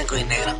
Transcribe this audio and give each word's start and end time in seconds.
blanco 0.00 0.16
y 0.16 0.24
negro. 0.24 0.54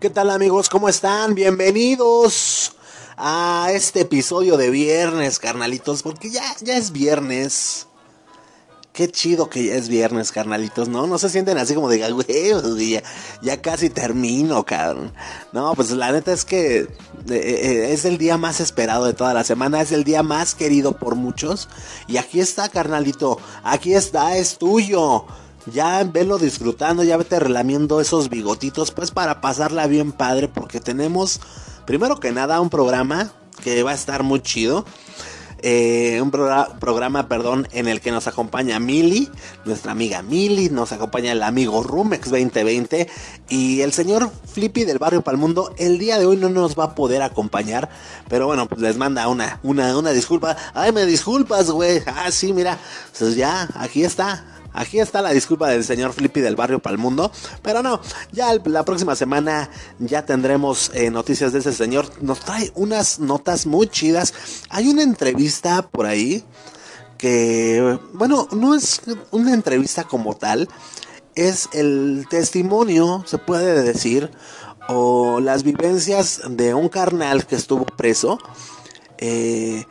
¿Qué 0.00 0.08
tal 0.08 0.30
amigos? 0.30 0.70
¿Cómo 0.70 0.88
están? 0.88 1.34
Bienvenidos 1.34 2.72
a 3.18 3.68
este 3.72 4.00
episodio 4.00 4.56
de 4.56 4.70
viernes, 4.70 5.38
carnalitos, 5.38 6.02
porque 6.02 6.30
ya, 6.30 6.56
ya 6.62 6.78
es 6.78 6.90
viernes. 6.90 7.89
Qué 9.00 9.10
chido 9.10 9.48
que 9.48 9.64
ya 9.64 9.76
es 9.76 9.88
viernes, 9.88 10.30
carnalitos, 10.30 10.90
¿no? 10.90 11.06
No 11.06 11.16
se 11.16 11.30
sienten 11.30 11.56
así 11.56 11.74
como 11.74 11.88
de, 11.88 12.06
güey, 12.12 12.90
ya, 12.90 13.02
ya 13.40 13.62
casi 13.62 13.88
termino, 13.88 14.62
cabrón. 14.66 15.10
No, 15.54 15.72
pues 15.74 15.90
la 15.92 16.12
neta 16.12 16.34
es 16.34 16.44
que 16.44 16.80
eh, 16.80 16.88
eh, 17.30 17.92
es 17.94 18.04
el 18.04 18.18
día 18.18 18.36
más 18.36 18.60
esperado 18.60 19.06
de 19.06 19.14
toda 19.14 19.32
la 19.32 19.42
semana, 19.42 19.80
es 19.80 19.92
el 19.92 20.04
día 20.04 20.22
más 20.22 20.54
querido 20.54 20.98
por 20.98 21.14
muchos. 21.14 21.70
Y 22.08 22.18
aquí 22.18 22.40
está, 22.40 22.68
carnalito, 22.68 23.38
aquí 23.64 23.94
está, 23.94 24.36
es 24.36 24.58
tuyo. 24.58 25.24
Ya 25.64 26.04
velo 26.04 26.36
disfrutando, 26.36 27.02
ya 27.02 27.16
vete 27.16 27.40
relamiendo 27.40 28.02
esos 28.02 28.28
bigotitos, 28.28 28.90
pues 28.90 29.12
para 29.12 29.40
pasarla 29.40 29.86
bien 29.86 30.12
padre, 30.12 30.46
porque 30.46 30.78
tenemos, 30.78 31.40
primero 31.86 32.20
que 32.20 32.32
nada, 32.32 32.60
un 32.60 32.68
programa 32.68 33.32
que 33.64 33.82
va 33.82 33.92
a 33.92 33.94
estar 33.94 34.24
muy 34.24 34.42
chido. 34.42 34.84
Eh, 35.62 36.20
un 36.22 36.30
programa, 36.30 37.28
perdón, 37.28 37.68
en 37.72 37.88
el 37.88 38.00
que 38.00 38.10
nos 38.10 38.26
acompaña 38.26 38.80
Mili, 38.80 39.28
nuestra 39.64 39.92
amiga 39.92 40.22
Mili, 40.22 40.70
nos 40.70 40.92
acompaña 40.92 41.32
el 41.32 41.42
amigo 41.42 41.82
Rumex 41.82 42.30
2020 42.30 43.08
y 43.48 43.80
el 43.82 43.92
señor 43.92 44.30
Flippy 44.52 44.84
del 44.84 44.98
barrio 44.98 45.22
Palmundo. 45.22 45.74
El 45.76 45.98
día 45.98 46.18
de 46.18 46.26
hoy 46.26 46.36
no 46.36 46.48
nos 46.48 46.78
va 46.78 46.84
a 46.84 46.94
poder 46.94 47.22
acompañar, 47.22 47.90
pero 48.28 48.46
bueno, 48.46 48.66
pues 48.68 48.80
les 48.80 48.96
manda 48.96 49.28
una, 49.28 49.60
una, 49.62 49.96
una 49.96 50.10
disculpa. 50.10 50.56
Ay, 50.74 50.92
me 50.92 51.04
disculpas, 51.06 51.70
güey. 51.70 52.02
Ah, 52.06 52.30
sí, 52.30 52.52
mira, 52.52 52.78
pues 53.18 53.36
ya, 53.36 53.68
aquí 53.74 54.04
está. 54.04 54.44
Aquí 54.72 55.00
está 55.00 55.22
la 55.22 55.30
disculpa 55.30 55.68
del 55.68 55.84
señor 55.84 56.12
Flippy 56.12 56.40
del 56.40 56.56
barrio 56.56 56.80
Palmundo. 56.80 57.30
Pero 57.62 57.82
no, 57.82 58.00
ya 58.32 58.54
la 58.64 58.84
próxima 58.84 59.16
semana 59.16 59.70
ya 59.98 60.24
tendremos 60.24 60.90
eh, 60.94 61.10
noticias 61.10 61.52
de 61.52 61.60
ese 61.60 61.72
señor. 61.72 62.06
Nos 62.20 62.40
trae 62.40 62.70
unas 62.74 63.18
notas 63.18 63.66
muy 63.66 63.88
chidas. 63.88 64.34
Hay 64.68 64.88
una 64.88 65.02
entrevista 65.02 65.82
por 65.82 66.06
ahí 66.06 66.44
que, 67.18 67.98
bueno, 68.14 68.48
no 68.52 68.74
es 68.74 69.02
una 69.30 69.52
entrevista 69.52 70.04
como 70.04 70.36
tal. 70.36 70.68
Es 71.34 71.68
el 71.72 72.26
testimonio, 72.28 73.24
se 73.26 73.38
puede 73.38 73.82
decir, 73.82 74.30
o 74.88 75.40
las 75.40 75.62
vivencias 75.62 76.42
de 76.48 76.74
un 76.74 76.88
carnal 76.88 77.46
que 77.46 77.56
estuvo 77.56 77.84
preso. 77.84 78.38
Eh, 79.18 79.84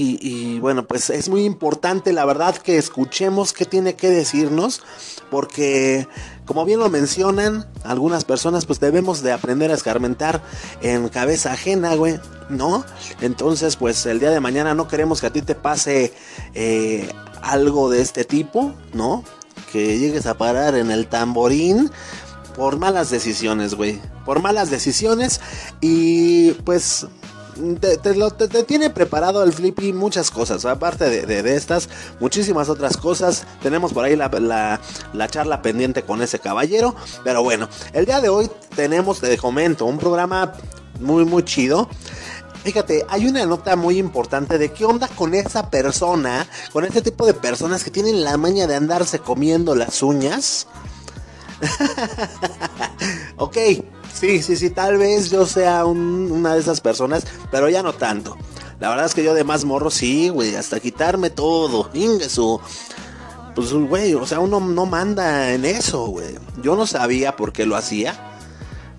y, 0.00 0.58
bueno, 0.60 0.86
pues 0.86 1.10
es 1.10 1.28
muy 1.28 1.44
importante 1.44 2.12
la 2.12 2.24
verdad 2.24 2.56
que 2.56 2.78
escuchemos 2.78 3.52
qué 3.52 3.64
tiene 3.64 3.94
que 3.94 4.10
decirnos, 4.10 4.82
porque 5.30 6.08
como 6.46 6.64
bien 6.64 6.80
lo 6.80 6.90
mencionan 6.90 7.66
algunas 7.84 8.24
personas, 8.24 8.66
pues 8.66 8.80
debemos 8.80 9.22
de 9.22 9.32
aprender 9.32 9.70
a 9.70 9.74
escarmentar 9.74 10.42
en 10.82 11.08
cabeza 11.08 11.52
ajena, 11.52 11.94
güey, 11.94 12.20
¿no? 12.48 12.84
Entonces, 13.20 13.76
pues 13.76 14.04
el 14.06 14.20
día 14.20 14.30
de 14.30 14.40
mañana 14.40 14.74
no 14.74 14.88
queremos 14.88 15.20
que 15.20 15.26
a 15.28 15.32
ti 15.32 15.42
te 15.42 15.54
pase 15.54 16.12
eh, 16.54 17.08
algo 17.42 17.90
de 17.90 18.00
este 18.00 18.24
tipo, 18.24 18.74
¿no? 18.92 19.24
Que 19.72 19.98
llegues 19.98 20.26
a 20.26 20.36
parar 20.36 20.74
en 20.74 20.90
el 20.90 21.06
tamborín 21.06 21.90
por 22.56 22.78
malas 22.78 23.10
decisiones, 23.10 23.74
güey. 23.74 24.00
Por 24.24 24.40
malas 24.40 24.70
decisiones 24.70 25.40
y 25.80 26.52
pues 26.64 27.06
te, 27.80 28.62
tiene 28.64 28.90
preparado 28.90 29.42
el 29.42 29.52
Flippy 29.52 29.92
muchas 29.92 30.30
cosas. 30.30 30.64
Aparte 30.64 31.26
de, 31.26 31.56
estas, 31.56 31.88
muchísimas 32.20 32.68
otras 32.68 32.96
cosas. 32.96 33.46
Tenemos 33.62 33.92
por 33.92 34.04
ahí 34.04 34.16
la, 34.16 34.80
charla 35.28 35.62
pendiente 35.62 36.02
con 36.02 36.22
ese 36.22 36.38
caballero. 36.38 36.94
Pero 37.22 37.42
bueno, 37.42 37.68
el 37.92 38.06
día 38.06 38.20
de 38.20 38.28
hoy 38.28 38.50
tenemos, 38.74 39.20
te 39.20 39.36
comento, 39.36 39.86
un 39.86 39.98
programa 39.98 40.52
muy, 41.00 41.24
muy 41.24 41.44
chido. 41.44 41.88
Fíjate, 42.64 43.04
hay 43.08 43.26
una 43.26 43.44
nota 43.44 43.76
muy 43.76 43.98
importante 43.98 44.56
de 44.56 44.72
qué 44.72 44.86
onda 44.86 45.06
con 45.08 45.34
esa 45.34 45.68
persona, 45.68 46.46
con 46.72 46.84
este 46.86 47.02
tipo 47.02 47.26
de 47.26 47.34
personas 47.34 47.84
que 47.84 47.90
tienen 47.90 48.24
la 48.24 48.38
maña 48.38 48.66
de 48.66 48.74
andarse 48.74 49.18
comiendo 49.18 49.74
las 49.74 50.02
uñas. 50.02 50.66
ok, 53.36 53.56
Sí, 54.14 54.42
sí, 54.42 54.56
sí, 54.56 54.70
tal 54.70 54.96
vez 54.96 55.30
yo 55.30 55.44
sea 55.44 55.84
una 55.84 56.54
de 56.54 56.60
esas 56.60 56.80
personas, 56.80 57.26
pero 57.50 57.68
ya 57.68 57.82
no 57.82 57.92
tanto. 57.92 58.36
La 58.78 58.88
verdad 58.88 59.06
es 59.06 59.14
que 59.14 59.24
yo 59.24 59.34
de 59.34 59.44
más 59.44 59.64
morro 59.64 59.90
sí, 59.90 60.28
güey, 60.28 60.54
hasta 60.54 60.78
quitarme 60.78 61.30
todo, 61.30 61.90
su 62.28 62.60
Pues, 63.54 63.72
güey, 63.72 64.14
o 64.14 64.24
sea, 64.24 64.38
uno 64.38 64.60
no 64.60 64.86
manda 64.86 65.52
en 65.52 65.64
eso, 65.64 66.06
güey. 66.06 66.36
Yo 66.62 66.76
no 66.76 66.86
sabía 66.86 67.36
por 67.36 67.52
qué 67.52 67.66
lo 67.66 67.76
hacía. 67.76 68.30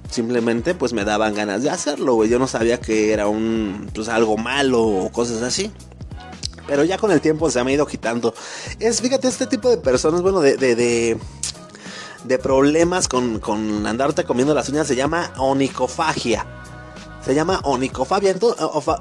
Simplemente, 0.09 0.75
pues 0.75 0.93
me 0.93 1.03
daban 1.03 1.33
ganas 1.33 1.63
de 1.63 1.69
hacerlo, 1.69 2.15
güey. 2.15 2.29
Yo 2.29 2.37
no 2.37 2.47
sabía 2.47 2.79
que 2.79 3.11
era 3.11 3.27
un, 3.27 3.89
pues 3.93 4.09
algo 4.09 4.37
malo 4.37 4.83
o 4.83 5.11
cosas 5.11 5.41
así. 5.41 5.71
Pero 6.67 6.83
ya 6.83 6.97
con 6.97 7.11
el 7.11 7.21
tiempo 7.21 7.49
se 7.49 7.63
me 7.63 7.71
ha 7.71 7.73
ido 7.73 7.85
quitando. 7.85 8.33
Es, 8.79 9.01
fíjate, 9.01 9.27
este 9.27 9.47
tipo 9.47 9.69
de 9.69 9.77
personas, 9.77 10.21
bueno, 10.21 10.41
de, 10.41 10.57
de 10.57 11.17
de 12.27 12.39
problemas 12.39 13.07
con, 13.07 13.39
con 13.39 13.85
andarte 13.85 14.23
comiendo 14.23 14.53
las 14.53 14.69
uñas 14.69 14.87
se 14.87 14.95
llama 14.95 15.31
onicofagia. 15.37 16.45
Se 17.25 17.33
llama 17.33 17.59
onicofagia, 17.63 18.35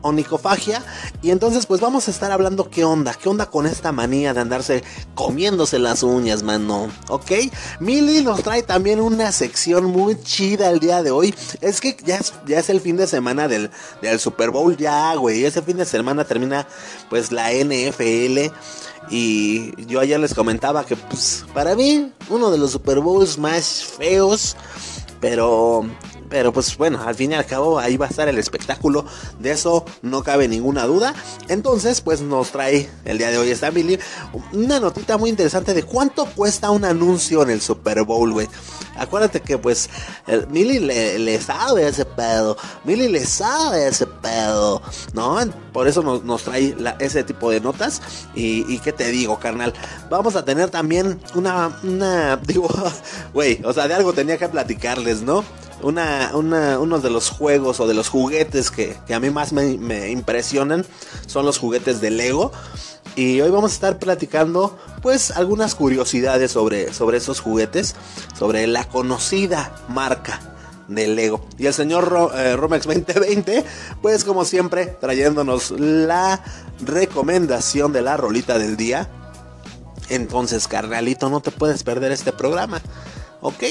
onicofagia. 0.00 0.82
Y 1.20 1.30
entonces, 1.30 1.66
pues 1.66 1.82
vamos 1.82 2.08
a 2.08 2.10
estar 2.10 2.32
hablando 2.32 2.70
qué 2.70 2.82
onda, 2.82 3.12
qué 3.12 3.28
onda 3.28 3.50
con 3.50 3.66
esta 3.66 3.92
manía 3.92 4.32
de 4.32 4.40
andarse 4.40 4.82
comiéndose 5.14 5.78
las 5.78 6.02
uñas, 6.02 6.42
mano. 6.42 6.88
¿Ok? 7.10 7.32
Mili 7.80 8.22
nos 8.22 8.42
trae 8.42 8.62
también 8.62 9.02
una 9.02 9.30
sección 9.30 9.84
muy 9.84 10.18
chida 10.22 10.70
el 10.70 10.80
día 10.80 11.02
de 11.02 11.10
hoy. 11.10 11.34
Es 11.60 11.82
que 11.82 11.98
ya 12.02 12.16
es, 12.16 12.32
ya 12.46 12.58
es 12.60 12.70
el 12.70 12.80
fin 12.80 12.96
de 12.96 13.06
semana 13.06 13.46
del, 13.46 13.70
del 14.00 14.18
Super 14.18 14.50
Bowl, 14.50 14.74
ya, 14.74 15.14
güey. 15.16 15.44
Ese 15.44 15.60
fin 15.60 15.76
de 15.76 15.84
semana 15.84 16.24
termina, 16.24 16.66
pues, 17.10 17.30
la 17.30 17.52
NFL. 17.52 18.54
Y 19.10 19.84
yo 19.86 20.00
ayer 20.00 20.18
les 20.18 20.34
comentaba 20.34 20.84
que, 20.84 20.96
pues, 20.96 21.44
para 21.52 21.74
mí, 21.74 22.12
uno 22.30 22.50
de 22.50 22.58
los 22.58 22.72
Super 22.72 23.00
Bowls 23.00 23.38
más 23.38 23.84
feos. 23.98 24.56
Pero 25.20 25.86
pero 26.34 26.52
pues 26.52 26.76
bueno, 26.76 27.00
al 27.00 27.14
fin 27.14 27.30
y 27.30 27.34
al 27.34 27.46
cabo 27.46 27.78
ahí 27.78 27.96
va 27.96 28.06
a 28.06 28.08
estar 28.08 28.28
el 28.28 28.38
espectáculo. 28.38 29.04
De 29.38 29.52
eso 29.52 29.84
no 30.02 30.24
cabe 30.24 30.48
ninguna 30.48 30.84
duda. 30.84 31.14
Entonces, 31.46 32.00
pues 32.00 32.22
nos 32.22 32.50
trae 32.50 32.90
el 33.04 33.18
día 33.18 33.30
de 33.30 33.38
hoy 33.38 33.50
esta 33.50 33.70
Milly 33.70 34.00
una 34.52 34.80
notita 34.80 35.16
muy 35.16 35.30
interesante 35.30 35.74
de 35.74 35.84
cuánto 35.84 36.26
cuesta 36.26 36.72
un 36.72 36.84
anuncio 36.84 37.42
en 37.44 37.50
el 37.50 37.60
Super 37.60 38.02
Bowl, 38.02 38.32
güey. 38.32 38.48
Acuérdate 38.96 39.40
que 39.40 39.58
pues 39.58 39.90
el 40.26 40.46
Milly 40.48 40.78
le, 40.80 41.40
sabe 41.40 41.88
ese 41.88 42.04
pedo. 42.04 42.56
Milly 42.84 43.08
le 43.08 43.24
sabe 43.24 43.88
ese 43.88 44.06
pedo. 44.06 44.82
¿No? 45.12 45.38
Por 45.72 45.88
eso 45.88 46.02
nos, 46.02 46.42
trae 46.42 46.76
ese 46.98 47.24
tipo 47.24 47.50
de 47.50 47.60
notas. 47.60 48.02
Y, 48.34 48.72
y 48.72 48.78
qué 48.78 48.92
te 48.92 49.10
digo, 49.10 49.38
carnal. 49.38 49.72
Vamos 50.10 50.36
a 50.36 50.44
tener 50.44 50.70
también 50.70 51.20
una, 51.34 51.78
una, 51.82 52.36
digo, 52.46 52.68
güey, 53.32 53.60
o 53.64 53.72
sea, 53.72 53.88
de 53.88 53.94
algo 53.94 54.12
tenía 54.12 54.38
que 54.38 54.48
platicarles, 54.48 55.22
¿no? 55.22 55.44
una, 55.84 56.30
una, 56.34 56.78
uno 56.78 56.98
de 56.98 57.10
los 57.10 57.30
juegos 57.30 57.78
o 57.80 57.86
de 57.86 57.94
los 57.94 58.08
juguetes 58.08 58.70
que, 58.70 58.96
a 59.12 59.20
mí 59.20 59.30
más 59.30 59.52
me, 59.52 60.10
impresionan 60.10 60.84
son 61.26 61.46
los 61.46 61.58
juguetes 61.58 62.00
de 62.00 62.10
Lego. 62.10 62.52
Y 63.16 63.40
hoy 63.40 63.50
vamos 63.50 63.72
a 63.72 63.74
estar 63.74 63.98
platicando 63.98 64.76
pues 65.00 65.30
algunas 65.30 65.74
curiosidades 65.76 66.50
sobre, 66.50 66.92
sobre 66.92 67.18
esos 67.18 67.40
juguetes, 67.40 67.94
sobre 68.36 68.66
la 68.66 68.88
conocida 68.88 69.72
marca 69.88 70.40
de 70.88 71.06
Lego. 71.06 71.46
Y 71.56 71.66
el 71.66 71.74
señor 71.74 72.32
eh, 72.34 72.56
Romex 72.56 72.86
2020, 72.86 73.64
pues 74.02 74.24
como 74.24 74.44
siempre, 74.44 74.86
trayéndonos 74.86 75.70
la 75.70 76.42
recomendación 76.80 77.92
de 77.92 78.02
la 78.02 78.16
rolita 78.16 78.58
del 78.58 78.76
día. 78.76 79.08
Entonces, 80.08 80.66
carnalito, 80.66 81.30
no 81.30 81.40
te 81.40 81.52
puedes 81.52 81.84
perder 81.84 82.10
este 82.10 82.32
programa. 82.32 82.82
¿Ok? 83.40 83.62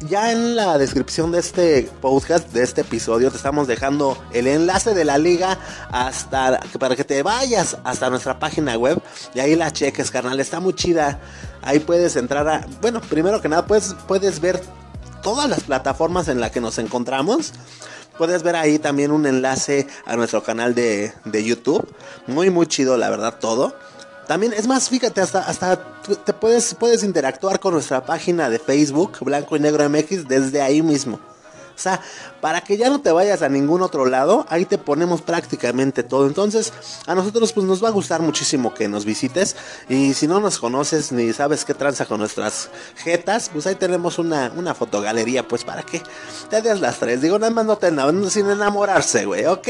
Ya 0.00 0.32
en 0.32 0.56
la 0.56 0.78
descripción 0.78 1.32
de 1.32 1.38
este 1.38 1.90
podcast, 2.00 2.52
de 2.52 2.62
este 2.62 2.82
episodio, 2.82 3.30
te 3.30 3.36
estamos 3.36 3.66
dejando 3.66 4.18
el 4.32 4.46
enlace 4.46 4.94
de 4.94 5.04
la 5.04 5.18
liga 5.18 5.58
hasta 5.90 6.60
para 6.78 6.96
que 6.96 7.04
te 7.04 7.22
vayas 7.22 7.78
hasta 7.84 8.10
nuestra 8.10 8.38
página 8.38 8.76
web 8.76 9.00
y 9.34 9.40
ahí 9.40 9.56
la 9.56 9.72
cheques, 9.72 10.10
carnal. 10.10 10.40
Está 10.40 10.60
muy 10.60 10.74
chida. 10.74 11.20
Ahí 11.62 11.80
puedes 11.80 12.16
entrar 12.16 12.46
a. 12.48 12.66
Bueno, 12.80 13.00
primero 13.00 13.40
que 13.40 13.48
nada, 13.48 13.66
puedes, 13.66 13.94
puedes 14.06 14.40
ver 14.40 14.60
todas 15.22 15.48
las 15.48 15.60
plataformas 15.60 16.28
en 16.28 16.40
las 16.40 16.50
que 16.50 16.60
nos 16.60 16.78
encontramos. 16.78 17.52
Puedes 18.18 18.42
ver 18.42 18.54
ahí 18.54 18.78
también 18.78 19.10
un 19.10 19.26
enlace 19.26 19.88
a 20.06 20.14
nuestro 20.16 20.42
canal 20.42 20.74
de, 20.74 21.12
de 21.24 21.44
YouTube. 21.44 21.88
Muy, 22.26 22.50
muy 22.50 22.66
chido, 22.66 22.96
la 22.96 23.10
verdad, 23.10 23.38
todo. 23.40 23.74
También, 24.26 24.52
es 24.52 24.66
más, 24.66 24.88
fíjate, 24.88 25.20
hasta, 25.20 25.40
hasta 25.40 25.76
te 26.24 26.32
puedes, 26.32 26.74
puedes 26.74 27.02
interactuar 27.02 27.60
con 27.60 27.74
nuestra 27.74 28.04
página 28.04 28.48
de 28.48 28.58
Facebook, 28.58 29.18
Blanco 29.20 29.56
y 29.56 29.60
Negro 29.60 29.88
MX, 29.88 30.26
desde 30.28 30.62
ahí 30.62 30.82
mismo. 30.82 31.20
O 31.74 31.78
sea, 31.78 32.00
para 32.40 32.60
que 32.60 32.76
ya 32.76 32.90
no 32.90 33.00
te 33.00 33.10
vayas 33.10 33.42
a 33.42 33.48
ningún 33.48 33.82
otro 33.82 34.06
lado, 34.06 34.46
ahí 34.48 34.64
te 34.64 34.78
ponemos 34.78 35.22
prácticamente 35.22 36.02
todo. 36.02 36.26
Entonces, 36.26 36.72
a 37.06 37.14
nosotros 37.14 37.52
pues 37.52 37.66
nos 37.66 37.82
va 37.82 37.88
a 37.88 37.92
gustar 37.92 38.20
muchísimo 38.20 38.74
que 38.74 38.88
nos 38.88 39.04
visites. 39.04 39.56
Y 39.88 40.14
si 40.14 40.26
no 40.26 40.40
nos 40.40 40.58
conoces 40.58 41.12
ni 41.12 41.32
sabes 41.32 41.64
qué 41.64 41.74
tranza 41.74 42.06
con 42.06 42.20
nuestras 42.20 42.70
jetas, 42.96 43.50
pues 43.52 43.66
ahí 43.66 43.74
tenemos 43.74 44.18
una, 44.18 44.52
una 44.56 44.74
fotogalería, 44.74 45.46
pues 45.48 45.64
para 45.64 45.82
que 45.82 46.02
te 46.50 46.62
des 46.62 46.80
las 46.80 46.98
tres. 46.98 47.20
Digo, 47.22 47.38
nada 47.38 47.50
más 47.50 47.64
no 47.64 47.76
te 47.76 47.94
sin 48.30 48.50
enamorarse, 48.50 49.24
güey, 49.24 49.46
¿ok? 49.46 49.68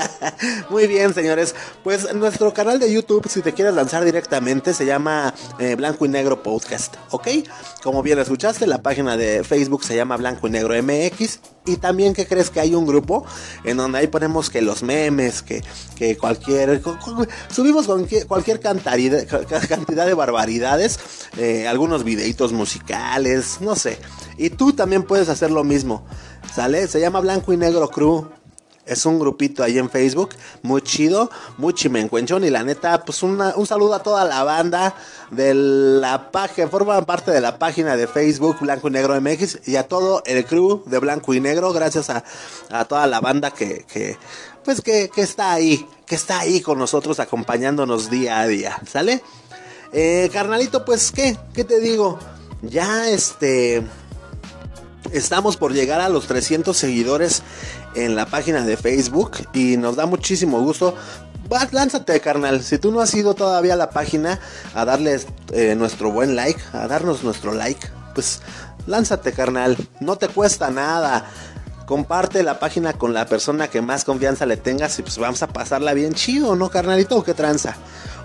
Muy 0.70 0.86
bien, 0.86 1.12
señores. 1.14 1.54
Pues 1.84 2.14
nuestro 2.14 2.52
canal 2.52 2.78
de 2.78 2.92
YouTube, 2.92 3.28
si 3.28 3.42
te 3.42 3.52
quieres 3.52 3.74
lanzar 3.74 4.04
directamente, 4.04 4.74
se 4.74 4.86
llama 4.86 5.34
eh, 5.58 5.74
Blanco 5.74 6.06
y 6.06 6.08
Negro 6.08 6.42
Podcast, 6.42 6.96
¿ok? 7.10 7.28
Como 7.82 8.02
bien 8.02 8.18
escuchaste, 8.18 8.66
la 8.66 8.78
página 8.78 9.16
de 9.16 9.44
Facebook 9.44 9.84
se 9.84 9.96
llama 9.96 10.16
Blanco 10.16 10.48
y 10.48 10.50
Negro 10.50 10.74
MX. 10.82 11.21
Y 11.64 11.76
también 11.76 12.12
que 12.12 12.26
crees 12.26 12.50
que 12.50 12.58
hay 12.58 12.74
un 12.74 12.86
grupo 12.86 13.24
en 13.62 13.76
donde 13.76 13.98
ahí 13.98 14.08
ponemos 14.08 14.50
que 14.50 14.62
los 14.62 14.82
memes, 14.82 15.42
que, 15.42 15.62
que 15.94 16.16
cualquier... 16.16 16.82
subimos 17.48 17.86
cualquier, 17.86 18.26
cualquier 18.26 18.58
cantidad 18.60 20.06
de 20.06 20.14
barbaridades, 20.14 20.98
eh, 21.36 21.68
algunos 21.68 22.02
videitos 22.02 22.52
musicales, 22.52 23.58
no 23.60 23.76
sé. 23.76 23.98
Y 24.38 24.50
tú 24.50 24.72
también 24.72 25.04
puedes 25.04 25.28
hacer 25.28 25.52
lo 25.52 25.62
mismo, 25.62 26.04
¿sale? 26.52 26.88
Se 26.88 27.00
llama 27.00 27.20
Blanco 27.20 27.52
y 27.52 27.56
Negro 27.56 27.88
Crew. 27.88 28.41
Es 28.84 29.06
un 29.06 29.20
grupito 29.20 29.62
ahí 29.62 29.78
en 29.78 29.88
Facebook, 29.88 30.30
muy 30.62 30.82
chido, 30.82 31.30
muy 31.56 31.72
chimencuenchón. 31.72 32.42
Y 32.44 32.50
la 32.50 32.64
neta, 32.64 33.04
pues 33.04 33.22
un 33.22 33.66
saludo 33.66 33.94
a 33.94 34.02
toda 34.02 34.24
la 34.24 34.42
banda 34.42 34.94
de 35.30 35.54
la 35.54 36.32
página, 36.32 36.66
forman 36.68 37.04
parte 37.04 37.30
de 37.30 37.40
la 37.40 37.58
página 37.60 37.96
de 37.96 38.08
Facebook 38.08 38.56
Blanco 38.60 38.88
y 38.88 38.90
Negro 38.90 39.20
MX 39.20 39.68
y 39.68 39.76
a 39.76 39.86
todo 39.86 40.22
el 40.26 40.44
crew 40.44 40.82
de 40.86 40.98
Blanco 40.98 41.32
y 41.32 41.40
Negro. 41.40 41.72
Gracias 41.72 42.10
a, 42.10 42.24
toda 42.86 43.06
la 43.06 43.20
banda 43.20 43.52
que, 43.52 43.84
que 43.84 44.16
pues 44.64 44.80
que, 44.80 45.08
que, 45.14 45.22
está 45.22 45.52
ahí, 45.52 45.86
que 46.04 46.16
está 46.16 46.40
ahí 46.40 46.60
con 46.60 46.78
nosotros 46.78 47.20
acompañándonos 47.20 48.10
día 48.10 48.40
a 48.40 48.48
día, 48.48 48.80
¿sale? 48.86 49.22
Eh, 49.92 50.28
carnalito, 50.32 50.84
pues, 50.84 51.12
¿qué? 51.12 51.36
¿Qué 51.52 51.64
te 51.64 51.80
digo? 51.80 52.18
Ya 52.62 53.08
este 53.08 53.82
Estamos 55.10 55.56
por 55.56 55.74
llegar 55.74 56.00
a 56.00 56.08
los 56.08 56.26
300 56.26 56.76
seguidores 56.76 57.42
en 57.94 58.14
la 58.14 58.26
página 58.26 58.64
de 58.64 58.76
Facebook 58.76 59.38
y 59.52 59.76
nos 59.76 59.96
da 59.96 60.06
muchísimo 60.06 60.60
gusto. 60.60 60.94
Lánzate, 61.70 62.18
carnal. 62.20 62.62
Si 62.62 62.78
tú 62.78 62.90
no 62.90 63.00
has 63.00 63.14
ido 63.14 63.34
todavía 63.34 63.74
a 63.74 63.76
la 63.76 63.90
página 63.90 64.40
a 64.74 64.84
darles 64.84 65.26
eh, 65.52 65.74
nuestro 65.74 66.10
buen 66.10 66.34
like, 66.34 66.60
a 66.72 66.86
darnos 66.86 67.22
nuestro 67.24 67.52
like, 67.52 67.88
pues 68.14 68.40
lánzate, 68.86 69.32
carnal. 69.32 69.76
No 70.00 70.16
te 70.16 70.28
cuesta 70.28 70.70
nada. 70.70 71.26
Comparte 71.86 72.42
la 72.42 72.58
página 72.58 72.94
con 72.94 73.12
la 73.12 73.26
persona 73.26 73.68
que 73.68 73.82
más 73.82 74.04
confianza 74.04 74.46
le 74.46 74.56
tengas 74.56 74.98
y 74.98 75.02
pues 75.02 75.18
vamos 75.18 75.42
a 75.42 75.48
pasarla 75.48 75.92
bien 75.92 76.14
chido, 76.14 76.56
¿no, 76.56 76.70
carnalito? 76.70 77.22
¿Qué 77.22 77.34
tranza? 77.34 77.76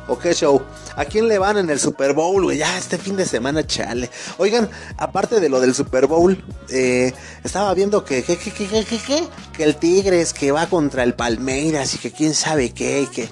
¿O 0.08 0.18
qué 0.18 0.34
show? 0.34 0.62
¿A 0.96 1.06
quién 1.06 1.28
le 1.28 1.38
van 1.38 1.58
en 1.58 1.70
el 1.70 1.80
Super 1.80 2.14
Bowl, 2.14 2.44
güey? 2.44 2.58
Ya 2.58 2.78
este 2.78 2.98
fin 2.98 3.18
de 3.18 3.26
semana, 3.26 3.66
chale. 3.68 4.10
Oigan, 4.38 4.70
aparte 4.98 5.40
de 5.40 5.50
lo 5.50 5.60
del 5.60 5.76
Super 5.76 6.08
Bowl, 6.08 6.44
eh, 6.70 7.14
estaba 7.44 7.74
viendo 7.74 8.06
que, 8.06 8.24
que, 8.24 8.38
que, 8.38 8.52
que, 8.52 8.68
que, 8.68 9.28
que 9.54 9.64
el 9.64 9.76
Tigres 9.76 10.34
que 10.34 10.52
va 10.52 10.68
contra 10.68 11.04
el 11.04 11.14
Palmeiras 11.14 11.94
y 11.96 11.98
que 11.98 12.12
quién 12.12 12.34
sabe 12.34 12.72
qué, 12.72 13.08
que... 13.14 13.30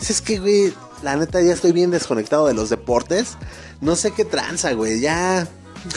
Es 0.00 0.20
que, 0.20 0.38
güey, 0.38 0.74
la 1.02 1.16
neta 1.16 1.40
ya 1.40 1.52
estoy 1.52 1.72
bien 1.72 1.90
desconectado 1.90 2.46
de 2.46 2.54
los 2.54 2.70
deportes. 2.70 3.36
No 3.80 3.96
sé 3.96 4.12
qué 4.12 4.24
tranza, 4.24 4.72
güey, 4.72 5.00
ya... 5.00 5.46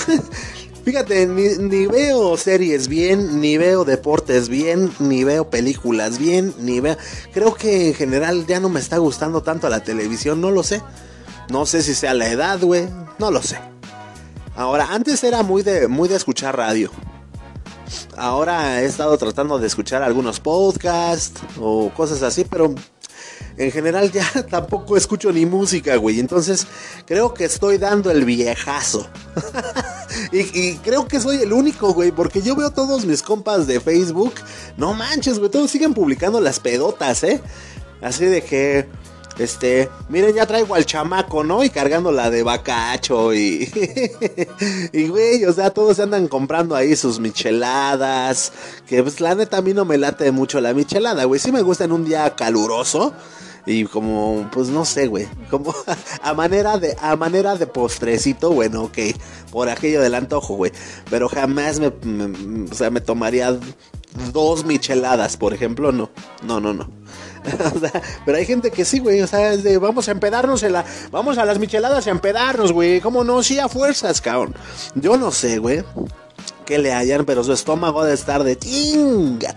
Fíjate, 0.88 1.28
ni, 1.28 1.86
veo 1.86 2.38
series 2.38 2.88
bien, 2.88 3.42
ni 3.42 3.58
veo 3.58 3.84
deportes 3.84 4.48
bien, 4.48 4.90
ni 5.00 5.26
veo 5.26 5.50
películas 5.50 6.18
bien, 6.18 6.54
ni 6.60 6.80
veo... 6.80 6.96
Creo 7.34 7.56
que 7.56 7.90
en 7.90 7.94
general 7.94 8.48
ya 8.48 8.62
no 8.62 8.70
me 8.70 8.80
está 8.80 8.98
gustando 8.98 9.44
tanto 9.44 9.68
la 9.68 9.82
televisión, 9.84 10.40
no 10.40 10.50
lo 10.50 10.64
sé. 10.64 10.82
No 11.50 11.66
sé 11.66 11.84
si 11.84 11.94
sea 11.94 12.14
la 12.14 12.30
edad, 12.30 12.62
güey, 12.62 12.88
no 13.20 13.32
lo 13.32 13.42
sé. 13.42 13.60
Ahora, 14.56 14.88
antes 14.94 15.26
era 15.26 15.44
muy 15.44 15.62
de, 15.62 15.90
muy 15.90 16.08
de 16.08 16.16
escuchar 16.16 16.56
radio. 16.56 16.90
Ahora 18.16 18.82
he 18.82 18.86
estado 18.86 19.18
tratando 19.18 19.60
de 19.60 19.68
escuchar 19.68 20.04
algunos 20.04 20.40
podcasts 20.40 21.42
o 21.60 21.92
cosas 21.94 22.24
así, 22.24 22.46
pero 22.46 22.74
en 23.58 23.72
general 23.74 24.10
ya 24.10 24.26
tampoco 24.50 24.96
escucho 24.96 25.34
ni 25.34 25.46
música, 25.46 25.98
güey. 25.98 26.22
Entonces 26.22 26.66
creo 27.06 27.34
que 27.34 27.44
estoy 27.44 27.78
dando 27.78 28.10
el 28.10 28.24
viejazo. 28.24 29.06
y, 30.32 30.76
creo 30.78 31.08
que 31.08 31.20
soy 31.20 31.38
el 31.38 31.54
único, 31.54 31.94
güey, 31.94 32.12
porque 32.12 32.42
yo 32.42 32.56
veo 32.56 32.72
todos 32.72 33.06
mis 33.06 33.22
compas 33.22 33.68
de 33.68 33.80
Facebook. 33.80 34.34
No 34.78 34.94
manches, 34.94 35.40
güey, 35.40 35.52
todos 35.52 35.72
siguen 35.72 35.94
publicando 35.94 36.40
las 36.40 36.60
pedotas, 36.60 37.24
¿eh? 37.24 37.42
Así 38.02 38.26
de 38.26 38.42
que... 38.42 38.88
Este, 39.40 39.88
miren, 40.10 40.34
ya 40.34 40.48
traigo 40.48 40.74
al 40.74 40.86
chamaco, 40.86 41.44
¿no? 41.44 41.64
Y 41.64 41.70
cargando 41.70 42.12
la 42.12 42.32
de 42.32 42.42
bacacho 42.42 43.36
y. 43.36 43.70
y, 44.92 45.08
güey, 45.10 45.46
o 45.46 45.54
sea, 45.54 45.70
todos 45.70 45.98
se 45.98 46.02
andan 46.02 46.28
comprando 46.28 46.76
ahí 46.76 46.96
sus 46.96 47.20
micheladas. 47.20 48.52
Que, 48.88 49.04
pues, 49.04 49.22
la 49.22 49.36
neta, 49.36 49.58
a 49.58 49.62
mí 49.62 49.76
no 49.76 49.86
me 49.86 50.00
late 50.00 50.32
mucho 50.32 50.60
la 50.60 50.74
michelada, 50.74 51.26
güey. 51.26 51.40
Sí 51.40 51.52
me 51.52 51.62
gusta 51.62 51.84
en 51.84 51.92
un 51.92 52.04
día 52.04 52.34
caluroso. 52.36 53.14
Y 53.68 53.84
como, 53.84 54.50
pues 54.54 54.70
no 54.70 54.86
sé, 54.86 55.08
güey. 55.08 55.28
Como 55.50 55.76
a 56.24 56.34
manera 56.34 56.78
de, 56.78 56.96
a 57.02 57.18
manera 57.18 57.56
de 57.56 57.68
postrecito, 57.68 58.52
bueno, 58.52 58.84
ok. 58.84 58.98
Por 59.52 59.68
aquello 59.68 60.02
del 60.02 60.16
antojo, 60.16 60.56
güey. 60.56 60.72
Pero 61.10 61.28
jamás 61.28 61.82
me, 61.82 61.88
o 61.88 62.74
sea, 62.74 62.90
me 62.90 63.02
tomaría 63.02 63.60
dos 64.32 64.64
micheladas, 64.64 65.36
por 65.36 65.54
ejemplo, 65.54 65.92
no. 65.92 66.10
No, 66.44 66.62
no, 66.62 66.74
no. 66.74 66.90
pero 68.26 68.38
hay 68.38 68.46
gente 68.46 68.72
que 68.72 68.86
sí, 68.86 69.00
güey. 69.00 69.22
O 69.22 69.28
sea, 69.28 69.52
es 69.52 69.64
de, 69.64 69.78
vamos 69.78 70.08
a 70.08 70.12
empedarnos 70.12 70.64
en 70.64 70.72
la. 70.72 70.86
Vamos 71.12 71.38
a 71.38 71.44
las 71.44 71.60
micheladas 71.60 72.08
a 72.08 72.12
empedarnos, 72.12 72.72
güey. 72.72 73.02
¿Cómo 73.02 73.26
no? 73.26 73.44
Sí, 73.44 73.60
a 73.60 73.68
fuerzas, 73.68 74.22
cabrón. 74.22 74.56
Yo 74.96 75.18
no 75.18 75.32
sé, 75.32 75.58
güey. 75.58 75.84
Que 76.66 76.78
le 76.78 76.94
hayan, 76.94 77.26
pero 77.26 77.44
su 77.44 77.52
estómago 77.52 78.06
de 78.06 78.14
estar 78.14 78.46
de 78.46 78.58
chinga, 78.58 79.54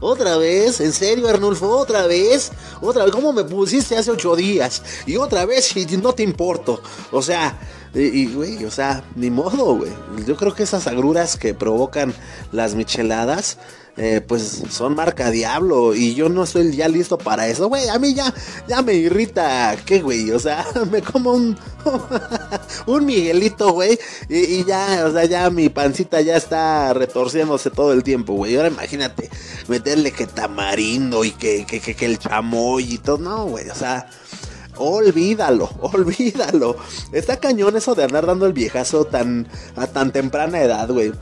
otra 0.00 0.36
vez, 0.36 0.80
en 0.80 0.92
serio, 0.92 1.28
Arnulfo, 1.28 1.68
otra 1.68 2.06
vez, 2.06 2.52
otra 2.80 3.04
vez, 3.04 3.12
¿cómo 3.12 3.32
me 3.32 3.44
pusiste 3.44 3.96
hace 3.96 4.10
ocho 4.10 4.36
días? 4.36 4.82
Y 5.06 5.16
otra 5.16 5.44
vez, 5.44 5.76
y 5.76 5.84
no 5.96 6.12
te 6.12 6.22
importo. 6.22 6.80
O 7.10 7.22
sea, 7.22 7.58
y, 7.94 8.26
güey, 8.32 8.64
o 8.64 8.70
sea, 8.70 9.02
ni 9.16 9.30
modo, 9.30 9.76
güey. 9.76 9.92
Yo 10.26 10.36
creo 10.36 10.54
que 10.54 10.62
esas 10.62 10.86
agruras 10.86 11.36
que 11.36 11.54
provocan 11.54 12.14
las 12.52 12.74
micheladas 12.74 13.58
eh, 14.00 14.20
pues 14.20 14.62
son 14.70 14.94
marca 14.94 15.28
diablo 15.32 15.92
y 15.92 16.14
yo 16.14 16.28
no 16.28 16.44
estoy 16.44 16.74
ya 16.76 16.86
listo 16.86 17.18
para 17.18 17.48
eso, 17.48 17.68
güey. 17.68 17.88
A 17.88 17.98
mí 17.98 18.14
ya, 18.14 18.32
ya 18.68 18.80
me 18.80 18.94
irrita, 18.94 19.76
¿qué, 19.84 20.00
güey? 20.00 20.30
O 20.30 20.38
sea, 20.38 20.64
me 20.90 21.02
como 21.02 21.32
un, 21.32 21.58
un 22.86 23.04
Miguelito, 23.04 23.72
güey, 23.72 23.98
y, 24.28 24.64
ya, 24.64 25.04
o 25.04 25.12
sea, 25.12 25.24
ya 25.24 25.50
mi 25.50 25.68
pancita 25.68 26.20
ya 26.20 26.36
está 26.36 26.94
retorciéndose 26.94 27.70
todo 27.70 27.92
el 27.92 28.04
tiempo, 28.04 28.34
güey. 28.34 28.56
Ahora 28.56 28.68
imagínate 28.68 29.28
meterle 29.66 30.12
que 30.12 30.28
tamarindo 30.28 31.24
y 31.24 31.32
que, 31.32 31.66
que, 31.66 31.80
que, 31.80 32.06
el 32.06 32.20
chamoy 32.20 32.94
y 32.94 32.98
todo, 32.98 33.18
no, 33.18 33.46
güey, 33.46 33.68
o 33.68 33.74
sea. 33.74 34.08
Olvídalo, 34.80 35.68
olvídalo. 35.80 36.76
Está 37.10 37.38
cañón 37.38 37.76
eso 37.76 37.96
de 37.96 38.04
andar 38.04 38.26
dando 38.26 38.46
el 38.46 38.52
viejazo 38.52 39.06
tan 39.06 39.48
a 39.74 39.88
tan 39.88 40.12
temprana 40.12 40.60
edad, 40.60 40.88
güey. 40.88 41.12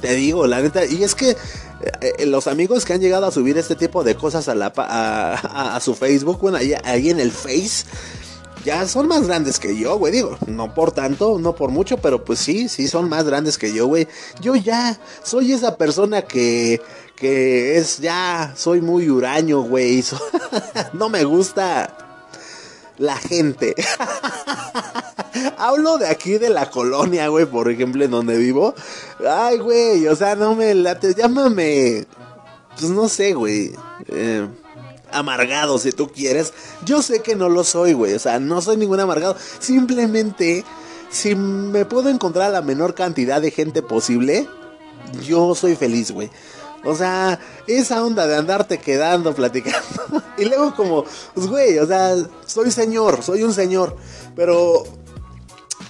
Te 0.00 0.14
digo, 0.14 0.46
la 0.46 0.60
neta. 0.60 0.84
Y 0.84 1.02
es 1.02 1.14
que 1.14 1.30
eh, 1.30 1.36
eh, 2.18 2.26
los 2.26 2.46
amigos 2.46 2.84
que 2.84 2.92
han 2.92 3.00
llegado 3.00 3.26
a 3.26 3.30
subir 3.30 3.56
este 3.58 3.74
tipo 3.74 4.04
de 4.04 4.14
cosas 4.14 4.48
a, 4.48 4.54
la, 4.54 4.72
a, 4.76 5.78
su 5.80 5.94
Facebook, 5.94 6.38
bueno, 6.40 6.58
ahí, 6.58 6.74
ahí, 6.84 7.10
en 7.10 7.20
el 7.20 7.30
Face, 7.30 7.84
ya 8.64 8.86
son 8.86 9.08
más 9.08 9.26
grandes 9.26 9.58
que 9.58 9.76
yo, 9.76 9.96
güey. 9.98 10.12
Digo, 10.12 10.36
no 10.46 10.74
por 10.74 10.92
tanto, 10.92 11.38
no 11.38 11.54
por 11.54 11.70
mucho, 11.70 11.98
pero 11.98 12.24
pues 12.24 12.38
sí, 12.38 12.68
sí 12.68 12.88
son 12.88 13.08
más 13.08 13.24
grandes 13.24 13.58
que 13.58 13.72
yo, 13.72 13.86
güey. 13.86 14.08
Yo 14.40 14.54
ya 14.56 14.98
soy 15.22 15.52
esa 15.52 15.76
persona 15.76 16.22
que, 16.22 16.80
que 17.14 17.78
es 17.78 17.98
ya, 17.98 18.52
soy 18.56 18.80
muy 18.80 19.08
huraño, 19.08 19.62
güey. 19.62 20.04
no 20.92 21.08
me 21.08 21.24
gusta 21.24 22.05
la 22.98 23.16
gente. 23.16 23.74
Hablo 25.58 25.98
de 25.98 26.08
aquí 26.08 26.38
de 26.38 26.50
la 26.50 26.70
colonia, 26.70 27.28
güey, 27.28 27.46
por 27.46 27.70
ejemplo, 27.70 28.04
en 28.04 28.10
donde 28.10 28.36
vivo. 28.38 28.74
Ay, 29.28 29.58
güey, 29.58 30.06
o 30.06 30.16
sea, 30.16 30.34
no 30.34 30.54
me 30.54 30.74
late. 30.74 31.14
Llámame. 31.14 32.06
Pues 32.78 32.90
no 32.90 33.08
sé, 33.08 33.34
güey. 33.34 33.72
Eh, 34.08 34.46
amargado, 35.12 35.78
si 35.78 35.92
tú 35.92 36.08
quieres. 36.08 36.52
Yo 36.84 37.02
sé 37.02 37.20
que 37.20 37.36
no 37.36 37.48
lo 37.48 37.64
soy, 37.64 37.92
güey. 37.92 38.14
O 38.14 38.18
sea, 38.18 38.38
no 38.38 38.60
soy 38.60 38.76
ningún 38.76 39.00
amargado. 39.00 39.36
Simplemente, 39.58 40.64
si 41.10 41.34
me 41.34 41.84
puedo 41.84 42.08
encontrar 42.08 42.52
la 42.52 42.62
menor 42.62 42.94
cantidad 42.94 43.40
de 43.40 43.50
gente 43.50 43.82
posible, 43.82 44.46
yo 45.26 45.54
soy 45.54 45.76
feliz, 45.76 46.10
güey. 46.10 46.30
O 46.86 46.94
sea, 46.94 47.40
esa 47.66 48.04
onda 48.04 48.26
de 48.26 48.36
andarte 48.36 48.78
quedando, 48.78 49.34
platicando. 49.34 50.22
y 50.38 50.44
luego 50.44 50.74
como, 50.74 51.04
pues 51.34 51.46
güey, 51.48 51.78
o 51.78 51.86
sea, 51.86 52.14
soy 52.46 52.70
señor, 52.70 53.22
soy 53.22 53.42
un 53.42 53.52
señor. 53.52 53.96
Pero 54.36 54.84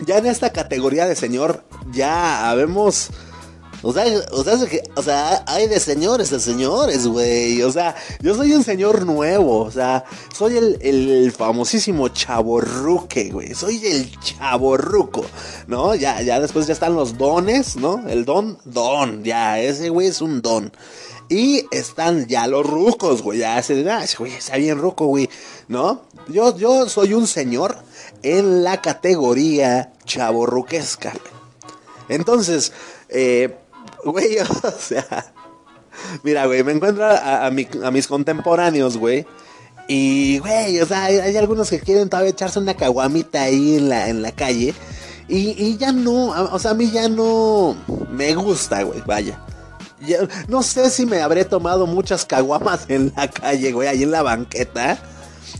ya 0.06 0.18
en 0.18 0.26
esta 0.26 0.50
categoría 0.50 1.06
de 1.06 1.14
señor, 1.14 1.64
ya 1.92 2.48
habemos... 2.48 3.10
O 3.86 3.92
sea, 3.92 4.04
o 4.32 4.42
sea, 4.42 4.58
o 4.96 5.02
sea, 5.02 5.44
hay 5.46 5.68
de 5.68 5.78
señores 5.78 6.32
a 6.32 6.40
señores, 6.40 7.06
güey. 7.06 7.62
O 7.62 7.70
sea, 7.70 7.94
yo 8.20 8.34
soy 8.34 8.52
un 8.52 8.64
señor 8.64 9.06
nuevo. 9.06 9.60
O 9.60 9.70
sea, 9.70 10.04
soy 10.36 10.56
el, 10.56 10.78
el 10.80 11.30
famosísimo 11.30 12.08
chaborruque, 12.08 13.30
güey. 13.30 13.54
Soy 13.54 13.86
el 13.86 14.10
chaborruco, 14.18 15.24
¿no? 15.68 15.94
Ya, 15.94 16.20
ya 16.20 16.40
después 16.40 16.66
ya 16.66 16.72
están 16.72 16.96
los 16.96 17.16
dones, 17.16 17.76
¿no? 17.76 18.02
El 18.08 18.24
don, 18.24 18.58
don. 18.64 19.22
Ya, 19.22 19.60
ese 19.60 19.88
güey 19.88 20.08
es 20.08 20.20
un 20.20 20.42
don. 20.42 20.72
Y 21.28 21.64
están 21.70 22.26
ya 22.26 22.48
los 22.48 22.66
rucos, 22.66 23.22
güey. 23.22 23.38
Ya 23.38 23.62
se 23.62 23.88
ah, 23.88 24.04
güey, 24.18 24.32
está 24.32 24.56
bien 24.56 24.78
ruco, 24.78 25.06
güey. 25.06 25.30
¿No? 25.68 26.02
Yo, 26.26 26.56
yo 26.56 26.88
soy 26.88 27.14
un 27.14 27.28
señor 27.28 27.78
en 28.24 28.64
la 28.64 28.82
categoría 28.82 29.92
chaborruquesca. 30.04 31.12
Entonces, 32.08 32.72
eh, 33.08 33.56
güey, 34.12 34.38
o 34.62 34.70
sea, 34.78 35.32
mira, 36.22 36.46
güey, 36.46 36.62
me 36.62 36.72
encuentro 36.72 37.04
a, 37.06 37.50
mis 37.50 38.06
contemporáneos, 38.06 38.96
güey. 38.96 39.26
Y, 39.88 40.38
güey, 40.38 40.80
o 40.80 40.86
sea, 40.86 41.04
hay, 41.04 41.36
algunos 41.36 41.70
que 41.70 41.80
quieren 41.80 42.08
todavía 42.08 42.30
echarse 42.30 42.58
una 42.58 42.74
caguamita 42.74 43.42
ahí 43.42 43.76
en 43.76 43.88
la, 43.88 44.08
en 44.08 44.22
la 44.22 44.32
calle. 44.32 44.74
Y, 45.28 45.50
y 45.62 45.76
ya 45.76 45.92
no, 45.92 46.28
o 46.52 46.58
sea, 46.58 46.72
a 46.72 46.74
mí 46.74 46.90
ya 46.90 47.08
no 47.08 47.76
me 48.10 48.34
gusta, 48.34 48.82
güey, 48.82 49.02
vaya 49.06 49.40
no 50.48 50.62
sé 50.62 50.90
si 50.90 51.06
me 51.06 51.22
habré 51.22 51.44
tomado 51.44 51.86
muchas 51.86 52.24
caguamas 52.24 52.86
en 52.88 53.12
la 53.16 53.28
calle, 53.28 53.72
güey, 53.72 53.88
ahí 53.88 54.02
en 54.02 54.10
la 54.10 54.22
banqueta, 54.22 54.98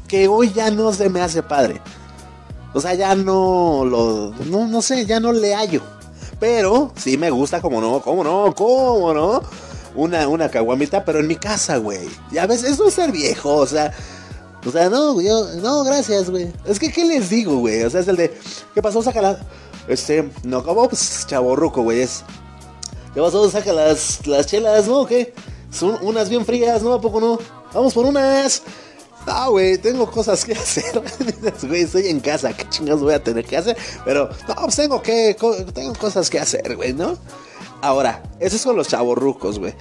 que 0.08 0.28
hoy 0.28 0.52
ya 0.52 0.70
no 0.70 0.92
se 0.92 1.08
me 1.08 1.20
hace 1.20 1.42
padre. 1.42 1.80
O 2.74 2.80
sea, 2.80 2.94
ya 2.94 3.14
no 3.14 3.84
lo, 3.84 4.34
no, 4.46 4.66
no 4.66 4.82
sé, 4.82 5.06
ya 5.06 5.20
no 5.20 5.32
le 5.32 5.54
hallo. 5.54 5.82
Pero 6.38 6.92
sí 6.96 7.16
me 7.16 7.30
gusta, 7.30 7.60
como 7.60 7.80
no, 7.80 8.00
como 8.00 8.22
no, 8.22 8.54
como 8.54 9.14
no. 9.14 9.42
Una, 9.94 10.28
una 10.28 10.50
caguamita, 10.50 11.04
pero 11.04 11.20
en 11.20 11.26
mi 11.26 11.36
casa, 11.36 11.78
güey. 11.78 12.08
Ya 12.30 12.46
ves, 12.46 12.62
eso 12.64 12.86
es 12.86 12.94
ser 12.94 13.12
viejo, 13.12 13.54
o 13.54 13.66
sea. 13.66 13.92
O 14.66 14.70
sea, 14.70 14.90
no, 14.90 15.20
yo, 15.20 15.46
no, 15.62 15.84
gracias, 15.84 16.28
güey. 16.28 16.52
Es 16.66 16.78
que, 16.78 16.92
¿qué 16.92 17.04
les 17.04 17.30
digo, 17.30 17.58
güey? 17.58 17.82
O 17.84 17.90
sea, 17.90 18.00
es 18.00 18.08
el 18.08 18.16
de, 18.16 18.36
¿qué 18.74 18.82
pasó? 18.82 19.00
Sácala. 19.00 19.38
Este, 19.88 20.28
no, 20.42 20.62
como, 20.64 20.88
pues, 20.88 21.24
chaborruco, 21.26 21.82
güey, 21.82 22.00
es. 22.00 22.24
¿Qué 23.14 23.20
pasó? 23.20 23.48
Saca 23.48 23.72
las, 23.72 24.26
las 24.26 24.46
chelas, 24.46 24.88
¿no? 24.88 25.06
¿Qué? 25.06 25.32
Son 25.70 25.96
unas 26.02 26.28
bien 26.28 26.44
frías, 26.44 26.82
¿no? 26.82 26.92
¿A 26.92 27.00
poco 27.00 27.20
no? 27.20 27.38
Vamos 27.72 27.94
por 27.94 28.04
unas. 28.04 28.62
Ah, 29.26 29.48
güey, 29.48 29.78
tengo 29.78 30.10
cosas 30.10 30.44
que 30.44 30.52
hacer. 30.54 31.02
güey, 31.62 31.82
estoy 31.82 32.08
en 32.08 32.20
casa, 32.20 32.56
¿qué 32.56 32.68
chingados 32.68 33.02
voy 33.02 33.14
a 33.14 33.22
tener 33.22 33.44
que 33.44 33.56
hacer? 33.56 33.76
Pero, 34.04 34.28
no, 34.48 34.54
pues 34.54 34.76
tengo 34.76 35.02
que, 35.02 35.36
tengo 35.74 35.94
cosas 35.94 36.30
que 36.30 36.38
hacer, 36.38 36.76
güey, 36.76 36.92
¿no? 36.92 37.18
Ahora, 37.82 38.22
eso 38.40 38.56
es 38.56 38.62
con 38.62 38.76
los 38.76 38.88
chavorrucos, 38.88 39.58
güey. 39.58 39.74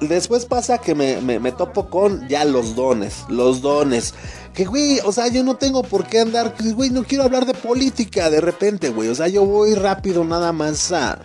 Después 0.00 0.46
pasa 0.46 0.78
que 0.78 0.94
me, 0.94 1.20
me, 1.20 1.52
topo 1.52 1.90
con 1.90 2.28
ya 2.28 2.44
los 2.44 2.76
dones, 2.76 3.24
los 3.28 3.62
dones. 3.62 4.14
Que, 4.54 4.64
güey, 4.64 5.00
o 5.04 5.10
sea, 5.10 5.26
yo 5.26 5.42
no 5.42 5.56
tengo 5.56 5.82
por 5.82 6.06
qué 6.06 6.20
andar, 6.20 6.54
güey, 6.74 6.90
no 6.90 7.02
quiero 7.02 7.24
hablar 7.24 7.46
de 7.46 7.54
política 7.54 8.30
de 8.30 8.40
repente, 8.40 8.90
güey. 8.90 9.08
O 9.08 9.14
sea, 9.14 9.26
yo 9.26 9.44
voy 9.44 9.74
rápido 9.74 10.24
nada 10.24 10.52
más 10.52 10.92
a 10.92 11.20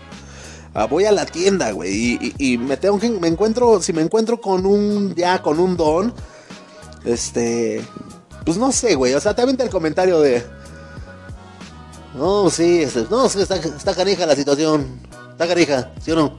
Ah, 0.75 0.85
voy 0.87 1.05
a 1.05 1.11
la 1.11 1.27
tienda, 1.27 1.71
güey, 1.71 2.33
y, 2.39 2.57
me 2.57 2.77
tengo 2.77 2.97
que, 2.97 3.07
me 3.11 3.27
encuentro, 3.27 3.79
si 3.79 3.93
me 3.93 4.01
encuentro 4.01 4.41
con 4.41 4.65
un, 4.65 5.13
ya 5.13 5.39
con 5.43 5.59
un 5.59 5.77
don, 5.77 6.11
este, 7.05 7.85
pues 8.45 8.57
no 8.57 8.71
sé, 8.71 8.95
güey, 8.95 9.13
o 9.13 9.19
sea, 9.19 9.35
también 9.35 9.59
el 9.61 9.69
comentario 9.69 10.19
de, 10.19 10.45
no, 12.15 12.49
sí, 12.49 12.83
este, 12.83 13.05
no, 13.09 13.27
sí, 13.27 13.41
está, 13.41 13.55
está 13.55 13.95
canija 13.95 14.25
la 14.25 14.35
situación, 14.35 14.99
está 15.31 15.47
canija, 15.47 15.91
¿sí 16.03 16.11
o 16.11 16.15
no? 16.15 16.37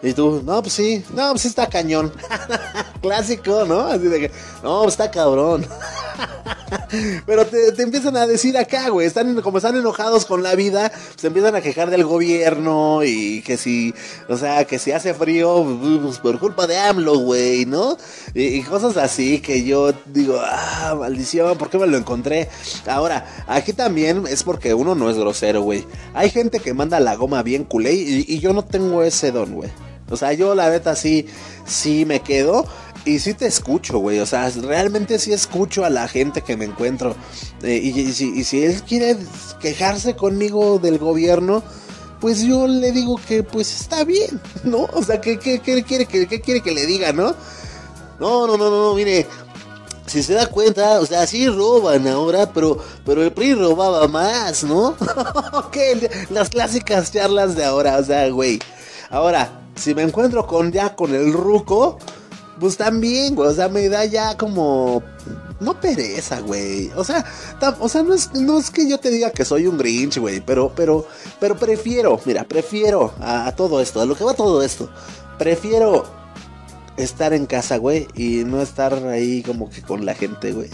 Y 0.00 0.12
tú, 0.12 0.42
no, 0.44 0.62
pues 0.62 0.74
sí, 0.74 1.04
no, 1.12 1.30
pues 1.30 1.42
sí 1.42 1.48
está 1.48 1.68
cañón. 1.68 2.12
Clásico, 3.02 3.64
¿no? 3.64 3.80
Así 3.80 4.06
de 4.06 4.20
que, 4.20 4.32
no, 4.62 4.82
pues 4.82 4.94
está 4.94 5.10
cabrón. 5.10 5.66
Pero 7.26 7.46
te, 7.46 7.82
empiezan 7.82 8.16
a 8.16 8.26
decir 8.26 8.56
acá, 8.56 8.88
güey, 8.88 9.06
están 9.06 9.40
como 9.42 9.58
están 9.58 9.76
enojados 9.76 10.24
con 10.24 10.42
la 10.42 10.54
vida, 10.54 10.90
se 11.16 11.28
empiezan 11.28 11.54
a 11.54 11.60
quejar 11.60 11.90
del 11.90 12.04
gobierno 12.04 13.02
y 13.04 13.42
que 13.42 13.56
si, 13.56 13.94
o 14.28 14.36
sea, 14.36 14.64
que 14.64 14.78
si 14.78 14.92
hace 14.92 15.14
frío, 15.14 15.64
pues 16.02 16.18
por 16.18 16.38
culpa 16.38 16.66
de 16.66 16.78
AMLO, 16.78 17.18
güey, 17.18 17.66
¿no? 17.66 17.96
Y, 18.34 18.62
cosas 18.62 18.96
así 18.96 19.40
que 19.40 19.64
yo 19.64 19.92
digo, 20.06 20.38
ah, 20.40 20.96
maldición, 20.98 21.56
¿por 21.56 21.70
qué 21.70 21.78
me 21.78 21.86
lo 21.86 21.96
encontré? 21.96 22.48
Ahora, 22.86 23.44
aquí 23.46 23.72
también 23.72 24.24
es 24.28 24.42
porque 24.42 24.74
uno 24.74 24.94
no 24.94 25.10
es 25.10 25.16
grosero, 25.16 25.62
güey. 25.62 25.86
Hay 26.14 26.30
gente 26.30 26.60
que 26.60 26.74
manda 26.74 27.00
la 27.00 27.16
goma 27.16 27.42
bien 27.42 27.64
culé 27.64 27.94
y, 27.94 28.24
y 28.26 28.38
yo 28.40 28.52
no 28.52 28.64
tengo 28.64 29.02
ese 29.02 29.32
don, 29.32 29.54
güey. 29.54 29.70
O 30.10 30.16
sea, 30.16 30.32
yo 30.32 30.54
la 30.54 30.70
neta 30.70 30.96
sí, 30.96 31.26
sí 31.66 32.04
me 32.06 32.20
quedo. 32.20 32.66
Y 33.08 33.20
sí 33.20 33.32
te 33.32 33.46
escucho, 33.46 34.00
güey. 34.00 34.18
O 34.18 34.26
sea, 34.26 34.50
realmente 34.50 35.18
sí 35.18 35.32
escucho 35.32 35.82
a 35.86 35.88
la 35.88 36.08
gente 36.08 36.42
que 36.42 36.58
me 36.58 36.66
encuentro. 36.66 37.16
Eh, 37.62 37.76
y, 37.76 38.12
si, 38.12 38.62
él 38.62 38.82
quiere 38.82 39.16
quejarse 39.60 40.14
conmigo 40.14 40.78
del 40.78 40.98
gobierno, 40.98 41.62
pues 42.20 42.42
yo 42.42 42.66
le 42.66 42.92
digo 42.92 43.18
que 43.26 43.42
pues 43.42 43.80
está 43.80 44.04
bien, 44.04 44.38
¿no? 44.64 44.90
O 44.92 45.02
sea, 45.02 45.22
¿qué, 45.22 45.38
quiere, 45.38 45.84
que, 45.84 46.40
quiere 46.42 46.60
que 46.60 46.70
le 46.70 46.84
diga, 46.84 47.14
no? 47.14 47.34
No, 48.20 48.46
no, 48.46 48.58
no, 48.58 48.68
no, 48.68 48.94
mire. 48.94 49.26
Si 50.04 50.22
se 50.22 50.34
da 50.34 50.46
cuenta, 50.46 51.00
o 51.00 51.06
sea, 51.06 51.26
sí 51.26 51.48
roban 51.48 52.06
ahora, 52.08 52.52
pero, 52.52 52.78
pero 53.06 53.22
el 53.22 53.32
PRI 53.32 53.54
robaba 53.54 54.06
más, 54.06 54.64
¿no? 54.64 54.96
¿Qué? 55.72 56.10
Las 56.28 56.50
clásicas 56.50 57.10
charlas 57.10 57.56
de 57.56 57.64
ahora, 57.64 57.96
o 57.96 58.04
sea, 58.04 58.28
güey. 58.28 58.58
Ahora, 59.08 59.62
si 59.76 59.94
me 59.94 60.02
encuentro 60.02 60.46
con 60.46 60.72
ya 60.72 60.94
con 60.94 61.14
el 61.14 61.32
ruco, 61.32 61.98
pues 62.58 62.76
también, 62.76 63.34
güey. 63.34 63.48
O 63.48 63.54
sea, 63.54 63.68
me 63.68 63.88
da 63.88 64.04
ya 64.04 64.36
como. 64.36 65.02
No 65.60 65.80
pereza, 65.80 66.40
güey. 66.40 66.90
O 66.94 67.02
sea, 67.02 67.24
o 67.80 67.88
sea 67.88 68.02
no, 68.02 68.14
es, 68.14 68.32
no 68.34 68.58
es 68.58 68.70
que 68.70 68.88
yo 68.88 68.98
te 68.98 69.10
diga 69.10 69.30
que 69.30 69.44
soy 69.44 69.66
un 69.66 69.76
Grinch, 69.76 70.18
güey. 70.18 70.40
Pero, 70.40 70.72
pero, 70.74 71.06
pero 71.40 71.56
prefiero, 71.56 72.20
mira, 72.24 72.44
prefiero 72.44 73.12
a, 73.20 73.52
todo 73.56 73.80
esto, 73.80 74.00
a 74.00 74.06
lo 74.06 74.14
que 74.14 74.24
va 74.24 74.34
todo 74.34 74.62
esto. 74.62 74.88
Prefiero 75.36 76.04
estar 76.96 77.32
en 77.32 77.46
casa, 77.46 77.76
güey, 77.76 78.06
y 78.14 78.44
no 78.44 78.60
estar 78.60 78.94
ahí 79.06 79.42
como 79.42 79.68
que 79.68 79.82
con 79.82 80.06
la 80.06 80.14
gente, 80.14 80.52
güey. 80.52 80.70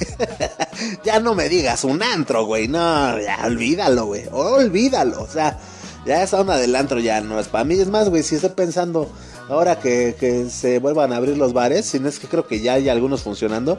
ya 1.05 1.19
no 1.21 1.35
me 1.35 1.49
digas 1.49 1.85
un 1.85 2.03
antro, 2.03 2.45
güey. 2.45 2.69
No, 2.69 3.19
ya 3.19 3.41
olvídalo, 3.47 4.07
güey. 4.07 4.25
Olvídalo. 4.33 5.23
O 5.23 5.29
sea, 5.29 5.59
ya 6.05 6.23
esa 6.23 6.41
onda 6.41 6.59
del 6.59 6.77
antro 6.77 7.01
ya 7.01 7.23
no 7.23 7.41
es 7.41 7.49
para 7.49 7.65
mí. 7.65 7.75
Es 7.75 7.89
más, 7.89 8.11
güey, 8.11 8.23
si 8.23 8.35
estoy 8.35 8.51
pensando 8.51 9.11
ahora 9.49 9.79
que, 9.79 10.47
se 10.51 10.79
vuelvan 10.79 11.13
a 11.13 11.17
abrir 11.17 11.37
los 11.37 11.53
bares, 11.53 11.87
si 11.87 12.01
no 12.01 12.09
es 12.09 12.19
que 12.19 12.29
creo 12.29 12.47
que 12.47 12.61
ya 12.61 12.75
hay 12.75 12.89
algunos 12.89 13.23
funcionando, 13.23 13.79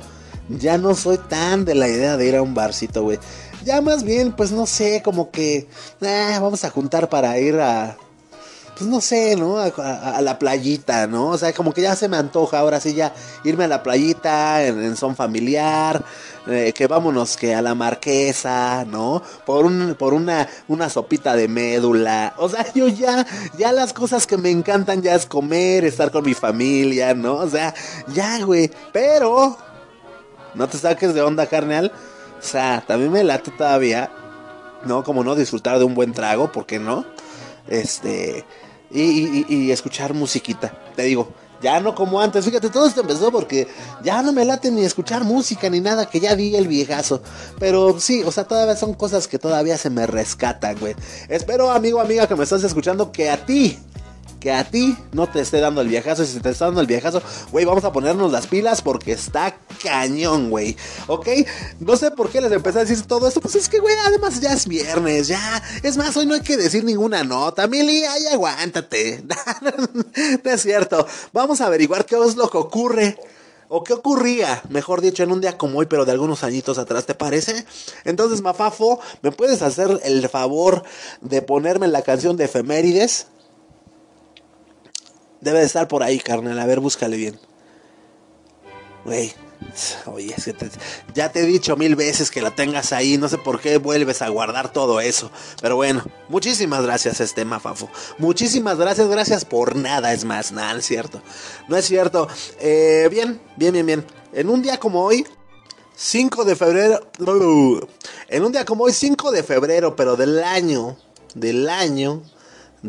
ya 0.49 0.77
no 0.77 0.95
soy 0.95 1.17
tan 1.17 1.65
de 1.65 1.75
la 1.75 1.87
idea 1.87 2.17
de 2.17 2.27
ir 2.27 2.35
a 2.35 2.41
un 2.41 2.53
barcito, 2.53 3.03
güey. 3.03 3.19
Ya 3.63 3.81
más 3.81 4.03
bien, 4.03 4.31
pues 4.33 4.51
no 4.51 4.67
sé, 4.67 5.01
como 5.03 5.31
que 5.31 5.67
ah, 6.01 6.37
vamos 6.41 6.63
a 6.63 6.69
juntar 6.69 7.09
para 7.09 7.39
ir 7.39 7.55
a, 7.59 7.97
pues 8.75 8.89
no 8.89 8.99
sé, 8.99 9.35
¿no? 9.35 9.57
A, 9.57 10.21
la 10.21 10.37
playita, 10.37 11.07
¿no? 11.07 11.29
O 11.29 11.37
sea, 11.37 11.53
como 11.53 11.73
que 11.73 11.81
ya 11.81 11.95
se 11.95 12.09
me 12.09 12.17
antoja 12.17 12.59
ahora 12.59 12.79
sí 12.79 12.93
ya 12.93 13.13
irme 13.43 13.63
a 13.63 13.67
la 13.67 13.83
playita 13.83 14.63
en, 14.63 14.97
son 14.97 15.15
familiar, 15.15 16.03
eh, 16.47 16.73
que 16.75 16.87
vámonos 16.87 17.37
que 17.37 17.55
a 17.55 17.61
la 17.61 17.73
marquesa, 17.73 18.85
¿no? 18.85 19.21
Por 19.45 19.65
un, 19.65 19.95
por 19.97 20.13
una, 20.13 20.47
una 20.67 20.89
sopita 20.89 21.35
de 21.35 21.47
médula. 21.47 22.33
O 22.37 22.49
sea, 22.49 22.65
yo 22.73 22.87
ya, 22.87 23.25
ya 23.57 23.71
las 23.71 23.93
cosas 23.93 24.27
que 24.27 24.37
me 24.37 24.51
encantan 24.51 25.01
ya 25.01 25.15
es 25.15 25.25
comer, 25.25 25.85
estar 25.85 26.11
con 26.11 26.25
mi 26.25 26.33
familia, 26.33 27.13
¿no? 27.13 27.35
O 27.35 27.49
sea, 27.49 27.73
ya, 28.13 28.43
güey. 28.43 28.69
Pero, 28.91 29.57
no 30.53 30.67
te 30.67 30.77
saques 30.77 31.13
de 31.13 31.21
onda, 31.21 31.47
carnal. 31.47 31.91
O 32.39 32.43
sea, 32.43 32.83
también 32.85 33.11
me 33.11 33.23
late 33.23 33.51
todavía, 33.51 34.11
¿no? 34.83 35.03
Como 35.03 35.23
no 35.23 35.35
disfrutar 35.35 35.79
de 35.79 35.85
un 35.85 35.95
buen 35.95 36.13
trago, 36.13 36.51
¿por 36.51 36.65
qué 36.65 36.77
no? 36.77 37.05
Este, 37.67 38.45
y, 38.95 39.71
escuchar 39.71 40.13
musiquita. 40.13 40.77
Te 40.95 41.03
digo, 41.03 41.33
ya 41.61 41.79
no 41.79 41.95
como 41.95 42.21
antes. 42.21 42.45
Fíjate, 42.45 42.69
todo 42.69 42.87
esto 42.87 43.01
empezó 43.01 43.31
porque 43.31 43.67
ya 44.03 44.21
no 44.21 44.31
me 44.31 44.45
late 44.45 44.71
ni 44.71 44.83
escuchar 44.83 45.23
música 45.23 45.69
ni 45.69 45.81
nada, 45.81 46.07
que 46.07 46.19
ya 46.19 46.35
vi 46.35 46.55
el 46.55 46.67
viejazo. 46.67 47.21
Pero 47.59 47.99
sí, 47.99 48.23
o 48.23 48.31
sea, 48.31 48.45
todavía 48.45 48.75
son 48.75 48.93
cosas 48.93 49.27
que 49.27 49.39
todavía 49.39 49.77
se 49.77 49.89
me 49.89 50.07
rescatan, 50.07 50.79
güey. 50.79 50.95
Espero, 51.29 51.71
amigo, 51.71 51.99
amiga, 51.99 52.27
que 52.27 52.35
me 52.35 52.43
estás 52.43 52.63
escuchando, 52.63 53.11
que 53.11 53.29
a 53.29 53.45
ti 53.45 53.79
que 54.45 54.51
a 54.51 54.63
ti 54.63 54.95
no 55.11 55.25
te 55.27 55.39
esté 55.39 55.59
dando 55.59 55.81
el 55.81 55.87
viajazo. 55.87 56.23
Si 56.23 56.39
te 56.39 56.51
está 56.51 56.65
dando 56.65 56.79
el 56.79 56.85
viajazo, 56.85 57.19
güey, 57.51 57.65
vamos 57.65 57.83
a 57.83 57.91
ponernos 57.91 58.31
las 58.31 58.45
pilas 58.45 58.79
porque 58.79 59.11
está 59.11 59.57
cañón, 59.81 60.51
güey. 60.51 60.77
¿Ok? 61.07 61.27
No 61.79 61.97
sé 61.97 62.11
por 62.11 62.29
qué 62.29 62.41
les 62.41 62.51
empecé 62.51 62.77
a 62.77 62.85
decir 62.85 63.03
todo 63.07 63.27
esto. 63.27 63.41
Pues 63.41 63.55
es 63.55 63.67
que, 63.67 63.79
güey, 63.79 63.95
además 64.05 64.39
ya 64.39 64.53
es 64.53 64.67
viernes, 64.67 65.29
ya. 65.29 65.63
Es 65.81 65.97
más, 65.97 66.15
hoy 66.15 66.27
no 66.27 66.35
hay 66.35 66.41
que 66.41 66.57
decir 66.57 66.83
ninguna 66.83 67.23
nota. 67.23 67.65
Mili, 67.65 68.03
ay, 68.03 68.27
aguántate. 68.27 69.23
no 70.43 70.51
es 70.51 70.61
cierto. 70.61 71.07
Vamos 71.33 71.59
a 71.61 71.65
averiguar 71.65 72.05
qué 72.05 72.15
es 72.23 72.35
lo 72.35 72.47
que 72.47 72.57
ocurre. 72.59 73.17
¿O 73.67 73.83
qué 73.83 73.93
ocurría, 73.93 74.61
mejor 74.69 75.01
dicho, 75.01 75.23
en 75.23 75.31
un 75.31 75.41
día 75.41 75.57
como 75.57 75.79
hoy, 75.79 75.87
pero 75.87 76.05
de 76.05 76.11
algunos 76.11 76.43
añitos 76.43 76.77
atrás, 76.77 77.07
¿te 77.07 77.15
parece? 77.15 77.65
Entonces, 78.03 78.41
Mafafo, 78.41 78.99
¿me 79.23 79.31
puedes 79.31 79.63
hacer 79.63 80.01
el 80.03 80.29
favor 80.29 80.83
de 81.21 81.41
ponerme 81.41 81.87
la 81.87 82.03
canción 82.03 82.37
de 82.37 82.45
efemérides? 82.45 83.25
Debe 85.45 85.59
de 85.59 85.65
estar 85.65 85.87
por 85.87 86.01
ahí, 86.01 86.17
carnal. 86.17 86.57
A 86.57 86.65
ver, 86.65 86.79
búscale 86.79 87.17
bien. 87.17 87.39
Güey. 89.05 89.31
Oye, 90.07 90.33
es 90.35 90.45
que 90.45 90.55
ya 91.13 91.31
te 91.31 91.41
he 91.41 91.45
dicho 91.45 91.77
mil 91.77 91.95
veces 91.95 92.31
que 92.31 92.41
la 92.41 92.49
tengas 92.49 92.91
ahí. 92.91 93.19
No 93.19 93.29
sé 93.29 93.37
por 93.37 93.59
qué 93.59 93.77
vuelves 93.77 94.23
a 94.23 94.29
guardar 94.29 94.73
todo 94.73 94.99
eso. 95.01 95.29
Pero 95.61 95.75
bueno, 95.75 96.03
muchísimas 96.29 96.81
gracias, 96.81 97.19
este 97.19 97.45
Mafafo. 97.45 97.91
Muchísimas 98.17 98.79
gracias, 98.79 99.07
gracias 99.07 99.45
por 99.45 99.75
nada. 99.75 100.13
Es 100.13 100.25
más, 100.25 100.51
nada, 100.51 100.79
es 100.79 100.85
cierto. 100.87 101.21
No 101.67 101.77
es 101.77 101.85
cierto. 101.85 102.27
Eh, 102.59 103.07
bien, 103.11 103.39
bien, 103.55 103.73
bien, 103.73 103.85
bien. 103.85 104.05
En 104.33 104.49
un 104.49 104.63
día 104.63 104.79
como 104.79 105.03
hoy, 105.03 105.27
5 105.95 106.43
de 106.43 106.55
febrero. 106.55 107.07
En 108.29 108.43
un 108.43 108.51
día 108.51 108.65
como 108.65 108.85
hoy, 108.85 108.93
5 108.93 109.29
de 109.29 109.43
febrero, 109.43 109.95
pero 109.95 110.15
del 110.15 110.43
año. 110.43 110.97
Del 111.35 111.69
año 111.69 112.23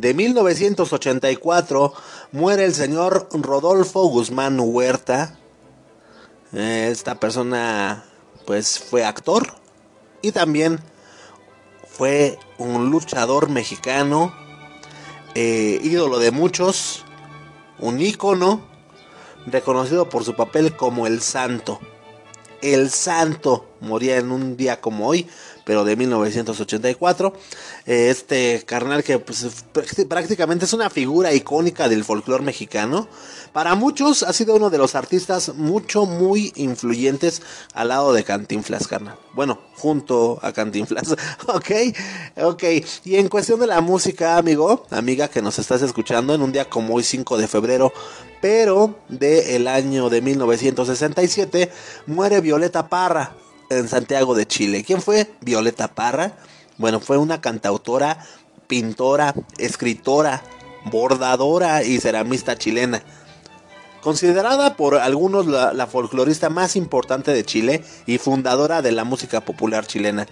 de 0.00 0.12
1984 0.12 1.92
muere 2.32 2.64
el 2.64 2.74
señor 2.74 3.28
Rodolfo 3.32 4.06
Guzmán 4.06 4.58
Huerta. 4.60 5.38
Esta 6.52 7.18
persona 7.20 8.04
pues 8.46 8.78
fue 8.78 9.04
actor 9.04 9.46
y 10.22 10.32
también 10.32 10.80
fue 11.88 12.38
un 12.58 12.90
luchador 12.90 13.48
mexicano, 13.48 14.34
eh, 15.34 15.80
ídolo 15.82 16.18
de 16.18 16.30
muchos, 16.30 17.04
un 17.78 18.00
ícono, 18.00 18.60
reconocido 19.46 20.08
por 20.08 20.24
su 20.24 20.34
papel 20.34 20.76
como 20.76 21.06
el 21.06 21.20
santo. 21.20 21.80
El 22.62 22.90
santo 22.90 23.66
moría 23.80 24.16
en 24.16 24.30
un 24.30 24.56
día 24.56 24.80
como 24.80 25.08
hoy, 25.08 25.28
pero 25.66 25.84
de 25.84 25.96
1984. 25.96 27.34
Eh, 27.86 28.08
este 28.08 28.62
carnal 28.64 29.02
que 29.02 29.18
pues, 29.18 29.64
prácticamente 30.08 30.64
es 30.64 30.72
una 30.72 30.88
figura 30.90 31.34
icónica 31.34 31.88
del 31.88 32.04
folclore 32.04 32.44
mexicano. 32.44 33.08
Para 33.52 33.74
muchos 33.74 34.22
ha 34.22 34.32
sido 34.32 34.54
uno 34.54 34.70
de 34.70 34.78
los 34.78 34.94
artistas 34.94 35.54
mucho, 35.56 36.06
muy 36.06 36.52
influyentes 36.54 37.42
al 37.74 37.88
lado 37.88 38.12
de 38.12 38.22
Cantinflas, 38.22 38.86
carnal. 38.86 39.16
Bueno, 39.34 39.58
junto 39.74 40.38
a 40.40 40.52
Cantinflas. 40.52 41.16
ok, 41.48 41.70
ok. 42.36 42.64
Y 43.04 43.16
en 43.16 43.28
cuestión 43.28 43.58
de 43.58 43.66
la 43.66 43.80
música, 43.80 44.36
amigo, 44.36 44.86
amiga 44.90 45.26
que 45.26 45.42
nos 45.42 45.58
estás 45.58 45.82
escuchando 45.82 46.32
en 46.32 46.42
un 46.42 46.52
día 46.52 46.70
como 46.70 46.94
hoy, 46.94 47.02
5 47.02 47.38
de 47.38 47.48
febrero, 47.48 47.92
pero 48.40 49.00
del 49.08 49.66
año 49.66 50.10
de 50.10 50.22
1967, 50.22 51.72
muere 52.06 52.40
Violeta 52.40 52.88
Parra 52.88 53.34
en 53.70 53.88
Santiago 53.88 54.34
de 54.34 54.46
Chile. 54.46 54.84
¿Quién 54.84 55.02
fue? 55.02 55.30
Violeta 55.40 55.88
Parra. 55.88 56.36
Bueno, 56.78 57.00
fue 57.00 57.16
una 57.16 57.40
cantautora, 57.40 58.18
pintora, 58.66 59.34
escritora, 59.58 60.42
bordadora 60.84 61.82
y 61.82 61.98
ceramista 62.00 62.56
chilena. 62.56 63.02
Considerada 64.02 64.76
por 64.76 64.94
algunos 64.94 65.46
la, 65.46 65.86
folclorista 65.88 66.48
más 66.48 66.76
importante 66.76 67.32
de 67.32 67.44
Chile 67.44 67.82
y 68.06 68.18
fundadora 68.18 68.80
de 68.80 68.92
la 68.92 69.02
música 69.02 69.40
popular 69.40 69.84
chilena. 69.84 70.28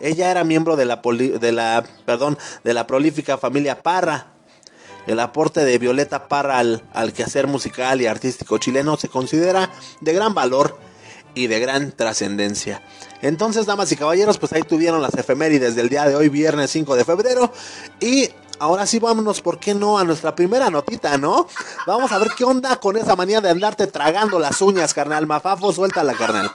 Ella 0.00 0.30
era 0.30 0.44
miembro 0.44 0.76
de 0.76 0.86
la, 0.86 1.02
de 1.02 1.52
la, 1.52 1.84
perdón, 2.06 2.38
de 2.64 2.72
la 2.72 2.86
prolífica 2.86 3.36
familia 3.36 3.82
Parra. 3.82 4.28
El 5.06 5.20
aporte 5.20 5.64
de 5.64 5.78
Violeta 5.78 6.26
Parra 6.28 6.58
al, 6.58 6.82
al 6.94 7.12
quehacer 7.12 7.46
musical 7.46 8.00
y 8.00 8.06
artístico 8.06 8.56
chileno 8.56 8.96
se 8.96 9.08
considera 9.08 9.70
de 10.00 10.12
gran 10.14 10.32
valor 10.32 10.78
y 11.34 11.46
de 11.46 11.60
gran 11.60 11.92
trascendencia. 11.92 12.82
Entonces, 13.22 13.66
damas 13.66 13.90
y 13.92 13.96
caballeros, 13.96 14.38
pues 14.38 14.52
ahí 14.52 14.62
tuvieron 14.62 15.02
las 15.02 15.14
efemérides 15.14 15.74
del 15.74 15.88
día 15.88 16.04
de 16.04 16.14
hoy, 16.14 16.28
viernes 16.28 16.70
5 16.70 16.96
de 16.96 17.04
febrero. 17.04 17.52
Y 18.00 18.30
ahora 18.58 18.86
sí 18.86 18.98
vámonos, 18.98 19.40
¿por 19.40 19.58
qué 19.58 19.74
no? 19.74 19.98
A 19.98 20.04
nuestra 20.04 20.34
primera 20.34 20.70
notita, 20.70 21.18
¿no? 21.18 21.48
Vamos 21.86 22.12
a 22.12 22.18
ver 22.18 22.30
qué 22.36 22.44
onda 22.44 22.76
con 22.76 22.96
esa 22.96 23.16
manía 23.16 23.40
de 23.40 23.50
andarte 23.50 23.86
tragando 23.86 24.38
las 24.38 24.60
uñas, 24.60 24.94
carnal. 24.94 25.26
Mafafo, 25.26 25.72
suéltala, 25.72 26.14
carnal. 26.14 26.50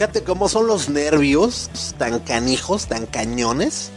Fíjate 0.00 0.22
cómo 0.22 0.48
son 0.48 0.66
los 0.66 0.88
nervios 0.88 1.68
tan 1.98 2.20
canijos, 2.20 2.86
tan 2.86 3.04
cañones, 3.04 3.90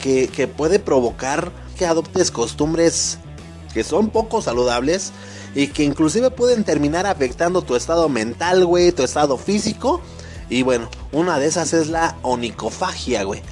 que, 0.00 0.48
puede 0.48 0.78
provocar 0.78 1.52
que 1.76 1.84
adoptes 1.84 2.30
costumbres 2.30 3.18
que 3.74 3.84
son 3.84 4.08
poco 4.08 4.40
saludables 4.40 5.12
y 5.54 5.66
que 5.66 5.84
inclusive 5.84 6.30
pueden 6.30 6.64
terminar 6.64 7.04
afectando 7.04 7.60
tu 7.60 7.76
estado 7.76 8.08
mental, 8.08 8.64
güey, 8.64 8.90
tu 8.90 9.02
estado 9.02 9.36
físico. 9.36 10.00
Y 10.48 10.62
bueno, 10.62 10.88
una 11.12 11.38
de 11.38 11.44
esas 11.44 11.74
es 11.74 11.88
la 11.88 12.16
onicofagia, 12.22 13.24
güey. 13.24 13.42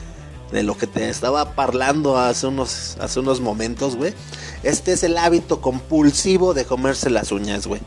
De 0.53 0.62
lo 0.62 0.79
que 0.79 0.87
te 0.87 1.11
estaba 1.11 1.53
parlando 1.57 2.16
hace 2.18 2.46
unos, 2.46 2.96
hace 3.01 3.20
unos 3.20 3.42
momentos, 3.42 3.96
güey. 3.96 4.14
Este 4.62 4.92
es 4.92 5.03
el 5.03 5.18
hábito 5.18 5.61
compulsivo 5.61 6.55
de 6.55 6.64
comerse 6.64 7.11
las 7.11 7.33
uñas, 7.33 7.66
güey. 7.66 7.83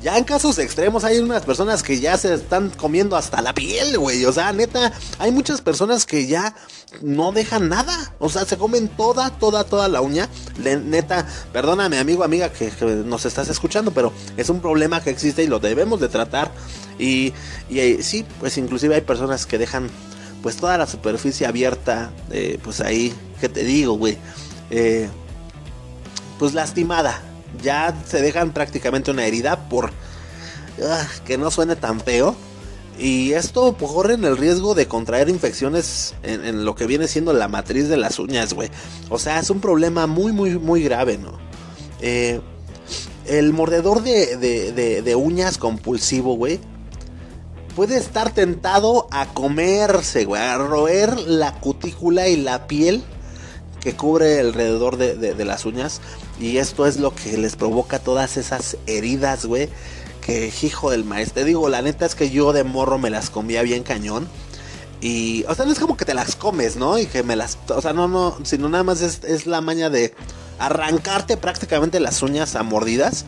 Ya 0.00 0.16
en 0.16 0.22
casos 0.22 0.58
extremos 0.58 1.02
hay 1.02 1.18
unas 1.18 1.44
personas 1.44 1.82
que 1.82 1.98
ya 1.98 2.16
se 2.16 2.34
están 2.34 2.70
comiendo 2.70 3.16
hasta 3.16 3.42
la 3.42 3.52
piel, 3.52 3.98
güey. 3.98 4.24
O 4.26 4.32
sea, 4.32 4.52
neta, 4.52 4.92
hay 5.18 5.32
muchas 5.32 5.60
personas 5.60 6.06
que 6.06 6.28
ya 6.28 6.54
no 7.02 7.32
dejan 7.32 7.68
nada. 7.68 8.14
O 8.20 8.28
sea, 8.28 8.44
se 8.44 8.56
comen 8.56 8.88
toda, 8.88 9.30
toda, 9.30 9.64
toda 9.64 9.88
la 9.88 10.00
uña. 10.00 10.28
neta, 10.58 11.26
perdóname, 11.52 11.98
amigo, 11.98 12.22
amiga, 12.22 12.52
que, 12.52 12.70
nos 13.04 13.26
estás 13.26 13.48
escuchando, 13.48 13.90
pero 13.90 14.12
es 14.36 14.48
un 14.50 14.60
problema 14.60 15.02
que 15.02 15.10
existe 15.10 15.42
y 15.42 15.48
lo 15.48 15.58
debemos 15.58 15.98
de 15.98 16.08
tratar. 16.08 16.52
Y, 16.98 17.32
y 17.68 17.80
eh, 17.80 17.98
sí, 18.02 18.24
pues 18.38 18.56
inclusive 18.56 18.94
hay 18.94 19.00
personas 19.00 19.46
que 19.46 19.58
dejan 19.58 19.90
pues 20.42 20.56
toda 20.56 20.78
la 20.78 20.86
superficie 20.86 21.46
abierta, 21.46 22.12
eh, 22.30 22.58
pues 22.62 22.80
ahí, 22.80 23.12
¿qué 23.40 23.48
te 23.48 23.64
digo, 23.64 23.94
güey? 23.94 24.16
Eh, 24.70 25.08
pues 26.38 26.54
lastimada, 26.54 27.20
ya 27.62 27.94
se 28.06 28.20
dejan 28.20 28.52
prácticamente 28.52 29.10
una 29.10 29.26
herida 29.26 29.68
por 29.68 29.92
ah, 30.82 31.06
que 31.24 31.38
no 31.38 31.50
suene 31.50 31.76
tan 31.76 32.00
feo. 32.00 32.36
Y 32.98 33.32
esto 33.32 33.76
en 34.10 34.24
el 34.24 34.36
riesgo 34.36 34.74
de 34.74 34.88
contraer 34.88 35.28
infecciones 35.28 36.16
en, 36.24 36.64
lo 36.64 36.74
que 36.74 36.86
viene 36.86 37.06
siendo 37.06 37.32
la 37.32 37.46
matriz 37.46 37.88
de 37.88 37.96
las 37.96 38.18
uñas, 38.18 38.54
güey. 38.54 38.70
O 39.08 39.20
sea, 39.20 39.38
es 39.38 39.50
un 39.50 39.60
problema 39.60 40.08
muy, 40.08 40.32
muy, 40.32 40.58
muy 40.58 40.82
grave, 40.82 41.16
¿no? 41.16 41.38
Eh, 42.00 42.40
el 43.26 43.52
mordedor 43.52 44.02
de, 44.02 44.36
de, 44.36 45.02
de 45.02 45.14
uñas 45.14 45.58
compulsivo, 45.58 46.34
güey, 46.34 46.58
puede 47.78 47.96
estar 47.96 48.34
tentado 48.34 49.06
a 49.12 49.26
comerse, 49.26 50.24
güey, 50.24 50.42
a 50.42 50.58
roer 50.58 51.16
la 51.20 51.60
cutícula 51.60 52.26
y 52.26 52.36
la 52.36 52.66
piel 52.66 53.04
que 53.80 53.94
cubre 53.94 54.40
alrededor 54.40 54.96
de, 54.96 55.44
las 55.44 55.64
uñas. 55.64 56.00
Y 56.40 56.58
esto 56.58 56.86
es 56.86 56.98
lo 56.98 57.14
que 57.14 57.36
les 57.36 57.56
provoca 57.56 57.98
todas 57.98 58.36
esas 58.36 58.76
heridas, 58.86 59.44
güey. 59.44 59.68
Que 60.20 60.52
hijo 60.62 60.90
del 60.90 61.04
maestro. 61.04 61.42
Te 61.42 61.44
digo, 61.44 61.68
la 61.68 61.82
neta 61.82 62.06
es 62.06 62.14
que 62.14 62.30
yo 62.30 62.52
de 62.52 62.64
morro 62.64 62.98
me 62.98 63.10
las 63.10 63.30
comía 63.30 63.62
bien 63.62 63.82
cañón. 63.82 64.28
Y, 65.00 65.44
o 65.48 65.54
sea, 65.54 65.64
no 65.64 65.72
es 65.72 65.78
como 65.78 65.96
que 65.96 66.04
te 66.04 66.14
las 66.14 66.36
comes, 66.36 66.76
¿no? 66.76 66.98
Y 66.98 67.06
que 67.06 67.22
me 67.22 67.36
las. 67.36 67.58
O 67.68 67.80
sea, 67.80 67.92
no, 67.92 68.08
no. 68.08 68.36
Sino 68.44 68.68
nada 68.68 68.84
más 68.84 69.00
es, 69.00 69.24
es 69.24 69.46
la 69.46 69.60
maña 69.60 69.90
de 69.90 70.14
arrancarte 70.58 71.36
prácticamente 71.36 72.00
las 72.00 72.22
uñas 72.22 72.54
a 72.56 72.62
mordidas. 72.62 73.24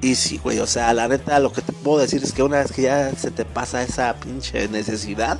Y 0.00 0.16
sí, 0.16 0.38
güey, 0.38 0.58
o 0.58 0.66
sea, 0.66 0.92
la 0.92 1.08
neta 1.08 1.38
lo 1.38 1.52
que 1.52 1.62
te 1.62 1.72
puedo 1.72 1.98
decir 1.98 2.22
es 2.22 2.32
que 2.32 2.42
una 2.42 2.58
vez 2.58 2.72
que 2.72 2.82
ya 2.82 3.10
se 3.14 3.30
te 3.30 3.44
pasa 3.44 3.82
esa 3.82 4.14
pinche 4.16 4.68
necesidad, 4.68 5.38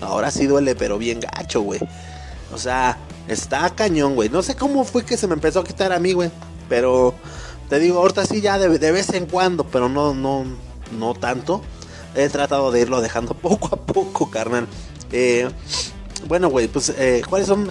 ahora 0.00 0.30
sí 0.30 0.46
duele, 0.46 0.74
pero 0.74 0.98
bien 0.98 1.20
gacho, 1.20 1.60
güey. 1.60 1.80
O 2.52 2.58
sea, 2.58 2.98
está 3.28 3.70
cañón, 3.70 4.14
güey. 4.14 4.28
No 4.28 4.42
sé 4.42 4.54
cómo 4.54 4.84
fue 4.84 5.04
que 5.04 5.16
se 5.16 5.26
me 5.26 5.34
empezó 5.34 5.60
a 5.60 5.64
quitar 5.64 5.92
a 5.92 5.98
mí, 5.98 6.12
güey. 6.12 6.30
Pero 6.68 7.14
te 7.68 7.78
digo, 7.78 7.98
ahorita 7.98 8.26
sí 8.26 8.40
ya 8.40 8.58
de, 8.58 8.92
vez 8.92 9.10
en 9.10 9.26
cuando, 9.26 9.64
pero 9.64 9.88
no, 9.88 10.14
no, 10.14 10.44
no 10.98 11.14
tanto. 11.14 11.62
He 12.14 12.28
tratado 12.28 12.70
de 12.70 12.80
irlo 12.80 13.00
dejando 13.00 13.34
poco 13.40 13.68
a 13.72 13.76
poco, 13.76 14.30
carnal. 14.30 14.66
Eh, 15.12 15.48
bueno, 16.28 16.48
güey, 16.48 16.68
pues, 16.68 16.90
eh, 16.90 17.22
¿cuáles 17.28 17.46
son? 17.46 17.70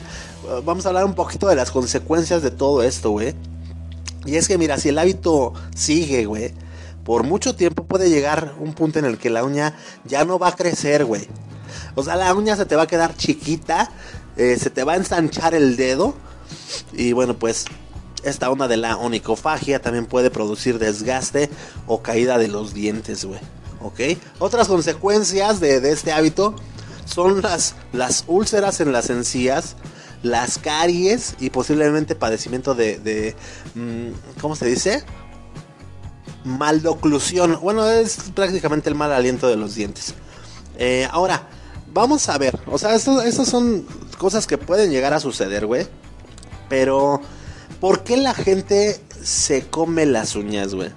Vamos 0.63 0.85
a 0.85 0.89
hablar 0.89 1.05
un 1.05 1.15
poquito 1.15 1.47
de 1.47 1.55
las 1.55 1.71
consecuencias 1.71 2.43
de 2.43 2.51
todo 2.51 2.83
esto, 2.83 3.09
güey. 3.11 3.33
Y 4.25 4.35
es 4.35 4.47
que, 4.47 4.57
mira, 4.57 4.77
si 4.77 4.89
el 4.89 4.99
hábito 4.99 5.53
sigue, 5.75 6.25
güey, 6.25 6.53
por 7.03 7.23
mucho 7.23 7.55
tiempo 7.55 7.85
puede 7.85 8.09
llegar 8.09 8.55
un 8.59 8.73
punto 8.73 8.99
en 8.99 9.05
el 9.05 9.17
que 9.17 9.29
la 9.29 9.43
uña 9.43 9.75
ya 10.03 10.25
no 10.25 10.39
va 10.39 10.49
a 10.49 10.55
crecer, 10.55 11.05
güey. 11.05 11.27
O 11.95 12.03
sea, 12.03 12.15
la 12.15 12.33
uña 12.33 12.55
se 12.55 12.65
te 12.65 12.75
va 12.75 12.83
a 12.83 12.87
quedar 12.87 13.15
chiquita 13.15 13.91
eh, 14.37 14.57
se 14.59 14.69
te 14.69 14.83
va 14.83 14.93
a 14.93 14.97
ensanchar 14.97 15.53
el 15.55 15.77
dedo. 15.77 16.15
Y 16.93 17.13
bueno, 17.13 17.37
pues 17.37 17.65
esta 18.23 18.49
onda 18.49 18.67
de 18.67 18.77
la 18.77 18.97
onicofagia 18.97 19.81
también 19.81 20.05
puede 20.05 20.31
producir 20.31 20.79
desgaste 20.79 21.49
o 21.87 22.01
caída 22.01 22.37
de 22.37 22.47
los 22.47 22.73
dientes, 22.73 23.25
güey. 23.25 23.39
¿Ok? 23.81 24.19
Otras 24.39 24.67
consecuencias 24.67 25.59
de, 25.59 25.77
este 25.91 26.11
hábito 26.11 26.55
son 27.05 27.41
las, 27.41 27.75
las 27.93 28.23
úlceras 28.27 28.81
en 28.81 28.91
las 28.91 29.09
encías, 29.09 29.75
las 30.23 30.57
caries 30.57 31.35
y 31.39 31.51
posiblemente 31.51 32.15
padecimiento 32.15 32.73
de, 32.73 32.97
de 32.97 33.35
mm, 33.75 34.39
¿cómo 34.41 34.55
se 34.55 34.65
dice? 34.65 35.03
Maloclusión. 36.43 37.59
Bueno, 37.61 37.87
es 37.87 38.17
prácticamente 38.33 38.89
el 38.89 38.95
mal 38.95 39.11
aliento 39.11 39.47
de 39.47 39.55
los 39.55 39.75
dientes. 39.75 40.15
Eh, 40.77 41.07
ahora, 41.11 41.47
vamos 41.93 42.27
a 42.29 42.37
ver. 42.37 42.59
O 42.67 42.77
sea, 42.77 42.95
estas 42.95 43.47
son 43.47 43.85
cosas 44.15 44.47
que 44.47 44.57
pueden 44.57 44.91
llegar 44.91 45.13
a 45.13 45.19
suceder, 45.19 45.65
güey. 45.65 45.87
Pero, 46.69 47.21
¿por 47.79 48.03
qué 48.03 48.17
la 48.17 48.33
gente 48.33 48.99
se 49.21 49.67
come 49.67 50.05
las 50.05 50.35
uñas, 50.35 50.73
güey? 50.73 50.89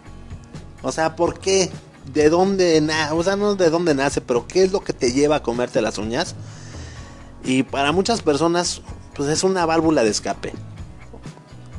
O 0.82 0.92
sea, 0.92 1.16
¿por 1.16 1.38
qué? 1.38 1.70
¿De 2.12 2.30
dónde 2.30 2.80
nace? 2.80 3.12
O 3.12 3.22
sea, 3.22 3.36
no 3.36 3.54
de 3.54 3.70
dónde 3.70 3.94
nace, 3.94 4.20
pero 4.20 4.46
¿qué 4.46 4.64
es 4.64 4.72
lo 4.72 4.80
que 4.80 4.92
te 4.92 5.12
lleva 5.12 5.36
a 5.36 5.42
comerte 5.42 5.82
las 5.82 5.98
uñas? 5.98 6.34
Y 7.44 7.64
para 7.64 7.92
muchas 7.92 8.22
personas, 8.22 8.82
pues 9.14 9.28
es 9.28 9.44
una 9.44 9.66
válvula 9.66 10.04
de 10.04 10.10
escape. 10.10 10.52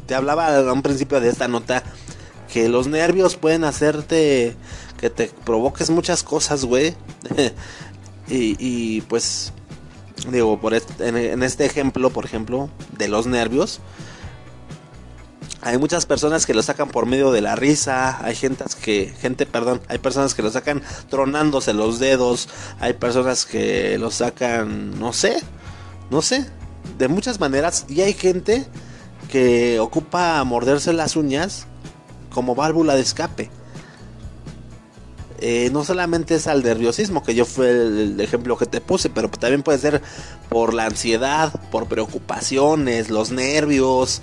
Te 0.06 0.16
hablaba 0.16 0.56
a 0.58 0.74
un 0.74 0.82
principio 0.82 1.20
de 1.20 1.30
esta 1.30 1.48
nota 1.48 1.84
que 2.52 2.68
los 2.68 2.88
nervios 2.88 3.36
pueden 3.36 3.64
hacerte 3.64 4.56
que 5.00 5.10
te 5.10 5.32
provoques 5.46 5.90
muchas 5.90 6.24
cosas, 6.24 6.66
güey. 6.66 6.96
y, 8.28 9.02
pues, 9.02 9.54
digo, 10.30 10.60
por 10.60 10.74
en, 10.74 11.44
este 11.44 11.66
ejemplo, 11.66 12.10
por 12.10 12.26
ejemplo, 12.26 12.70
de 12.98 13.08
los 13.08 13.28
nervios, 13.28 13.80
hay 15.62 15.78
muchas 15.78 16.06
personas 16.06 16.46
que 16.46 16.54
lo 16.54 16.64
sacan 16.64 16.88
por 16.88 17.06
medio 17.06 17.32
de 17.32 17.42
la 17.42 17.56
risa, 17.56 18.24
hay 18.24 18.36
gente 18.36 18.64
que, 18.82 19.14
gente, 19.20 19.46
perdón, 19.46 19.82
hay 19.88 19.98
personas 19.98 20.34
que 20.34 20.42
lo 20.42 20.52
sacan 20.52 20.82
tronándose 21.10 21.74
los 21.74 22.00
dedos, 22.00 22.48
hay 22.80 22.94
personas 22.94 23.46
que 23.46 23.98
lo 23.98 24.10
sacan, 24.10 24.98
no 25.00 25.12
sé, 25.12 25.42
no 26.10 26.22
sé, 26.22 26.46
de 26.98 27.08
muchas 27.08 27.40
maneras. 27.40 27.86
Y 27.90 28.02
hay 28.02 28.14
gente 28.14 28.66
que 29.30 29.80
ocupa 29.80 30.44
morderse 30.44 30.94
las 30.94 31.16
uñas 31.16 31.68
como 32.34 32.56
válvula 32.56 32.96
de 32.96 33.02
escape. 33.02 33.52
Eh, 35.42 35.70
no 35.72 35.84
solamente 35.84 36.36
es 36.36 36.48
al 36.48 36.64
nerviosismo, 36.64 37.24
que 37.24 37.36
yo 37.36 37.46
fue 37.46 37.70
el, 37.70 38.20
ejemplo 38.20 38.58
que 38.58 38.66
te 38.66 38.82
puse, 38.82 39.10
pero 39.10 39.30
también 39.30 39.64
puede 39.64 39.80
ser 39.80 40.02
por 40.50 40.74
la 40.74 40.86
ansiedad, 40.86 41.54
por 41.72 41.88
preocupaciones, 41.88 43.10
los 43.10 43.32
nervios, 43.32 44.22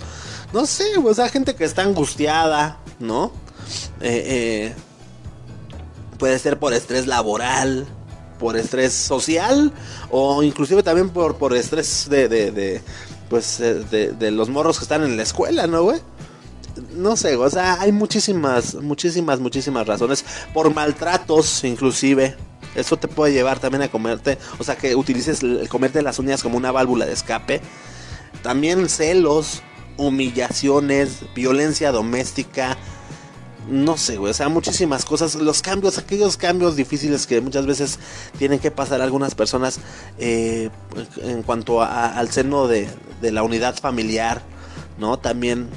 no 0.53 0.65
sé, 0.65 0.85
o 1.03 1.13
sea, 1.13 1.29
gente 1.29 1.55
que 1.55 1.63
está 1.63 1.83
angustiada, 1.83 2.79
¿no? 2.99 3.31
Eh, 4.01 4.23
eh, 4.25 4.73
puede 6.17 6.39
ser 6.39 6.59
por 6.59 6.73
estrés 6.73 7.07
laboral, 7.07 7.87
por 8.39 8.57
estrés 8.57 8.93
social 8.93 9.73
o 10.09 10.43
inclusive 10.43 10.83
también 10.83 11.09
por, 11.09 11.37
por 11.37 11.55
estrés 11.55 12.07
de, 12.09 12.27
de, 12.27 12.81
pues 13.29 13.59
eh, 13.59 13.83
de, 13.83 14.31
los 14.31 14.49
morros 14.49 14.77
que 14.77 14.83
están 14.83 15.03
en 15.03 15.17
la 15.17 15.23
escuela, 15.23 15.67
¿no, 15.67 15.83
güey? 15.83 15.99
No 16.95 17.15
sé, 17.15 17.35
o 17.35 17.49
sea, 17.49 17.79
hay 17.79 17.91
muchísimas, 17.91 18.75
muchísimas, 18.75 19.39
muchísimas 19.39 19.87
razones. 19.87 20.25
Por 20.53 20.73
maltratos, 20.73 21.63
inclusive. 21.63 22.35
Eso 22.75 22.97
te 22.97 23.07
puede 23.07 23.33
llevar 23.33 23.59
también 23.59 23.81
a 23.81 23.87
comerte, 23.87 24.37
o 24.59 24.63
sea, 24.63 24.75
que 24.75 24.95
utilices 24.95 25.41
el 25.41 25.67
comerte 25.67 26.01
las 26.01 26.19
uñas 26.19 26.43
como 26.43 26.57
una 26.57 26.71
válvula 26.71 27.05
de 27.05 27.13
escape. 27.13 27.61
También 28.43 28.87
celos, 28.87 29.63
humillaciones, 29.97 31.21
violencia 31.33 31.91
doméstica, 31.91 32.77
no 33.69 33.97
sé, 33.97 34.17
güey, 34.17 34.31
o 34.31 34.33
sea, 34.33 34.47
muchísimas 34.49 35.03
cosas, 35.03 35.35
los 35.35 35.61
cambios, 35.61 35.97
aquellos 35.97 36.37
cambios 36.37 36.75
difíciles 36.75 37.27
que 37.27 37.41
muchas 37.41 37.65
veces 37.65 37.99
tienen 38.37 38.59
que 38.59 38.71
pasar 38.71 39.01
algunas 39.01 39.35
personas 39.35 39.79
eh, 40.19 40.69
en 41.21 41.43
cuanto 41.43 41.81
al 41.81 42.29
seno 42.31 42.67
de, 42.67 42.87
la 43.21 43.43
unidad 43.43 43.75
familiar, 43.77 44.41
¿no? 44.97 45.19
También, 45.19 45.67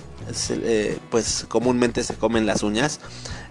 eh, 0.50 0.98
pues 1.11 1.46
comúnmente 1.48 2.02
se 2.04 2.14
comen 2.14 2.46
las 2.46 2.62
uñas, 2.62 3.00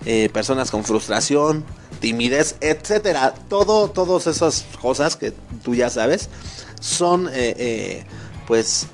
eh, 0.05 0.29
personas 0.31 0.71
con 0.71 0.83
frustración, 0.83 1.65
timidez, 1.99 2.55
etcétera, 2.61 3.33
todo, 3.49 3.89
todas 3.89 4.27
esas 4.27 4.65
cosas 4.81 5.15
que 5.15 5.33
tú 5.63 5.75
ya 5.75 5.89
sabes, 5.89 6.29
son, 6.79 7.29
pues, 8.47 8.87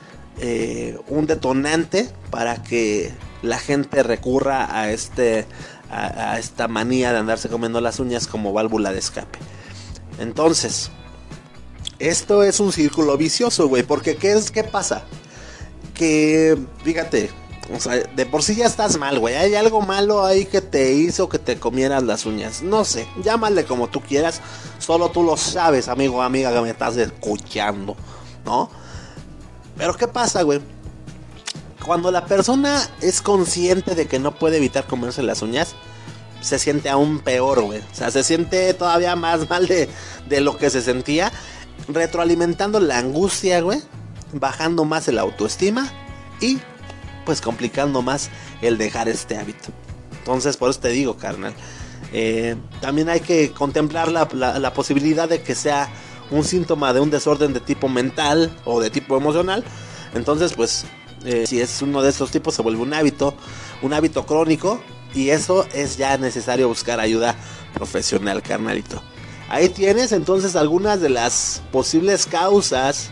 un 1.07 1.27
detonante 1.27 2.09
para 2.31 2.63
que 2.63 3.13
la 3.41 3.59
gente 3.59 4.01
recurra 4.03 4.79
a 4.79 4.89
este 4.89 5.45
a, 5.89 6.39
esta 6.39 6.67
manía 6.67 7.11
de 7.11 7.19
andarse 7.19 7.49
comiendo 7.49 7.81
las 7.81 7.99
uñas 7.99 8.27
como 8.27 8.53
válvula 8.53 8.91
de 8.91 8.99
escape. 8.99 9.39
Entonces, 10.19 10.91
esto 11.99 12.43
es 12.43 12.59
un 12.59 12.71
círculo 12.71 13.17
vicioso, 13.17 13.67
güey, 13.67 13.83
porque 13.83 14.15
¿qué 14.15 14.33
es 14.33 14.51
qué 14.51 14.63
pasa? 14.63 15.03
Que 15.93 16.57
fíjate, 16.83 17.29
o 17.73 17.79
sea, 17.79 17.95
de 17.95 18.25
por 18.25 18.43
sí 18.43 18.55
ya 18.55 18.65
estás 18.65 18.97
mal, 18.97 19.19
güey. 19.19 19.35
Hay 19.35 19.55
algo 19.55 19.81
malo 19.81 20.25
ahí 20.25 20.45
que 20.45 20.61
te 20.61 20.93
hizo 20.93 21.29
que 21.29 21.39
te 21.39 21.57
comieras 21.57 22.03
las 22.03 22.25
uñas. 22.25 22.61
No 22.61 22.85
sé, 22.85 23.07
llámale 23.23 23.65
como 23.65 23.87
tú 23.87 24.01
quieras. 24.01 24.41
Solo 24.79 25.09
tú 25.09 25.23
lo 25.23 25.35
sabes, 25.37 25.87
amigo 25.87 26.17
o 26.17 26.21
amiga 26.21 26.53
que 26.53 26.61
me 26.61 26.69
estás 26.69 26.97
escuchando, 26.97 27.95
¿no? 28.45 28.69
Pero 29.77 29.95
¿qué 29.95 30.07
pasa, 30.07 30.43
güey? 30.43 30.61
Cuando 31.85 32.11
la 32.11 32.25
persona 32.25 32.81
es 33.01 33.21
consciente 33.21 33.95
de 33.95 34.07
que 34.07 34.19
no 34.19 34.35
puede 34.35 34.57
evitar 34.57 34.87
comerse 34.87 35.21
las 35.21 35.41
uñas, 35.41 35.75
se 36.41 36.59
siente 36.59 36.89
aún 36.89 37.19
peor, 37.19 37.61
güey. 37.61 37.79
O 37.79 37.95
sea, 37.95 38.11
se 38.11 38.23
siente 38.23 38.73
todavía 38.73 39.15
más 39.15 39.49
mal 39.49 39.67
de, 39.67 39.89
lo 40.41 40.57
que 40.57 40.69
se 40.69 40.81
sentía, 40.81 41.31
retroalimentando 41.87 42.79
la 42.79 42.99
angustia, 42.99 43.61
güey, 43.61 43.81
bajando 44.33 44.85
más 44.85 45.07
el 45.07 45.19
autoestima 45.19 45.91
y 46.39 46.59
pues 47.25 47.41
complicando 47.41 48.01
más 48.01 48.29
el 48.61 48.77
dejar 48.77 49.09
este 49.09 49.37
hábito. 49.37 49.69
Entonces, 50.19 50.57
por 50.57 50.69
eso 50.69 50.79
te 50.79 50.89
digo, 50.89 51.17
carnal. 51.17 51.53
Eh, 52.13 52.55
también 52.81 53.09
hay 53.09 53.19
que 53.19 53.51
contemplar 53.51 54.11
la, 54.11 54.27
la, 54.33 54.73
posibilidad 54.73 55.27
de 55.27 55.41
que 55.41 55.55
sea 55.55 55.89
un 56.31 56.43
síntoma 56.43 56.93
de 56.93 56.99
un 56.99 57.09
desorden 57.09 57.53
de 57.53 57.59
tipo 57.59 57.89
mental 57.89 58.55
o 58.63 58.79
de 58.79 58.89
tipo 58.89 59.17
emocional. 59.17 59.63
Entonces, 60.13 60.53
pues 60.53 60.85
eh, 61.25 61.45
si 61.47 61.59
es 61.59 61.81
uno 61.81 62.01
de 62.01 62.09
estos 62.09 62.31
tipos, 62.31 62.53
se 62.53 62.61
vuelve 62.61 62.81
un 62.81 62.93
hábito, 62.93 63.35
un 63.81 63.93
hábito 63.93 64.25
crónico. 64.25 64.79
Y 65.13 65.29
eso 65.29 65.65
es 65.73 65.97
ya 65.97 66.17
necesario 66.17 66.67
buscar 66.67 66.99
ayuda 66.99 67.35
profesional, 67.73 68.41
carnalito. 68.41 69.01
Ahí 69.49 69.69
tienes 69.69 70.11
entonces 70.11 70.55
algunas 70.55 70.99
de 71.01 71.09
las 71.09 71.61
posibles 71.71 72.25
causas 72.25 73.11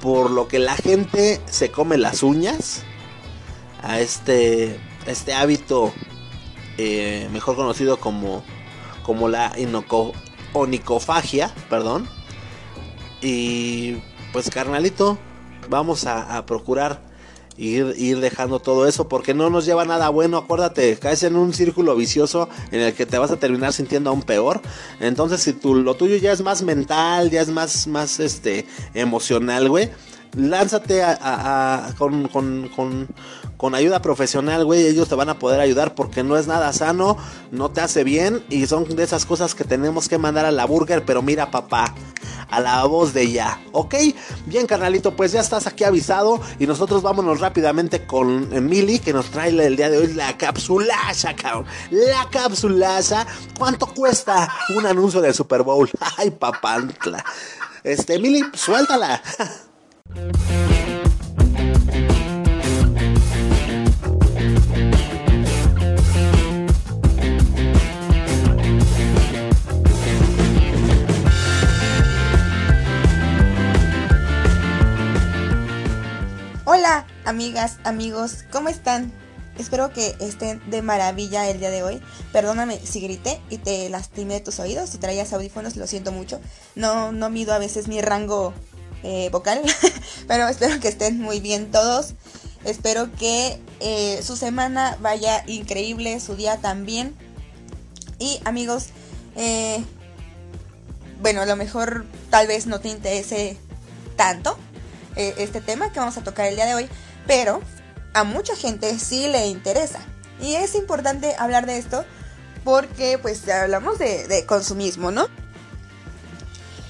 por 0.00 0.30
lo 0.30 0.48
que 0.48 0.58
la 0.58 0.74
gente 0.74 1.40
se 1.46 1.70
come 1.70 1.98
las 1.98 2.22
uñas 2.22 2.82
a 3.82 4.00
este, 4.00 4.78
este 5.06 5.34
hábito 5.34 5.92
eh, 6.78 7.28
mejor 7.32 7.56
conocido 7.56 7.98
como, 7.98 8.42
como 9.02 9.28
la 9.28 9.52
onicofagia, 10.52 11.52
perdón. 11.68 12.08
Y 13.20 13.96
pues 14.32 14.50
carnalito, 14.50 15.18
vamos 15.68 16.06
a 16.06 16.44
procurar 16.46 17.12
ir, 17.56 17.94
ir 17.96 18.20
dejando 18.20 18.60
todo 18.60 18.86
eso 18.86 19.08
porque 19.08 19.34
no 19.34 19.50
nos 19.50 19.66
lleva 19.66 19.82
a 19.82 19.86
nada 19.86 20.08
bueno. 20.08 20.38
Acuérdate, 20.38 20.96
caes 20.98 21.22
en 21.22 21.36
un 21.36 21.52
círculo 21.52 21.94
vicioso 21.96 22.48
en 22.70 22.80
el 22.80 22.94
que 22.94 23.06
te 23.06 23.18
vas 23.18 23.30
a 23.30 23.36
terminar 23.36 23.72
sintiendo 23.72 24.10
aún 24.10 24.22
peor. 24.22 24.60
Entonces, 25.00 25.42
si 25.42 25.52
tú, 25.52 25.74
lo 25.74 25.94
tuyo 25.94 26.16
ya 26.16 26.32
es 26.32 26.42
más 26.42 26.62
mental, 26.62 27.30
ya 27.30 27.40
es 27.40 27.48
más, 27.48 27.86
más 27.86 28.20
este, 28.20 28.66
emocional, 28.94 29.68
güey 29.68 29.90
lánzate 30.34 31.02
a, 31.02 31.92
con, 31.98 32.26
con, 32.28 32.70
con, 32.74 33.06
ayuda 33.70 34.02
profesional, 34.02 34.64
güey. 34.64 34.86
Ellos 34.86 35.08
te 35.08 35.14
van 35.14 35.28
a 35.28 35.38
poder 35.38 35.60
ayudar 35.60 35.94
porque 35.94 36.22
no 36.22 36.36
es 36.36 36.46
nada 36.46 36.72
sano, 36.72 37.16
no 37.50 37.70
te 37.70 37.80
hace 37.80 38.04
bien 38.04 38.44
y 38.50 38.66
son 38.66 38.84
de 38.96 39.02
esas 39.02 39.24
cosas 39.24 39.54
que 39.54 39.64
tenemos 39.64 40.08
que 40.08 40.18
mandar 40.18 40.44
a 40.44 40.50
la 40.50 40.64
burger. 40.64 41.04
Pero 41.04 41.22
mira, 41.22 41.50
papá, 41.50 41.94
a 42.50 42.60
la 42.60 42.84
voz 42.84 43.14
de 43.14 43.32
ya, 43.32 43.60
¿ok? 43.72 43.94
Bien, 44.46 44.66
carnalito, 44.66 45.16
pues 45.16 45.32
ya 45.32 45.40
estás 45.40 45.66
aquí 45.66 45.84
avisado 45.84 46.40
y 46.58 46.66
nosotros 46.66 47.02
vámonos 47.02 47.40
rápidamente 47.40 48.04
con 48.04 48.52
Emily 48.52 48.98
que 48.98 49.12
nos 49.12 49.30
trae 49.30 49.48
el 49.50 49.76
día 49.76 49.88
de 49.88 49.98
hoy 49.98 50.12
la 50.12 50.36
capsulaza, 50.36 51.34
cabrón. 51.34 51.64
La 51.90 52.28
capsulaza. 52.30 53.26
¿Cuánto 53.58 53.86
cuesta 53.86 54.52
un 54.76 54.86
anuncio 54.86 55.20
del 55.20 55.34
Super 55.34 55.62
Bowl? 55.62 55.88
Ay, 56.18 56.30
papantla. 56.30 57.24
Este, 57.82 58.16
Emily, 58.16 58.44
suéltala. 58.54 59.22
amigas, 77.24 77.78
amigos, 77.84 78.44
¿cómo 78.50 78.68
están? 78.68 79.12
Espero 79.58 79.92
que 79.92 80.16
estén 80.18 80.62
de 80.70 80.82
maravilla 80.82 81.48
el 81.48 81.58
día 81.58 81.70
de 81.70 81.82
hoy. 81.82 82.00
Perdóname 82.32 82.80
si 82.84 83.00
grité 83.00 83.40
y 83.50 83.58
te 83.58 83.88
lastimé 83.90 84.40
tus 84.40 84.58
oídos. 84.58 84.90
Si 84.90 84.98
traías 84.98 85.32
audífonos, 85.32 85.76
lo 85.76 85.86
siento 85.86 86.10
mucho. 86.10 86.40
No, 86.74 87.12
no 87.12 87.28
mido 87.28 87.52
a 87.52 87.58
veces 87.58 87.86
mi 87.86 88.00
rango 88.00 88.54
eh, 89.02 89.28
vocal, 89.30 89.62
pero 90.26 90.48
espero 90.48 90.80
que 90.80 90.88
estén 90.88 91.20
muy 91.20 91.40
bien 91.40 91.70
todos. 91.70 92.14
Espero 92.64 93.12
que 93.12 93.60
eh, 93.80 94.20
su 94.22 94.36
semana 94.36 94.96
vaya 95.00 95.44
increíble, 95.46 96.18
su 96.20 96.34
día 96.34 96.56
también. 96.58 97.14
Y 98.18 98.40
amigos, 98.44 98.86
eh, 99.36 99.84
bueno, 101.20 101.42
a 101.42 101.46
lo 101.46 101.56
mejor 101.56 102.06
tal 102.30 102.46
vez 102.46 102.66
no 102.66 102.80
te 102.80 102.88
interese 102.88 103.58
tanto 104.16 104.56
este 105.14 105.60
tema 105.60 105.92
que 105.92 106.00
vamos 106.00 106.16
a 106.16 106.24
tocar 106.24 106.46
el 106.46 106.54
día 106.54 106.64
de 106.64 106.74
hoy, 106.74 106.88
pero 107.26 107.60
a 108.14 108.24
mucha 108.24 108.56
gente 108.56 108.98
sí 108.98 109.28
le 109.28 109.46
interesa. 109.46 110.00
Y 110.40 110.54
es 110.54 110.74
importante 110.74 111.34
hablar 111.38 111.66
de 111.66 111.78
esto 111.78 112.04
porque 112.64 113.18
pues 113.18 113.48
hablamos 113.48 113.98
de, 113.98 114.44
consumismo, 114.46 115.10
¿no? 115.10 115.28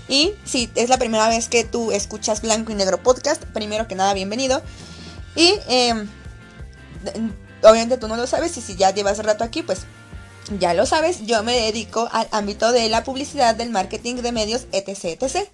Y 0.09 0.35
si 0.45 0.71
es 0.75 0.89
la 0.89 0.99
primera 0.99 1.29
vez 1.29 1.49
que 1.49 1.65
tú 1.65 1.93
escuchas 1.93 2.43
Blanco 2.43 2.73
y 2.73 2.75
Negro 2.75 3.03
Podcast, 3.03 3.45
primero 3.45 3.89
que 3.89 3.95
nada, 3.95 4.13
bienvenido. 4.15 4.63
Y 5.37 5.55
em, 5.69 6.09
obviamente 7.63 7.97
tú 7.97 8.09
no 8.09 8.17
lo 8.17 8.27
sabes 8.27 8.57
y 8.57 8.61
si 8.61 8.77
ya 8.77 8.91
llevas 8.91 9.19
rato 9.19 9.45
aquí, 9.45 9.63
pues 9.63 9.87
ya 10.59 10.75
lo 10.75 10.87
sabes, 10.87 11.25
yo 11.25 11.43
me 11.43 11.55
dedico 11.55 12.09
al 12.13 12.29
ámbito 12.33 12.73
de 12.73 12.89
la 12.89 13.05
publicidad, 13.05 13.55
del 13.55 13.71
marketing 13.71 14.17
de 14.17 14.33
medios, 14.33 14.67
etc. 14.73 15.23
etc. 15.23 15.49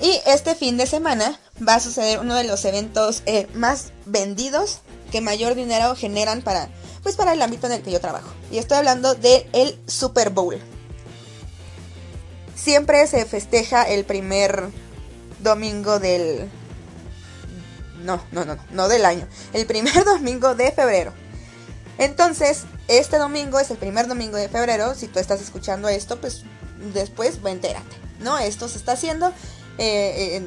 Y 0.00 0.20
este 0.26 0.54
fin 0.54 0.76
de 0.76 0.86
semana 0.86 1.38
va 1.66 1.74
a 1.74 1.80
suceder 1.80 2.20
uno 2.20 2.34
de 2.34 2.44
los 2.44 2.64
eventos 2.64 3.22
eh, 3.26 3.46
más 3.54 3.92
vendidos 4.06 4.80
que 5.12 5.20
mayor 5.20 5.54
dinero 5.54 5.94
generan 5.94 6.42
para, 6.42 6.68
pues 7.02 7.16
para 7.16 7.32
el 7.32 7.42
ámbito 7.42 7.66
en 7.66 7.74
el 7.74 7.82
que 7.82 7.90
yo 7.90 8.00
trabajo. 8.00 8.32
Y 8.50 8.58
estoy 8.58 8.78
hablando 8.78 9.14
del 9.14 9.46
el 9.52 9.78
Super 9.86 10.30
Bowl 10.30 10.58
siempre 12.62 13.06
se 13.06 13.24
festeja 13.24 13.82
el 13.82 14.04
primer 14.04 14.68
domingo 15.40 15.98
del... 15.98 16.50
No, 18.02 18.22
no, 18.32 18.44
no, 18.44 18.56
no 18.70 18.88
del 18.88 19.04
año. 19.04 19.26
El 19.52 19.66
primer 19.66 20.04
domingo 20.04 20.54
de 20.54 20.72
febrero. 20.72 21.12
Entonces, 21.98 22.64
este 22.88 23.18
domingo 23.18 23.58
es 23.58 23.70
el 23.70 23.76
primer 23.76 24.06
domingo 24.06 24.36
de 24.36 24.48
febrero. 24.48 24.94
Si 24.94 25.06
tú 25.06 25.18
estás 25.18 25.40
escuchando 25.40 25.88
esto, 25.88 26.20
pues 26.20 26.44
después 26.94 27.38
entérate. 27.44 27.96
¿No? 28.20 28.38
Esto 28.38 28.68
se 28.68 28.78
está 28.78 28.92
haciendo 28.92 29.32
eh, 29.80 30.42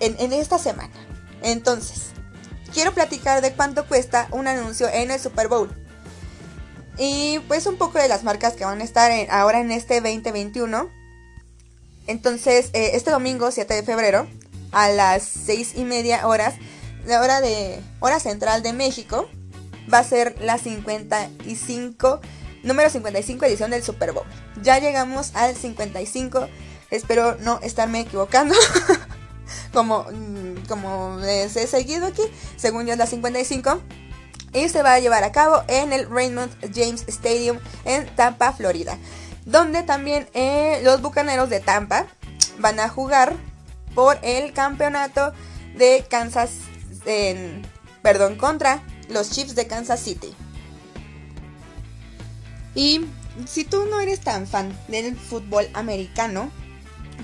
en, 0.00 0.32
esta 0.32 0.58
semana. 0.58 0.92
Entonces, 1.42 2.06
quiero 2.72 2.92
platicar 2.92 3.42
de 3.42 3.52
cuánto 3.52 3.86
cuesta 3.86 4.28
un 4.30 4.48
anuncio 4.48 4.88
en 4.88 5.10
el 5.10 5.20
Super 5.20 5.48
Bowl. 5.48 5.70
Y 6.98 7.40
pues 7.48 7.66
un 7.66 7.76
poco 7.76 7.98
de 7.98 8.08
las 8.08 8.24
marcas 8.24 8.54
que 8.54 8.64
van 8.64 8.80
a 8.80 8.84
estar 8.84 9.10
ahora 9.30 9.60
en 9.60 9.70
este 9.70 10.00
2021 10.00 10.90
entonces, 12.06 12.70
eh, 12.74 12.90
este 12.94 13.10
domingo 13.10 13.50
7 13.50 13.72
de 13.74 13.82
febrero, 13.82 14.26
a 14.72 14.88
las 14.90 15.22
6 15.22 15.72
y 15.76 15.84
media 15.84 16.26
horas, 16.26 16.54
la 17.06 17.20
hora 17.20 17.40
de 17.40 17.80
hora 18.00 18.20
central 18.20 18.62
de 18.62 18.72
México, 18.72 19.28
va 19.92 19.98
a 19.98 20.04
ser 20.04 20.36
la 20.40 20.58
55, 20.58 22.20
número 22.62 22.90
55 22.90 23.44
edición 23.46 23.70
del 23.70 23.82
Super 23.82 24.12
Bowl. 24.12 24.26
Ya 24.62 24.78
llegamos 24.78 25.34
al 25.34 25.56
55, 25.56 26.48
espero 26.96 27.36
no 27.40 27.60
estarme 27.60 28.00
equivocando. 28.00 28.54
como, 29.72 30.06
mm, 30.10 30.66
como 30.68 31.18
les 31.20 31.56
he 31.56 31.66
seguido 31.66 32.06
aquí, 32.06 32.22
según 32.56 32.86
yo 32.86 32.92
es 32.92 32.98
la 32.98 33.06
55. 33.06 33.80
Y 34.52 34.68
se 34.68 34.82
va 34.82 34.94
a 34.94 34.98
llevar 35.00 35.24
a 35.24 35.32
cabo 35.32 35.62
en 35.66 35.92
el 35.92 36.08
Raymond 36.08 36.52
James 36.72 37.04
Stadium 37.08 37.58
en 37.84 38.06
Tampa, 38.14 38.52
Florida 38.52 38.96
donde 39.44 39.82
también 39.82 40.28
eh, 40.34 40.80
los 40.82 41.02
Bucaneros 41.02 41.50
de 41.50 41.60
Tampa 41.60 42.06
van 42.58 42.80
a 42.80 42.88
jugar 42.88 43.36
por 43.94 44.18
el 44.22 44.52
campeonato 44.52 45.32
de 45.76 46.04
Kansas, 46.08 46.50
perdón, 48.02 48.36
contra 48.36 48.82
los 49.08 49.30
Chiefs 49.30 49.54
de 49.54 49.66
Kansas 49.66 50.00
City. 50.00 50.34
Y 52.74 53.06
si 53.46 53.64
tú 53.64 53.86
no 53.86 54.00
eres 54.00 54.20
tan 54.20 54.46
fan 54.46 54.76
del 54.88 55.16
fútbol 55.16 55.68
americano, 55.74 56.50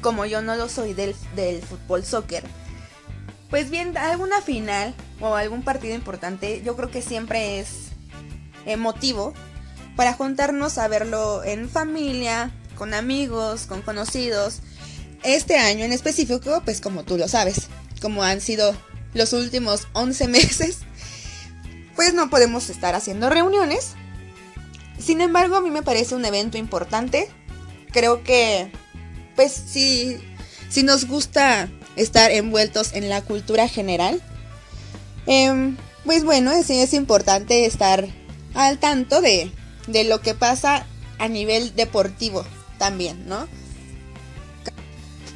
como 0.01 0.27
yo 0.27 0.43
no 0.43 0.57
lo 0.57 0.69
soy 0.69 0.95
del, 0.95 1.15
del 1.37 1.63
fútbol 1.63 2.05
soccer, 2.05 2.45
pues 3.51 3.71
bien, 3.71 3.97
alguna 3.97 4.41
final 4.41 4.95
o 5.21 5.35
algún 5.35 5.63
partido 5.63 5.95
importante, 5.95 6.63
yo 6.65 6.77
creo 6.77 6.91
que 6.91 7.03
siempre 7.03 7.59
es 7.59 7.89
emotivo 8.65 9.35
para 9.97 10.13
juntarnos 10.13 10.79
a 10.79 10.89
verlo 10.89 11.43
en 11.45 11.69
familia, 11.69 12.53
con 12.77 12.95
amigos, 12.95 13.67
con 13.67 13.83
conocidos. 13.83 14.61
Este 15.23 15.59
año 15.59 15.85
en 15.85 15.93
específico, 15.93 16.63
pues 16.65 16.81
como 16.81 17.03
tú 17.03 17.19
lo 17.19 17.29
sabes, 17.29 17.69
como 18.01 18.23
han 18.23 18.41
sido 18.41 18.75
los 19.13 19.33
últimos 19.33 19.89
11 19.93 20.29
meses, 20.29 20.79
pues 21.97 22.15
no 22.15 22.31
podemos 22.31 22.71
estar 22.71 22.95
haciendo 22.95 23.29
reuniones. 23.29 23.95
Sin 24.99 25.21
embargo, 25.21 25.57
a 25.57 25.61
mí 25.61 25.71
me 25.71 25.83
parece 25.83 26.15
un 26.15 26.25
evento 26.25 26.57
importante. 26.57 27.29
Creo 27.93 28.23
que, 28.23 28.71
pues 29.41 29.53
si, 29.55 30.19
si 30.69 30.83
nos 30.83 31.07
gusta 31.07 31.71
estar 31.97 32.31
envueltos 32.31 32.93
en 32.93 33.09
la 33.09 33.23
cultura 33.23 33.69
general, 33.69 34.21
em, 35.27 35.79
pues 36.05 36.25
bueno, 36.25 36.53
sí 36.63 36.79
es 36.79 36.93
importante 36.93 37.65
estar 37.65 38.07
al 38.53 38.79
tanto 38.79 39.23
de, 39.23 39.51
de 39.87 40.05
lo 40.05 40.21
que 40.21 40.35
pasa 40.35 40.85
a 41.19 41.29
nivel 41.29 41.75
deportivo 41.75 42.45
también, 42.77 43.27
¿no? 43.31 43.49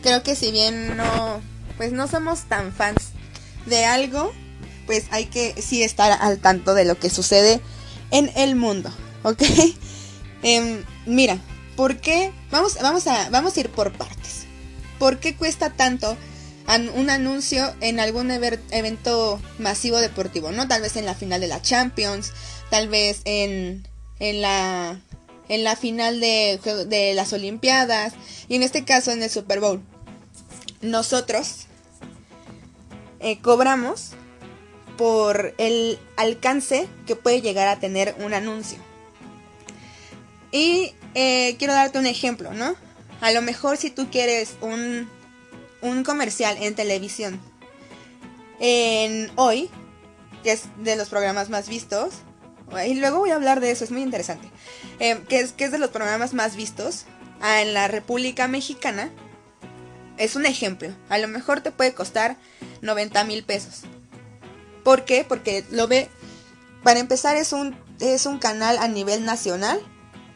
Creo 0.03 0.23
que 0.23 0.37
si 0.37 0.53
bien 0.53 0.99
no, 0.99 1.41
pues 1.79 1.93
no 1.93 2.07
somos 2.07 2.43
tan 2.43 2.75
fans 2.75 3.13
de 3.65 3.87
algo, 3.87 4.35
pues 4.85 5.07
hay 5.13 5.25
que 5.25 5.63
sí 5.63 5.83
estar 5.83 6.13
al 6.21 6.41
tanto 6.41 6.75
de 6.75 6.85
lo 6.85 6.99
que 6.99 7.09
sucede 7.09 7.59
en 8.11 8.31
el 8.37 8.55
mundo, 8.55 8.91
¿ok? 9.23 9.43
Em, 10.43 10.85
mira, 11.07 11.39
¿por 11.77 12.01
qué? 12.01 12.33
Vamos, 12.51 12.79
vamos, 12.81 13.07
a, 13.07 13.31
vamos 13.31 13.57
a 13.57 13.61
ir 13.61 13.71
por 13.71 13.93
partes. 13.93 14.47
¿Por 14.99 15.19
qué 15.19 15.37
cuesta 15.37 15.71
tanto 15.71 16.17
un 16.95 17.11
anuncio 17.11 17.75
en 17.81 18.01
algún 18.01 18.31
evento 18.31 19.41
masivo 19.59 19.99
deportivo? 19.99 20.51
¿No? 20.53 20.67
Tal 20.69 20.83
vez 20.83 20.97
en 20.97 21.05
la 21.05 21.15
final 21.15 21.41
de 21.41 21.49
la 21.49 21.61
Champions, 21.61 22.33
tal 22.71 22.89
vez 22.89 23.21
en 23.25 23.87
en 24.19 24.41
la, 24.41 25.01
en 25.49 25.65
la 25.65 25.77
final 25.77 26.21
de, 26.21 27.13
las 27.15 27.33
Olimpiadas 27.33 28.15
y 28.49 28.57
en 28.57 28.63
este 28.63 28.85
caso 28.85 29.11
en 29.11 29.23
el 29.23 29.31
Super 29.31 29.61
Bowl. 29.61 29.83
Nosotros 30.81 31.67
eh, 33.21 33.39
cobramos 33.41 34.13
por 34.97 35.55
el 35.59 35.99
alcance 36.17 36.89
que 37.07 37.17
puede 37.17 37.41
llegar 37.41 37.69
a 37.69 37.81
tener 37.81 38.15
un 38.19 38.35
anuncio. 38.35 38.79
Y 40.53 40.93
eh, 41.15 41.57
quiero 41.59 41.73
darte 41.73 41.99
un 41.99 42.07
ejemplo, 42.07 42.53
¿no? 42.53 42.75
A 43.21 43.33
lo 43.33 43.43
mejor 43.43 43.77
si 43.77 43.91
tú 43.91 44.11
quieres 44.11 44.57
un, 44.61 45.09
un 45.81 46.05
comercial 46.05 46.57
en 46.61 46.75
televisión, 46.75 47.41
en 48.61 49.31
hoy, 49.37 49.71
que 50.43 50.53
es 50.53 50.65
de 50.79 50.97
los 50.97 51.09
programas 51.09 51.49
más 51.49 51.69
vistos, 51.69 52.15
y 52.87 52.95
luego 52.95 53.19
voy 53.19 53.31
a 53.31 53.37
hablar 53.37 53.61
de 53.61 53.71
eso, 53.71 53.85
es 53.85 53.91
muy 53.91 54.03
interesante. 54.03 54.49
Eh, 54.99 55.23
que, 55.29 55.41
es, 55.41 55.53
que 55.53 55.65
es 55.65 55.73
de 55.73 55.79
los 55.79 55.91
programas 55.91 56.35
más 56.35 56.57
vistos 56.57 57.05
en 57.43 57.75
la 57.75 57.89
República 57.89 58.49
Mexicana. 58.49 59.11
Es 60.17 60.37
un 60.37 60.47
ejemplo. 60.47 60.89
A 61.09 61.19
lo 61.19 61.29
mejor 61.29 61.61
te 61.61 61.71
puede 61.71 61.95
costar 61.95 62.37
90 62.83 63.25
mil 63.25 63.45
pesos. 63.45 63.83
¿Por 64.83 65.05
qué? 65.05 65.25
Porque 65.25 65.65
lo 65.71 65.89
ve. 65.89 66.09
Para 66.83 67.01
empezar, 67.01 67.37
es 67.37 67.53
un, 67.53 67.77
es 68.01 68.27
un 68.27 68.39
canal 68.39 68.79
a 68.79 68.89
nivel 68.89 69.25
nacional. 69.25 69.81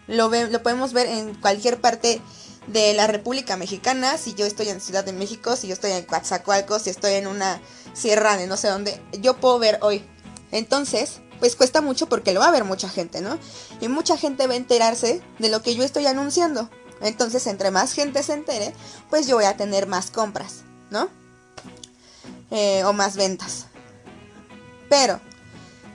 Lo, 0.08 0.28
lo 0.28 0.62
podemos 0.62 0.92
ver 0.92 1.06
en 1.06 1.34
cualquier 1.34 1.80
parte 1.80 2.20
de 2.66 2.94
la 2.94 3.06
República 3.06 3.56
Mexicana. 3.56 4.18
Si 4.18 4.34
yo 4.34 4.46
estoy 4.46 4.68
en 4.68 4.80
Ciudad 4.80 5.04
de 5.04 5.12
México, 5.12 5.56
si 5.56 5.68
yo 5.68 5.74
estoy 5.74 5.92
en 5.92 6.04
Coatzacoalcos, 6.04 6.82
si 6.82 6.90
estoy 6.90 7.14
en 7.14 7.26
una 7.26 7.60
sierra 7.92 8.36
de 8.36 8.46
no 8.46 8.56
sé 8.56 8.68
dónde, 8.68 9.00
yo 9.20 9.36
puedo 9.36 9.58
ver 9.58 9.78
hoy. 9.82 10.04
Entonces, 10.50 11.20
pues 11.40 11.56
cuesta 11.56 11.80
mucho 11.80 12.08
porque 12.08 12.32
lo 12.32 12.40
va 12.40 12.48
a 12.48 12.52
ver 12.52 12.64
mucha 12.64 12.88
gente, 12.88 13.20
¿no? 13.20 13.38
Y 13.80 13.88
mucha 13.88 14.16
gente 14.16 14.46
va 14.46 14.54
a 14.54 14.56
enterarse 14.56 15.22
de 15.38 15.48
lo 15.48 15.62
que 15.62 15.74
yo 15.74 15.84
estoy 15.84 16.06
anunciando. 16.06 16.70
Entonces, 17.00 17.46
entre 17.46 17.70
más 17.70 17.92
gente 17.92 18.22
se 18.22 18.32
entere, 18.32 18.74
pues 19.10 19.26
yo 19.26 19.36
voy 19.36 19.44
a 19.44 19.56
tener 19.56 19.86
más 19.86 20.10
compras, 20.10 20.62
¿no? 20.90 21.08
Eh, 22.50 22.82
o 22.84 22.92
más 22.92 23.16
ventas. 23.16 23.66
Pero, 24.88 25.20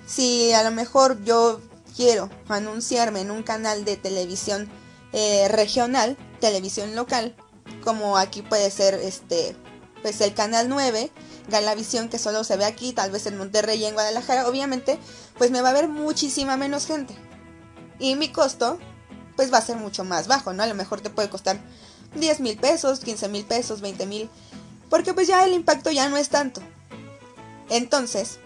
si 0.06 0.54
a 0.54 0.63
lo 0.63 0.71
mejor 0.71 1.21
yo 1.23 1.60
quiero 1.95 2.29
anunciarme 2.47 3.21
en 3.21 3.32
un 3.32 3.43
canal 3.43 3.86
de 3.86 3.97
televisión 3.97 4.69
eh, 5.12 5.47
regional, 5.49 6.17
televisión 6.39 6.95
local, 6.95 7.36
como 7.84 8.17
aquí 8.17 8.41
puede 8.41 8.69
ser 8.71 8.95
este, 8.95 9.56
pues 10.01 10.19
el 10.21 10.34
canal 10.34 10.69
9, 10.69 11.12
Galavisión 11.49 12.10
que 12.10 12.19
solo 12.19 12.43
se 12.43 12.56
ve 12.56 12.65
aquí, 12.65 12.93
tal 12.93 13.12
vez 13.12 13.25
en 13.25 13.38
Monterrey 13.38 13.82
y 13.82 13.86
en 13.86 13.93
Guadalajara, 13.93 14.47
obviamente, 14.47 14.97
pues 15.38 15.51
me 15.51 15.62
va 15.62 15.69
a 15.69 15.73
ver 15.73 15.88
muchísima 15.88 16.58
menos 16.58 16.86
gente. 16.86 17.15
Y 17.99 18.15
mi 18.15 18.29
costo, 18.29 18.79
pues 19.36 19.51
va 19.51 19.58
a 19.58 19.65
ser 19.65 19.77
mucho 19.77 20.03
más 20.03 20.27
bajo, 20.27 20.53
¿no? 20.53 20.63
A 20.63 20.67
lo 20.67 20.75
mejor 20.75 21.01
te 21.01 21.10
puede 21.10 21.29
costar 21.29 21.60
10 22.15 22.39
mil 22.39 22.58
pesos, 22.58 22.99
15 23.01 23.27
mil 23.27 23.45
pesos, 23.45 23.82
20 23.82 24.06
mil. 24.06 24.29
Porque 24.89 25.13
pues 25.13 25.27
ya 25.27 25.43
el 25.43 25.53
impacto 25.53 25.91
ya 25.91 26.08
no 26.10 26.17
es 26.17 26.29
tanto. 26.29 26.62
Entonces, 27.69 28.39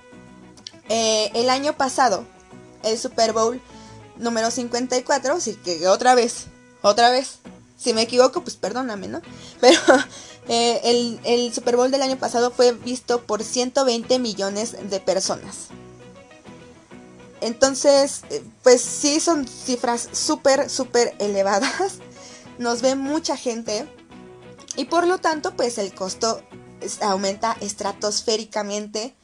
eh, 0.90 1.32
el 1.34 1.50
año 1.50 1.78
pasado, 1.78 2.26
el 2.90 2.98
Super 2.98 3.34
Bowl 3.34 3.62
número 4.18 4.52
54, 4.52 5.36
así 5.36 5.56
que 5.56 5.88
otra 5.88 6.16
vez, 6.16 6.48
otra 6.82 7.10
vez, 7.10 7.40
si 7.78 7.94
me 7.94 8.02
equivoco, 8.02 8.42
pues 8.42 8.56
perdóname, 8.56 9.08
¿no? 9.08 9.22
Pero 9.62 9.80
eh, 10.48 10.82
el, 10.84 11.20
el 11.24 11.54
Super 11.54 11.76
Bowl 11.76 11.92
del 11.92 12.02
año 12.02 12.18
pasado 12.18 12.52
fue 12.52 12.74
visto 12.74 13.24
por 13.24 13.44
120 13.44 14.20
millones 14.20 14.76
de 14.90 15.00
personas. 15.00 15.68
Entonces, 17.42 18.24
eh, 18.30 18.44
pues 18.64 18.82
sí 18.82 19.20
son 19.20 19.48
cifras 19.48 20.10
súper, 20.12 20.70
súper 20.70 21.16
elevadas. 21.20 21.96
Nos 22.58 22.82
ve 22.82 22.96
mucha 22.96 23.38
gente. 23.38 23.88
Y 24.76 24.86
por 24.86 25.08
lo 25.08 25.20
tanto, 25.20 25.56
pues 25.56 25.78
el 25.78 25.94
costo 25.94 26.42
aumenta 27.02 27.58
estratosféricamente. 27.62 29.16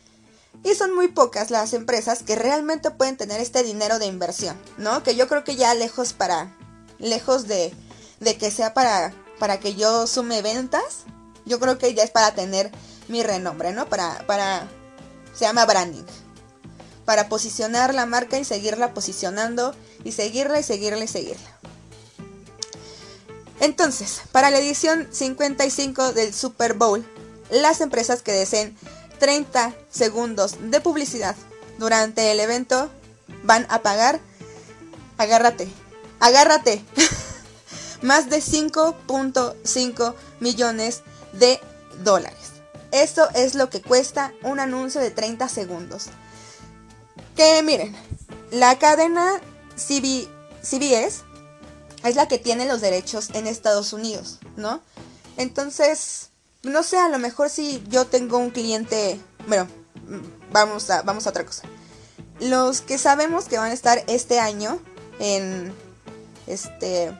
Y 0.63 0.75
son 0.75 0.95
muy 0.95 1.09
pocas 1.09 1.51
las 1.51 1.73
empresas 1.73 2.23
que 2.23 2.35
realmente 2.35 2.91
pueden 2.91 3.17
tener 3.17 3.41
este 3.41 3.63
dinero 3.63 3.99
de 3.99 4.05
inversión, 4.05 4.57
¿no? 4.77 5.03
Que 5.03 5.15
yo 5.15 5.27
creo 5.27 5.43
que 5.43 5.55
ya 5.55 5.73
lejos 5.73 6.13
para. 6.13 6.55
Lejos 6.99 7.47
de, 7.47 7.73
de 8.19 8.37
que 8.37 8.51
sea 8.51 8.73
para, 8.73 9.13
para 9.39 9.59
que 9.59 9.75
yo 9.75 10.07
sume 10.07 10.41
ventas. 10.41 11.03
Yo 11.45 11.59
creo 11.59 11.77
que 11.77 11.93
ya 11.93 12.03
es 12.03 12.11
para 12.11 12.33
tener 12.33 12.71
mi 13.07 13.23
renombre, 13.23 13.73
¿no? 13.73 13.87
Para. 13.89 14.25
para 14.25 14.67
se 15.33 15.45
llama 15.45 15.65
branding 15.65 16.03
para 17.05 17.29
posicionar 17.29 17.93
la 17.93 18.05
marca 18.05 18.39
y 18.39 18.45
seguirla 18.45 18.93
posicionando 18.93 19.75
y 20.03 20.13
seguirla 20.13 20.59
y 20.59 20.63
seguirla 20.63 21.03
y 21.03 21.07
seguirla. 21.07 21.59
Entonces, 23.59 24.21
para 24.31 24.49
la 24.51 24.59
edición 24.59 25.07
55 25.11 26.13
del 26.13 26.33
Super 26.33 26.73
Bowl, 26.73 27.05
las 27.49 27.81
empresas 27.81 28.21
que 28.21 28.31
deseen 28.31 28.75
30 29.23 29.73
segundos 29.89 30.57
de 30.59 30.81
publicidad 30.81 31.37
durante 31.77 32.33
el 32.33 32.41
evento 32.41 32.89
van 33.43 33.65
a 33.69 33.81
pagar, 33.81 34.19
agárrate, 35.17 35.69
agárrate, 36.19 36.83
más 38.01 38.29
de 38.29 38.39
5.5 38.39 40.13
millones 40.41 41.03
de 41.31 41.61
dólares. 42.03 42.51
Eso 42.91 43.29
es 43.33 43.55
lo 43.55 43.69
que 43.69 43.81
cuesta 43.81 44.33
un 44.43 44.59
anuncio 44.59 44.99
de 44.99 45.09
30 45.09 45.47
segundos. 45.47 46.07
Que 47.37 47.63
miren, 47.63 47.95
la 48.51 48.77
cadena 48.77 49.39
CBS 49.77 51.23
es 52.03 52.15
la 52.17 52.27
que 52.27 52.39
tiene 52.39 52.65
los 52.65 52.81
derechos 52.81 53.29
en 53.33 53.47
Estados 53.47 53.93
Unidos, 53.93 54.39
¿no? 54.57 54.81
Entonces, 55.37 56.32
no 56.63 56.83
sé, 56.83 56.97
a 56.97 57.09
lo 57.09 57.19
mejor 57.19 57.49
si 57.49 57.83
yo 57.87 58.05
tengo 58.05 58.37
un 58.37 58.49
cliente, 58.49 59.19
bueno, 59.47 59.67
vamos 60.51 60.89
a, 60.89 61.01
vamos 61.03 61.27
a 61.27 61.29
otra 61.29 61.45
cosa. 61.45 61.63
Los 62.39 62.81
que 62.81 62.97
sabemos 62.97 63.45
que 63.45 63.57
van 63.57 63.71
a 63.71 63.73
estar 63.73 64.03
este 64.07 64.39
año 64.39 64.79
en 65.19 65.73
este 66.47 67.17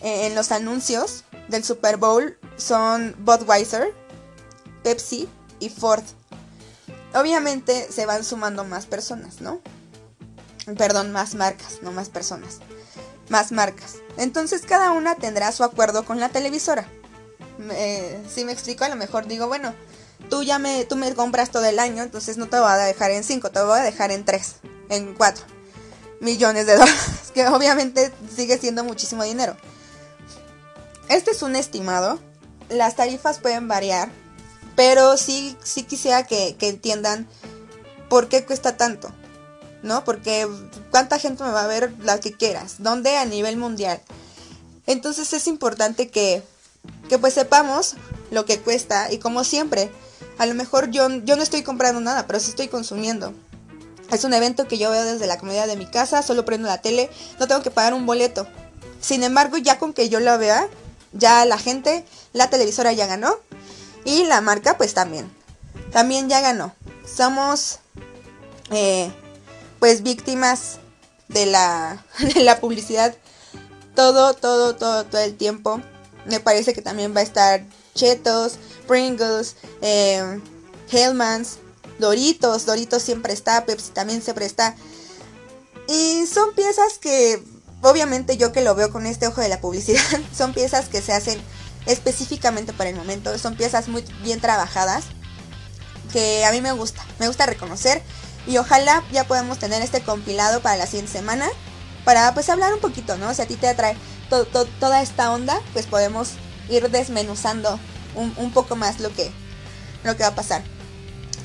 en 0.00 0.34
los 0.34 0.52
anuncios 0.52 1.24
del 1.48 1.64
Super 1.64 1.96
Bowl 1.96 2.38
son 2.56 3.14
Budweiser, 3.18 3.92
Pepsi 4.82 5.28
y 5.60 5.68
Ford 5.68 6.04
obviamente 7.14 7.90
se 7.90 8.06
van 8.06 8.24
sumando 8.24 8.64
más 8.64 8.86
personas, 8.86 9.40
¿no? 9.40 9.60
Perdón, 10.76 11.12
más 11.12 11.34
marcas, 11.34 11.78
no 11.82 11.92
más 11.92 12.08
personas. 12.08 12.58
Más 13.28 13.52
marcas. 13.52 13.96
Entonces 14.16 14.62
cada 14.62 14.92
una 14.92 15.14
tendrá 15.14 15.52
su 15.52 15.64
acuerdo 15.64 16.04
con 16.04 16.20
la 16.20 16.28
televisora. 16.28 16.88
Si 18.32 18.44
me 18.44 18.52
explico, 18.52 18.84
a 18.84 18.88
lo 18.88 18.96
mejor 18.96 19.26
digo, 19.26 19.46
bueno, 19.48 19.74
tú 20.30 20.42
ya 20.42 20.58
me, 20.58 20.84
tú 20.84 20.96
me 20.96 21.14
compras 21.14 21.50
todo 21.50 21.64
el 21.64 21.78
año, 21.78 22.02
entonces 22.02 22.36
no 22.36 22.48
te 22.48 22.58
voy 22.58 22.70
a 22.70 22.76
dejar 22.76 23.10
en 23.10 23.24
5, 23.24 23.50
te 23.50 23.62
voy 23.62 23.78
a 23.78 23.82
dejar 23.82 24.10
en 24.10 24.24
3, 24.24 24.54
en 24.90 25.14
4 25.14 25.44
millones 26.20 26.66
de 26.66 26.72
dólares, 26.76 27.32
que 27.34 27.46
obviamente 27.48 28.12
sigue 28.34 28.58
siendo 28.58 28.84
muchísimo 28.84 29.24
dinero. 29.24 29.56
Este 31.08 31.30
es 31.30 31.42
un 31.42 31.56
estimado, 31.56 32.18
las 32.68 32.96
tarifas 32.96 33.38
pueden 33.38 33.66
variar 33.68 34.10
pero 34.78 35.16
sí, 35.16 35.56
sí 35.64 35.82
quisiera 35.82 36.24
que, 36.24 36.54
entiendan 36.60 37.26
por 38.08 38.28
qué 38.28 38.44
cuesta 38.44 38.76
tanto. 38.76 39.10
¿No? 39.82 40.04
Porque 40.04 40.46
cuánta 40.92 41.18
gente 41.18 41.42
me 41.42 41.50
va 41.50 41.64
a 41.64 41.66
ver 41.66 41.92
la 42.04 42.20
que 42.20 42.32
quieras. 42.32 42.76
¿Dónde? 42.78 43.16
A 43.16 43.24
nivel 43.24 43.56
mundial. 43.56 44.00
Entonces 44.86 45.32
es 45.32 45.48
importante 45.48 46.10
que, 46.10 46.44
que 47.08 47.18
pues 47.18 47.34
sepamos 47.34 47.94
lo 48.30 48.44
que 48.44 48.58
cuesta 48.60 49.12
y 49.12 49.18
como 49.18 49.44
siempre, 49.44 49.90
a 50.38 50.46
lo 50.46 50.54
mejor 50.54 50.90
yo, 50.90 51.08
yo 51.24 51.36
no 51.36 51.42
estoy 51.42 51.62
comprando 51.62 52.00
nada, 52.00 52.26
pero 52.26 52.40
sí 52.40 52.50
estoy 52.50 52.68
consumiendo. 52.68 53.32
Es 54.10 54.24
un 54.24 54.32
evento 54.32 54.66
que 54.66 54.78
yo 54.78 54.90
veo 54.90 55.04
desde 55.04 55.26
la 55.26 55.38
comodidad 55.38 55.66
de 55.66 55.76
mi 55.76 55.86
casa, 55.86 56.22
solo 56.22 56.44
prendo 56.44 56.68
la 56.68 56.80
tele, 56.80 57.10
no 57.38 57.46
tengo 57.46 57.62
que 57.62 57.70
pagar 57.70 57.94
un 57.94 58.06
boleto. 58.06 58.46
Sin 59.00 59.22
embargo, 59.22 59.58
ya 59.58 59.78
con 59.78 59.92
que 59.92 60.08
yo 60.08 60.20
lo 60.20 60.36
vea, 60.38 60.66
ya 61.12 61.44
la 61.44 61.58
gente, 61.58 62.04
la 62.32 62.50
televisora 62.50 62.92
ya 62.92 63.06
ganó 63.06 63.36
y 64.04 64.24
la 64.24 64.40
marca 64.40 64.78
pues 64.78 64.94
también. 64.94 65.30
También 65.92 66.28
ya 66.28 66.40
ganó. 66.40 66.74
Somos 67.06 67.80
eh, 68.70 69.10
pues 69.78 70.02
víctimas 70.02 70.78
de 71.28 71.46
la, 71.46 72.04
de 72.34 72.42
la 72.42 72.60
publicidad 72.60 73.14
todo, 73.94 74.34
todo, 74.34 74.76
todo, 74.76 75.04
todo 75.04 75.20
el 75.20 75.36
tiempo. 75.36 75.80
Me 76.28 76.40
parece 76.40 76.74
que 76.74 76.82
también 76.82 77.14
va 77.14 77.20
a 77.20 77.24
estar 77.24 77.64
Chetos, 77.94 78.58
Pringles, 78.86 79.56
eh, 79.82 80.40
Hellmans, 80.90 81.58
Doritos. 81.98 82.66
Doritos 82.66 83.02
siempre 83.02 83.32
está, 83.32 83.64
Pepsi 83.64 83.90
también 83.90 84.22
siempre 84.22 84.46
está. 84.46 84.76
Y 85.88 86.26
son 86.26 86.54
piezas 86.54 86.98
que, 87.00 87.42
obviamente 87.82 88.36
yo 88.36 88.52
que 88.52 88.60
lo 88.60 88.74
veo 88.74 88.92
con 88.92 89.06
este 89.06 89.26
ojo 89.26 89.40
de 89.40 89.48
la 89.48 89.60
publicidad, 89.60 90.02
son 90.36 90.52
piezas 90.52 90.88
que 90.88 91.00
se 91.00 91.12
hacen 91.12 91.40
específicamente 91.86 92.72
para 92.72 92.90
el 92.90 92.96
momento. 92.96 93.36
Son 93.38 93.56
piezas 93.56 93.88
muy 93.88 94.04
bien 94.22 94.40
trabajadas 94.40 95.04
que 96.12 96.44
a 96.44 96.52
mí 96.52 96.60
me 96.60 96.72
gusta, 96.72 97.04
me 97.18 97.26
gusta 97.26 97.46
reconocer 97.46 98.02
y 98.46 98.56
ojalá 98.56 99.04
ya 99.12 99.24
podamos 99.24 99.58
tener 99.58 99.82
este 99.82 100.00
compilado 100.02 100.60
para 100.60 100.76
la 100.76 100.86
siguiente 100.86 101.12
semana 101.12 101.46
para 102.04 102.32
pues 102.32 102.48
hablar 102.48 102.72
un 102.72 102.80
poquito, 102.80 103.18
¿no? 103.18 103.34
Si 103.34 103.42
a 103.42 103.46
ti 103.46 103.56
te 103.56 103.68
atrae 103.68 103.96
toda 104.28 105.02
esta 105.02 105.32
onda, 105.32 105.60
pues 105.72 105.86
podemos 105.86 106.30
ir 106.68 106.90
desmenuzando 106.90 107.78
un, 108.14 108.50
poco 108.52 108.76
más 108.76 109.00
lo 109.00 109.12
que, 109.14 109.30
lo 110.04 110.16
que 110.16 110.22
va 110.22 110.30
a 110.30 110.34
pasar. 110.34 110.62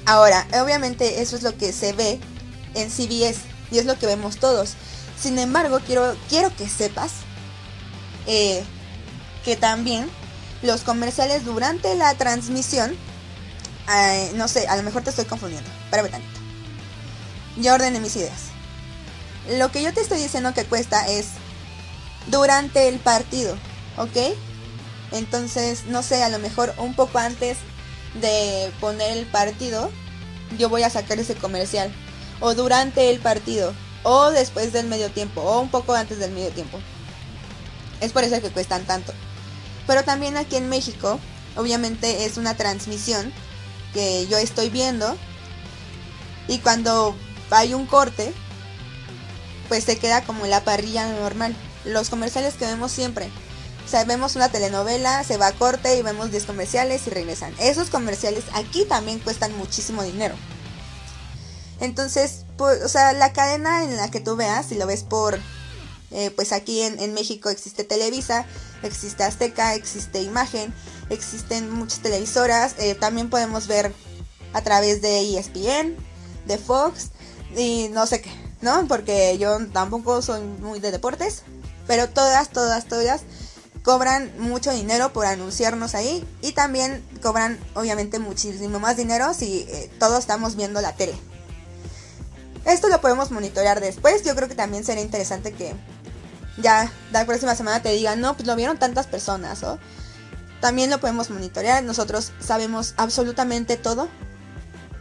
Ahora, 0.05 0.47
obviamente 0.61 1.21
eso 1.21 1.35
es 1.35 1.43
lo 1.43 1.55
que 1.57 1.71
se 1.71 1.93
ve 1.93 2.19
en 2.73 2.89
CBS 2.89 3.41
y 3.71 3.77
es 3.77 3.85
lo 3.85 3.97
que 3.97 4.05
vemos 4.05 4.37
todos. 4.37 4.73
Sin 5.19 5.39
embargo, 5.39 5.79
quiero, 5.85 6.15
quiero 6.29 6.53
que 6.55 6.67
sepas 6.67 7.11
eh, 8.27 8.63
que 9.45 9.55
también 9.55 10.09
los 10.61 10.81
comerciales 10.81 11.45
durante 11.45 11.95
la 11.95 12.13
transmisión. 12.15 12.95
Eh, 13.93 14.31
no 14.35 14.47
sé, 14.47 14.67
a 14.67 14.75
lo 14.75 14.83
mejor 14.83 15.03
te 15.03 15.09
estoy 15.11 15.25
confundiendo. 15.25 15.69
Espérame 15.85 16.09
tantito. 16.09 16.39
Yo 17.57 17.73
ordené 17.73 17.99
mis 17.99 18.15
ideas. 18.15 18.53
Lo 19.57 19.71
que 19.71 19.83
yo 19.83 19.93
te 19.93 20.01
estoy 20.01 20.19
diciendo 20.19 20.53
que 20.53 20.65
cuesta 20.65 21.05
es 21.07 21.27
durante 22.27 22.87
el 22.87 22.99
partido, 22.99 23.55
¿ok? 23.97 24.35
Entonces, 25.11 25.85
no 25.85 26.01
sé, 26.03 26.23
a 26.23 26.29
lo 26.29 26.39
mejor 26.39 26.73
un 26.77 26.95
poco 26.95 27.19
antes 27.19 27.57
de 28.21 28.71
poner 28.79 29.17
el 29.17 29.25
partido, 29.25 29.91
yo 30.57 30.69
voy 30.69 30.83
a 30.83 30.89
sacar 30.89 31.19
ese 31.19 31.35
comercial. 31.35 31.93
O 32.39 32.55
durante 32.55 33.09
el 33.09 33.19
partido, 33.19 33.73
o 34.03 34.31
después 34.31 34.73
del 34.73 34.87
medio 34.87 35.11
tiempo, 35.11 35.41
o 35.41 35.59
un 35.59 35.69
poco 35.69 35.93
antes 35.93 36.19
del 36.19 36.31
medio 36.31 36.49
tiempo. 36.51 36.79
Es 38.01 38.11
por 38.11 38.23
eso 38.23 38.41
que 38.41 38.49
cuestan 38.49 38.83
tanto. 38.85 39.13
Pero 39.87 40.03
también 40.03 40.35
aquí 40.37 40.55
en 40.55 40.69
México, 40.69 41.19
obviamente 41.55 42.25
es 42.25 42.37
una 42.37 42.55
transmisión 42.55 43.31
que 43.93 44.27
yo 44.27 44.37
estoy 44.37 44.69
viendo. 44.69 45.15
Y 46.47 46.59
cuando 46.59 47.15
hay 47.49 47.73
un 47.73 47.85
corte, 47.85 48.33
pues 49.69 49.83
se 49.83 49.97
queda 49.97 50.23
como 50.23 50.45
la 50.47 50.63
parrilla 50.63 51.07
normal. 51.07 51.55
Los 51.85 52.09
comerciales 52.09 52.55
que 52.55 52.65
vemos 52.65 52.91
siempre. 52.91 53.29
O 53.85 53.89
sea, 53.89 54.05
vemos 54.05 54.35
una 54.35 54.49
telenovela, 54.49 55.23
se 55.23 55.37
va 55.37 55.47
a 55.47 55.51
corte 55.51 55.97
y 55.97 56.01
vemos 56.01 56.31
10 56.31 56.45
comerciales 56.45 57.05
y 57.07 57.09
regresan. 57.09 57.53
Esos 57.59 57.89
comerciales 57.89 58.45
aquí 58.53 58.85
también 58.85 59.19
cuestan 59.19 59.55
muchísimo 59.57 60.03
dinero. 60.03 60.35
Entonces, 61.79 62.45
pues, 62.57 62.81
o 62.83 62.87
sea, 62.87 63.13
la 63.13 63.33
cadena 63.33 63.83
en 63.83 63.97
la 63.97 64.09
que 64.09 64.21
tú 64.21 64.35
veas, 64.35 64.67
si 64.67 64.75
lo 64.75 64.87
ves 64.87 65.03
por, 65.03 65.37
eh, 66.11 66.31
pues 66.31 66.53
aquí 66.53 66.81
en 66.81 67.13
México 67.13 67.49
existe 67.49 67.83
Televisa, 67.83 68.45
existe 68.83 69.23
Azteca, 69.23 69.75
existe 69.75 70.21
Imagen, 70.21 70.73
existen 71.09 71.69
muchas 71.71 71.99
televisoras, 71.99 72.75
eh, 72.77 72.95
también 72.95 73.29
podemos 73.29 73.67
ver 73.67 73.93
a 74.53 74.61
través 74.61 75.01
de 75.01 75.37
ESPN, 75.37 75.95
de 76.45 76.57
Fox 76.57 77.09
y 77.55 77.89
no 77.91 78.05
sé 78.05 78.21
qué, 78.21 78.31
¿no? 78.61 78.87
Porque 78.87 79.37
yo 79.37 79.65
tampoco 79.67 80.21
soy 80.21 80.41
muy 80.41 80.79
de 80.79 80.91
deportes, 80.91 81.43
pero 81.87 82.09
todas, 82.09 82.49
todas, 82.49 82.85
todas 82.85 83.21
cobran 83.83 84.31
mucho 84.39 84.71
dinero 84.71 85.11
por 85.11 85.25
anunciarnos 85.25 85.93
ahí 85.93 86.25
y 86.41 86.53
también 86.53 87.03
cobran 87.21 87.59
obviamente 87.75 88.17
muchísimo 88.17 88.79
más 88.79 88.95
dinero 88.95 89.33
si 89.33 89.65
eh, 89.69 89.91
todos 89.99 90.19
estamos 90.19 90.55
viendo 90.55 90.81
la 90.81 90.95
tele. 90.95 91.13
Esto 92.65 92.87
lo 92.87 93.01
podemos 93.01 93.29
monitorear 93.31 93.81
después. 93.81 94.23
Yo 94.23 94.35
creo 94.35 94.47
que 94.47 94.55
también 94.55 94.85
sería 94.85 95.03
interesante 95.03 95.51
que 95.51 95.75
ya 96.57 96.91
la 97.11 97.25
próxima 97.25 97.55
semana 97.55 97.81
te 97.81 97.91
digan, 97.91 98.21
no, 98.21 98.35
pues 98.35 98.47
lo 98.47 98.55
vieron 98.55 98.77
tantas 98.77 99.05
personas, 99.07 99.63
¿o? 99.63 99.79
También 100.61 100.89
lo 100.89 100.99
podemos 101.01 101.29
monitorear. 101.29 101.83
Nosotros 101.83 102.31
sabemos 102.39 102.93
absolutamente 102.95 103.75
todo. 103.75 104.07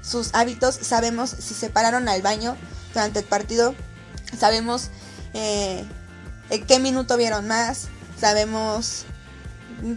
Sus 0.02 0.34
hábitos, 0.34 0.74
sabemos 0.74 1.30
si 1.30 1.54
se 1.54 1.70
pararon 1.70 2.08
al 2.08 2.20
baño 2.20 2.56
durante 2.92 3.20
el 3.20 3.24
partido. 3.24 3.76
Sabemos 4.36 4.88
eh, 5.34 5.84
en 6.52 6.66
qué 6.66 6.78
minuto 6.78 7.16
vieron 7.16 7.48
más. 7.48 7.88
Sabemos 8.20 9.06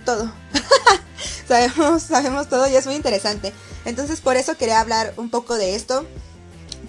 todo. 0.06 0.34
sabemos, 1.48 2.02
sabemos 2.04 2.48
todo 2.48 2.68
y 2.68 2.76
es 2.76 2.86
muy 2.86 2.96
interesante. 2.96 3.54
Entonces 3.84 4.22
por 4.22 4.38
eso 4.38 4.56
quería 4.56 4.80
hablar 4.80 5.14
un 5.18 5.30
poco 5.30 5.56
de 5.56 5.76
esto. 5.76 6.08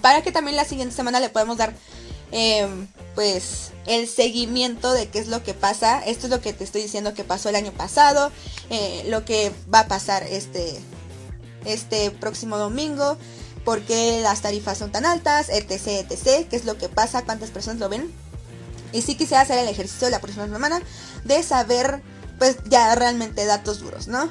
Para 0.01 0.21
que 0.21 0.31
también 0.31 0.55
la 0.55 0.63
siguiente 0.63 0.95
semana 0.95 1.19
le 1.19 1.29
podemos 1.29 1.57
dar 1.57 1.73
em, 2.31 2.87
pues 3.13 3.71
el 3.87 4.07
seguimiento 4.07 4.93
de 4.93 5.09
qué 5.09 5.19
es 5.19 5.27
lo 5.27 5.43
que 5.43 5.53
pasa. 5.53 5.99
Esto 5.99 6.27
es 6.27 6.31
lo 6.31 6.39
que 6.39 6.53
te 6.53 6.63
estoy 6.63 6.81
diciendo 6.81 7.13
que 7.13 7.25
pasó 7.25 7.49
el 7.49 7.55
año 7.55 7.73
pasado. 7.73 8.31
Eh, 8.69 9.03
lo 9.07 9.25
que 9.25 9.51
va 9.73 9.81
a 9.81 9.87
pasar 9.89 10.23
este, 10.23 10.79
este 11.65 12.09
próximo 12.11 12.57
domingo. 12.57 13.17
Por 13.65 13.81
qué 13.81 14.21
las 14.21 14.41
tarifas 14.41 14.77
son 14.77 14.93
tan 14.93 15.05
altas, 15.05 15.49
etc, 15.49 16.09
etc. 16.09 16.47
¿Qué 16.49 16.55
es 16.55 16.63
lo 16.63 16.77
que 16.77 16.87
pasa? 16.87 17.25
¿Cuántas 17.25 17.49
personas 17.49 17.79
lo 17.79 17.89
ven? 17.89 18.13
Y 18.91 19.01
sí 19.01 19.15
quisiera 19.15 19.41
hacer 19.41 19.59
el 19.59 19.67
ejercicio 19.67 20.09
la 20.09 20.19
próxima 20.19 20.45
semana 20.45 20.81
de 21.23 21.43
saber, 21.43 22.01
pues 22.39 22.57
ya 22.65 22.95
realmente 22.95 23.45
datos 23.45 23.79
duros, 23.79 24.07
¿no? 24.07 24.29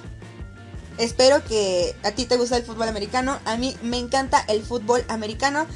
Espero 0.98 1.44
que 1.44 1.94
a 2.02 2.12
ti 2.12 2.24
te 2.24 2.36
guste 2.36 2.56
el 2.56 2.64
fútbol 2.64 2.88
americano. 2.88 3.38
A 3.44 3.56
mí 3.56 3.76
me 3.82 3.98
encanta 3.98 4.44
el 4.48 4.62
fútbol 4.62 5.04
americano. 5.08 5.66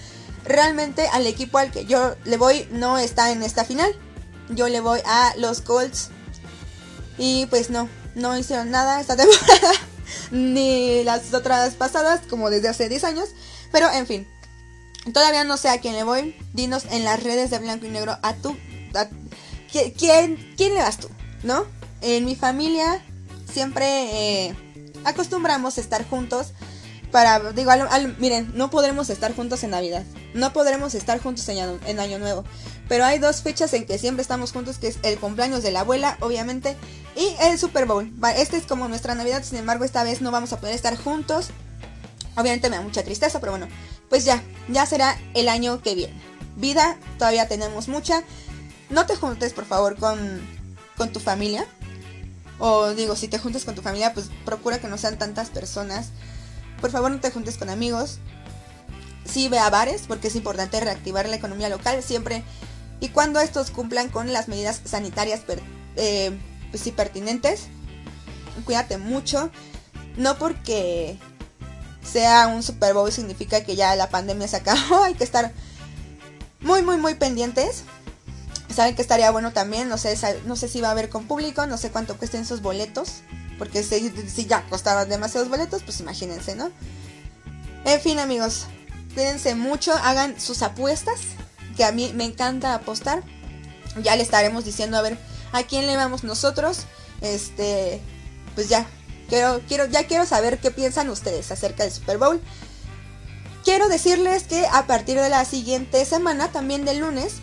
Realmente 0.44 1.06
al 1.08 1.26
equipo 1.26 1.58
al 1.58 1.70
que 1.70 1.84
yo 1.84 2.14
le 2.24 2.38
voy 2.38 2.66
no 2.70 2.98
está 2.98 3.30
en 3.30 3.42
esta 3.42 3.64
final. 3.64 3.94
Yo 4.48 4.68
le 4.68 4.80
voy 4.80 5.00
a 5.04 5.34
los 5.36 5.60
Colts. 5.60 6.08
Y 7.18 7.46
pues 7.46 7.68
no, 7.68 7.88
no 8.14 8.36
hicieron 8.38 8.70
nada 8.70 9.00
esta 9.00 9.16
temporada. 9.16 9.72
ni 10.30 11.04
las 11.04 11.32
otras 11.34 11.74
pasadas, 11.74 12.22
como 12.28 12.48
desde 12.48 12.68
hace 12.68 12.88
10 12.88 13.04
años. 13.04 13.28
Pero 13.72 13.90
en 13.90 14.06
fin, 14.06 14.26
todavía 15.12 15.44
no 15.44 15.56
sé 15.56 15.68
a 15.68 15.80
quién 15.80 15.94
le 15.94 16.04
voy. 16.04 16.36
Dinos 16.52 16.84
en 16.90 17.04
las 17.04 17.22
redes 17.22 17.50
de 17.50 17.58
blanco 17.58 17.86
y 17.86 17.90
negro 17.90 18.16
a 18.22 18.34
tú. 18.34 18.56
¿quién, 19.70 20.54
¿Quién 20.56 20.74
le 20.74 20.80
vas 20.80 20.98
tú? 20.98 21.08
¿No? 21.42 21.64
En 22.00 22.24
mi 22.24 22.36
familia 22.36 23.02
siempre... 23.52 24.46
Eh, 24.46 24.54
acostumbramos 25.04 25.78
estar 25.78 26.08
juntos 26.08 26.52
para, 27.10 27.52
digo, 27.52 27.72
miren, 28.18 28.52
no 28.54 28.70
podremos 28.70 29.10
estar 29.10 29.34
juntos 29.34 29.64
en 29.64 29.70
Navidad, 29.70 30.04
no 30.32 30.52
podremos 30.52 30.94
estar 30.94 31.20
juntos 31.20 31.48
en 31.48 31.98
año, 31.98 32.18
Nuevo, 32.20 32.44
pero 32.88 33.04
hay 33.04 33.18
dos 33.18 33.42
fechas 33.42 33.72
en 33.74 33.84
que 33.84 33.98
siempre 33.98 34.22
estamos 34.22 34.52
juntos, 34.52 34.78
que 34.78 34.88
es 34.88 34.98
el 35.02 35.18
cumpleaños 35.18 35.64
de 35.64 35.72
la 35.72 35.80
abuela, 35.80 36.16
obviamente, 36.20 36.76
y 37.16 37.34
el 37.44 37.58
Super 37.58 37.86
Bowl. 37.86 38.12
Este 38.36 38.56
es 38.56 38.64
como 38.64 38.86
nuestra 38.86 39.16
Navidad, 39.16 39.42
sin 39.42 39.58
embargo, 39.58 39.84
esta 39.84 40.04
vez 40.04 40.20
no 40.20 40.30
vamos 40.30 40.52
a 40.52 40.60
poder 40.60 40.74
estar 40.74 40.96
juntos. 40.96 41.48
Obviamente 42.36 42.70
me 42.70 42.76
da 42.76 42.82
mucha 42.82 43.02
tristeza, 43.02 43.40
pero 43.40 43.52
bueno, 43.52 43.66
pues 44.10 44.26
ya, 44.26 44.42
ya 44.68 44.84
será 44.84 45.18
el 45.32 45.48
año 45.48 45.80
que 45.80 45.94
viene. 45.94 46.20
Vida, 46.56 46.98
todavía 47.16 47.48
tenemos 47.48 47.88
mucha. 47.88 48.22
No 48.90 49.06
te 49.06 49.16
juntes, 49.16 49.54
por 49.54 49.64
favor, 49.64 49.96
con, 49.96 50.18
con 50.98 51.10
tu 51.10 51.20
familia. 51.20 51.64
O 52.58 52.90
digo, 52.90 53.16
si 53.16 53.28
te 53.28 53.38
juntas 53.38 53.64
con 53.64 53.74
tu 53.74 53.80
familia, 53.80 54.12
pues 54.12 54.30
procura 54.44 54.80
que 54.80 54.88
no 54.88 54.98
sean 54.98 55.16
tantas 55.16 55.48
personas. 55.48 56.10
Por 56.82 56.90
favor, 56.90 57.10
no 57.10 57.20
te 57.20 57.30
juntes 57.30 57.56
con 57.56 57.70
amigos. 57.70 58.18
Sí 59.24 59.48
ve 59.48 59.58
a 59.58 59.70
bares, 59.70 60.02
porque 60.06 60.28
es 60.28 60.36
importante 60.36 60.80
reactivar 60.80 61.26
la 61.28 61.36
economía 61.36 61.70
local 61.70 62.02
siempre 62.02 62.42
y 63.00 63.08
cuando 63.08 63.40
estos 63.40 63.70
cumplan 63.70 64.10
con 64.10 64.32
las 64.32 64.48
medidas 64.48 64.82
sanitarias 64.84 65.40
eh, 65.96 66.38
pues 66.70 66.82
sí, 66.82 66.92
pertinentes. 66.92 67.68
Cuídate 68.64 68.98
mucho. 68.98 69.50
No 70.16 70.36
porque 70.36 71.18
sea 72.02 72.48
un 72.48 72.62
Super 72.62 72.94
Bowl 72.94 73.10
significa 73.12 73.62
que 73.62 73.76
ya 73.76 73.94
la 73.96 74.08
pandemia 74.08 74.48
se 74.48 74.56
acabó. 74.56 75.02
Hay 75.04 75.14
que 75.14 75.24
estar 75.24 75.52
muy, 76.60 76.82
muy, 76.82 76.96
muy 76.96 77.14
pendientes. 77.14 77.84
Saben 78.74 78.94
que 78.94 79.02
estaría 79.02 79.30
bueno 79.30 79.52
también, 79.52 79.88
no 79.88 79.98
sé, 79.98 80.16
no 80.46 80.54
sé 80.54 80.68
si 80.68 80.80
va 80.80 80.88
a 80.88 80.90
haber 80.92 81.08
con 81.08 81.26
público, 81.26 81.66
no 81.66 81.76
sé 81.76 81.90
cuánto 81.90 82.16
cuesten 82.16 82.46
sus 82.46 82.62
boletos, 82.62 83.22
porque 83.58 83.82
si, 83.82 84.10
si 84.28 84.46
ya 84.46 84.64
costaban 84.68 85.08
demasiados 85.08 85.48
boletos, 85.48 85.82
pues 85.82 85.98
imagínense, 85.98 86.54
¿no? 86.54 86.70
En 87.84 88.00
fin, 88.00 88.20
amigos, 88.20 88.66
cuídense 89.14 89.56
mucho, 89.56 89.92
hagan 89.92 90.40
sus 90.40 90.62
apuestas, 90.62 91.20
que 91.76 91.84
a 91.84 91.90
mí 91.90 92.12
me 92.14 92.24
encanta 92.24 92.74
apostar. 92.74 93.24
Ya 94.02 94.14
le 94.14 94.22
estaremos 94.22 94.64
diciendo 94.64 94.96
a 94.96 95.02
ver 95.02 95.18
a 95.52 95.64
quién 95.64 95.86
le 95.86 95.96
vamos 95.96 96.22
nosotros. 96.22 96.86
Este, 97.20 98.00
pues 98.54 98.68
ya, 98.68 98.86
quiero, 99.30 99.62
quiero, 99.66 99.86
ya 99.86 100.06
quiero 100.06 100.26
saber 100.26 100.58
qué 100.58 100.70
piensan 100.70 101.08
ustedes 101.08 101.50
acerca 101.50 101.84
del 101.84 101.92
Super 101.92 102.18
Bowl. 102.18 102.40
Quiero 103.64 103.88
decirles 103.88 104.44
que 104.44 104.66
a 104.66 104.86
partir 104.86 105.18
de 105.18 105.28
la 105.30 105.44
siguiente 105.44 106.04
semana, 106.04 106.50
también 106.52 106.84
del 106.84 106.98
lunes, 106.98 107.36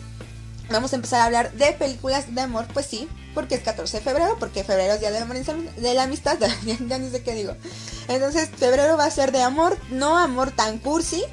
vamos 0.70 0.92
a 0.92 0.96
empezar 0.96 1.20
a 1.20 1.24
hablar 1.24 1.52
de 1.52 1.72
películas 1.72 2.34
de 2.34 2.40
amor, 2.40 2.66
pues 2.72 2.86
sí, 2.86 3.08
porque 3.34 3.54
es 3.54 3.62
14 3.62 3.98
de 3.98 4.02
febrero, 4.02 4.36
porque 4.38 4.64
febrero 4.64 4.94
es 4.94 5.00
día 5.00 5.10
de, 5.10 5.94
la 5.94 6.02
amistad, 6.02 6.38
ya, 6.88 6.98
ni 6.98 7.10
sé 7.10 7.22
qué 7.22 7.34
digo. 7.34 7.56
Entonces, 8.08 8.50
febrero 8.56 8.96
va 8.96 9.06
a 9.06 9.10
ser 9.10 9.32
de 9.32 9.42
amor, 9.42 9.78
no 9.90 10.18
amor 10.18 10.50
tan 10.50 10.78
cursi, 10.78 11.24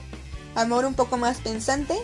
amor 0.55 0.85
un 0.85 0.93
poco 0.93 1.17
más 1.17 1.37
pensante. 1.37 1.95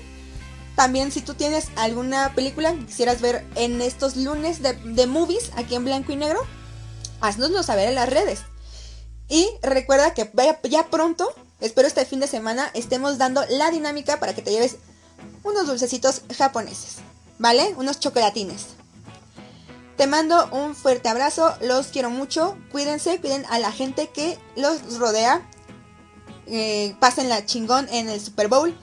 También 0.76 1.12
si 1.12 1.22
tú 1.22 1.36
tienes 1.36 1.68
alguna 1.76 2.34
película 2.34 2.74
que 2.74 2.86
quisieras 2.86 3.22
ver 3.22 3.45
en 3.56 3.82
estos 3.82 4.16
lunes 4.16 4.62
de, 4.62 4.74
de 4.74 5.06
movies 5.06 5.52
aquí 5.56 5.76
en 5.76 5.86
blanco 5.86 6.12
y 6.12 6.16
negro, 6.16 6.41
haznoslo 7.22 7.63
saber 7.63 7.89
en 7.89 7.95
las 7.95 8.09
redes. 8.09 8.41
Y 9.30 9.47
recuerda 9.61 10.13
que 10.13 10.30
ya 10.63 10.88
pronto, 10.89 11.34
espero 11.61 11.88
este 11.88 12.05
fin 12.05 12.19
de 12.19 12.28
semana, 12.28 12.69
estemos 12.74 13.17
dando 13.17 13.43
la 13.49 13.72
dinámica 13.72 14.19
para 14.19 14.36
que 14.36 14.41
te 14.41 14.51
lleves 14.51 14.76
unos 15.43 15.67
dulcecitos 15.67 16.22
japoneses. 16.38 16.97
¿vale? 17.41 17.74
Unos 17.76 17.99
chocolatines. 17.99 18.67
Te 19.97 20.07
mando 20.07 20.47
un 20.51 20.76
fuerte 20.76 21.09
abrazo, 21.09 21.53
los 21.61 21.88
quiero 21.88 22.09
mucho, 22.09 22.57
cuídense, 22.72 23.19
cuiden 23.19 23.45
a 23.49 23.59
la 23.59 23.72
gente 23.72 24.09
que 24.09 24.39
los 24.55 24.97
rodea, 24.97 25.41
eh, 26.47 26.95
pasen 26.99 27.30
la 27.30 27.45
chingón 27.45 27.89
en 27.91 28.09
el 28.09 28.22
Super 28.22 28.47
Bowl 28.47 28.76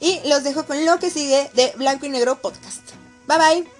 y 0.00 0.20
los 0.28 0.44
dejo 0.44 0.64
con 0.64 0.84
lo 0.84 0.98
que 0.98 1.10
sigue 1.10 1.50
de 1.54 1.72
Blanco 1.76 2.06
y 2.06 2.10
Negro 2.10 2.40
Podcast. 2.40 2.82
Bye 3.26 3.38
bye. 3.38 3.77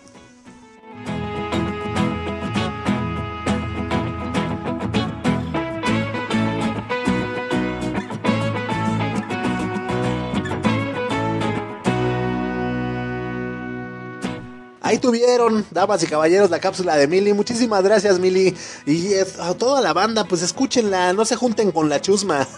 Ahí 14.88 14.96
tuvieron, 14.96 15.66
damas 15.70 16.02
y 16.02 16.06
caballeros, 16.06 16.48
la 16.48 16.60
cápsula 16.60 16.96
de 16.96 17.06
Mili. 17.06 17.34
Muchísimas 17.34 17.82
gracias, 17.82 18.18
Mili. 18.18 18.56
Y 18.86 19.12
a 19.38 19.52
toda 19.52 19.82
la 19.82 19.92
banda, 19.92 20.24
pues 20.24 20.40
escúchenla, 20.40 21.12
no 21.12 21.26
se 21.26 21.36
junten 21.36 21.72
con 21.72 21.90
la 21.90 22.00
chusma. 22.00 22.48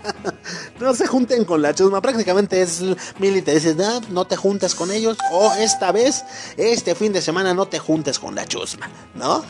no 0.80 0.94
se 0.94 1.06
junten 1.06 1.44
con 1.44 1.62
la 1.62 1.74
chusma. 1.74 2.00
Prácticamente 2.00 2.60
es 2.62 2.82
Mili 3.18 3.42
te 3.42 3.54
dice, 3.54 3.74
no, 3.74 4.00
no 4.10 4.26
te 4.26 4.36
juntes 4.36 4.74
con 4.74 4.90
ellos. 4.90 5.16
O 5.32 5.52
esta 5.54 5.92
vez, 5.92 6.24
este 6.56 6.94
fin 6.94 7.12
de 7.12 7.22
semana, 7.22 7.54
no 7.54 7.66
te 7.66 7.78
juntes 7.78 8.18
con 8.18 8.34
la 8.34 8.46
chusma, 8.46 8.90
¿no? 9.14 9.44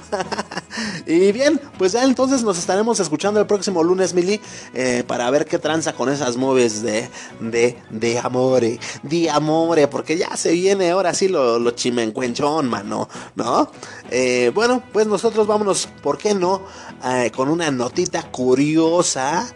y 1.06 1.32
bien, 1.32 1.60
pues 1.78 1.92
ya 1.92 2.04
entonces 2.04 2.42
nos 2.42 2.58
estaremos 2.58 3.00
escuchando 3.00 3.40
el 3.40 3.46
próximo 3.46 3.82
lunes, 3.82 4.14
Mili, 4.14 4.40
eh, 4.74 5.04
para 5.06 5.30
ver 5.30 5.46
qué 5.46 5.58
tranza 5.58 5.92
con 5.94 6.08
esas 6.08 6.36
moves 6.36 6.82
de, 6.82 7.08
de, 7.40 7.78
de 7.90 8.18
amore, 8.18 8.78
de 9.02 9.30
amore, 9.30 9.88
porque 9.88 10.16
ya 10.16 10.36
se 10.36 10.52
viene 10.52 10.90
ahora 10.90 11.14
sí 11.14 11.28
lo, 11.28 11.58
lo 11.58 11.72
cuenchón, 12.12 12.68
mano, 12.68 13.08
¿no? 13.34 13.70
Eh, 14.10 14.50
bueno, 14.54 14.82
pues 14.92 15.06
nosotros 15.06 15.46
vámonos, 15.46 15.88
¿por 16.02 16.18
qué 16.18 16.34
no? 16.34 16.62
Eh, 17.04 17.30
con 17.34 17.48
una 17.48 17.70
notita 17.70 18.22
curiosa. 18.30 19.46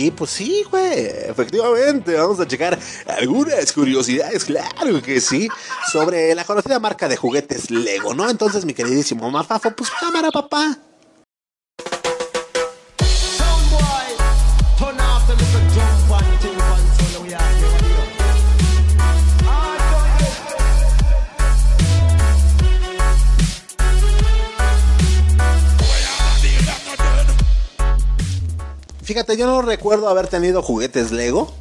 Y 0.00 0.10
pues 0.12 0.30
sí, 0.30 0.64
güey, 0.70 1.08
efectivamente, 1.28 2.14
vamos 2.14 2.40
a 2.40 2.48
checar 2.48 2.78
algunas 3.06 3.70
curiosidades, 3.70 4.46
claro 4.46 5.02
que 5.02 5.20
sí, 5.20 5.46
sobre 5.92 6.34
la 6.34 6.44
conocida 6.44 6.78
marca 6.78 7.06
de 7.06 7.18
juguetes 7.18 7.70
Lego, 7.70 8.14
¿no? 8.14 8.30
Entonces, 8.30 8.64
mi 8.64 8.72
queridísimo 8.72 9.30
Mafafo, 9.30 9.70
pues 9.72 9.90
cámara, 9.90 10.30
papá. 10.30 10.89
Fíjate, 29.10 29.36
yo 29.36 29.44
no 29.48 29.60
recuerdo 29.60 30.08
haber 30.08 30.28
tenido 30.28 30.62
juguetes 30.62 31.10
Lego. 31.10 31.52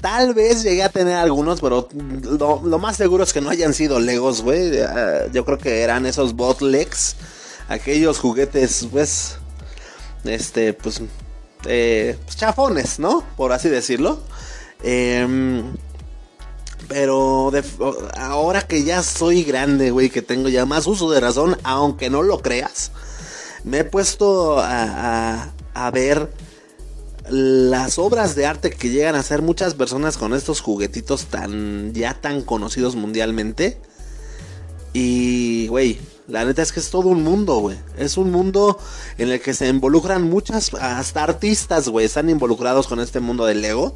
Tal 0.00 0.34
vez 0.34 0.64
llegué 0.64 0.82
a 0.82 0.88
tener 0.88 1.14
algunos, 1.14 1.60
pero 1.60 1.88
lo, 1.92 2.78
más 2.80 2.96
seguro 2.96 3.22
es 3.22 3.32
que 3.32 3.40
no 3.40 3.48
hayan 3.48 3.74
sido 3.74 4.00
Legos, 4.00 4.42
güey. 4.42 4.80
Ah, 4.80 5.26
yo 5.32 5.44
creo 5.44 5.56
que 5.56 5.82
eran 5.82 6.04
esos 6.04 6.34
Botlegs. 6.34 7.14
Aquellos 7.68 8.18
juguetes, 8.18 8.88
pues. 8.90 9.36
Este, 10.24 10.72
pues. 10.72 11.00
Eh, 11.66 12.18
pues 12.24 12.36
chafones, 12.36 12.98
¿no? 12.98 13.22
Por 13.36 13.52
así 13.52 13.68
decirlo. 13.68 14.18
Eh, 14.82 15.62
pero 16.88 17.52
ahora 18.18 18.62
que 18.62 18.82
ya 18.82 19.04
soy 19.04 19.44
grande, 19.44 19.92
güey, 19.92 20.10
que 20.10 20.22
tengo 20.22 20.48
ya 20.48 20.66
más 20.66 20.88
uso 20.88 21.08
de 21.12 21.20
razón, 21.20 21.56
aunque 21.62 22.10
no 22.10 22.24
lo 22.24 22.40
creas, 22.40 22.90
me 23.62 23.78
he 23.78 23.84
puesto 23.84 24.58
a, 24.58 25.52
a, 25.72 25.90
ver 25.92 26.32
las 27.30 27.98
obras 27.98 28.34
de 28.34 28.46
arte 28.46 28.70
que 28.70 28.90
llegan 28.90 29.14
a 29.14 29.20
hacer 29.20 29.42
muchas 29.42 29.74
personas 29.74 30.16
con 30.16 30.34
estos 30.34 30.60
juguetitos 30.60 31.26
tan 31.26 31.92
ya 31.92 32.14
tan 32.14 32.42
conocidos 32.42 32.96
mundialmente. 32.96 33.78
Y, 34.92 35.68
güey, 35.68 35.98
la 36.26 36.44
neta 36.44 36.62
es 36.62 36.72
que 36.72 36.80
es 36.80 36.90
todo 36.90 37.08
un 37.08 37.22
mundo, 37.22 37.58
güey. 37.58 37.78
Es 37.96 38.16
un 38.16 38.30
mundo 38.30 38.78
en 39.18 39.30
el 39.30 39.40
que 39.40 39.54
se 39.54 39.68
involucran 39.68 40.22
muchas, 40.22 40.74
hasta 40.74 41.22
artistas, 41.22 41.88
güey, 41.88 42.06
están 42.06 42.28
involucrados 42.28 42.86
con 42.86 43.00
este 43.00 43.20
mundo 43.20 43.46
del 43.46 43.62
Lego. 43.62 43.94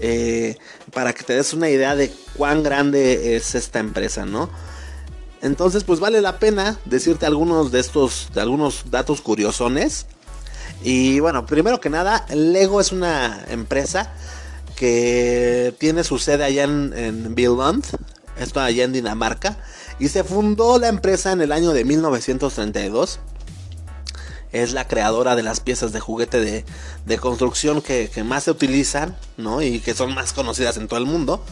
Eh, 0.00 0.56
para 0.92 1.12
que 1.12 1.24
te 1.24 1.34
des 1.34 1.52
una 1.52 1.68
idea 1.70 1.96
de 1.96 2.12
cuán 2.36 2.62
grande 2.62 3.34
es 3.34 3.56
esta 3.56 3.80
empresa, 3.80 4.24
¿no? 4.26 4.48
Entonces, 5.42 5.84
pues 5.84 6.00
vale 6.00 6.20
la 6.20 6.38
pena 6.38 6.78
decirte 6.84 7.26
algunos 7.26 7.72
de 7.72 7.80
estos, 7.80 8.28
de 8.34 8.40
algunos 8.40 8.90
datos 8.90 9.20
curiosones. 9.20 10.06
Y 10.82 11.20
bueno, 11.20 11.46
primero 11.46 11.80
que 11.80 11.90
nada, 11.90 12.24
Lego 12.34 12.80
es 12.80 12.92
una 12.92 13.44
empresa 13.48 14.12
que 14.76 15.74
tiene 15.78 16.04
su 16.04 16.18
sede 16.18 16.44
allá 16.44 16.64
en, 16.64 16.92
en 16.96 17.34
Billund, 17.34 17.84
esto 18.38 18.60
allá 18.60 18.84
en 18.84 18.92
Dinamarca, 18.92 19.58
y 19.98 20.08
se 20.08 20.22
fundó 20.22 20.78
la 20.78 20.88
empresa 20.88 21.32
en 21.32 21.40
el 21.40 21.50
año 21.52 21.72
de 21.72 21.84
1932 21.84 23.18
es 24.52 24.72
la 24.72 24.86
creadora 24.86 25.36
de 25.36 25.42
las 25.42 25.60
piezas 25.60 25.92
de 25.92 26.00
juguete 26.00 26.64
de, 27.06 27.18
construcción 27.18 27.82
que, 27.82 28.10
más 28.24 28.44
se 28.44 28.50
utilizan, 28.50 29.16
¿no? 29.36 29.62
Y 29.62 29.80
que 29.80 29.94
son 29.94 30.14
más 30.14 30.32
conocidas 30.32 30.76
en 30.76 30.88
todo 30.88 30.98
el 30.98 31.06
mundo. 31.06 31.42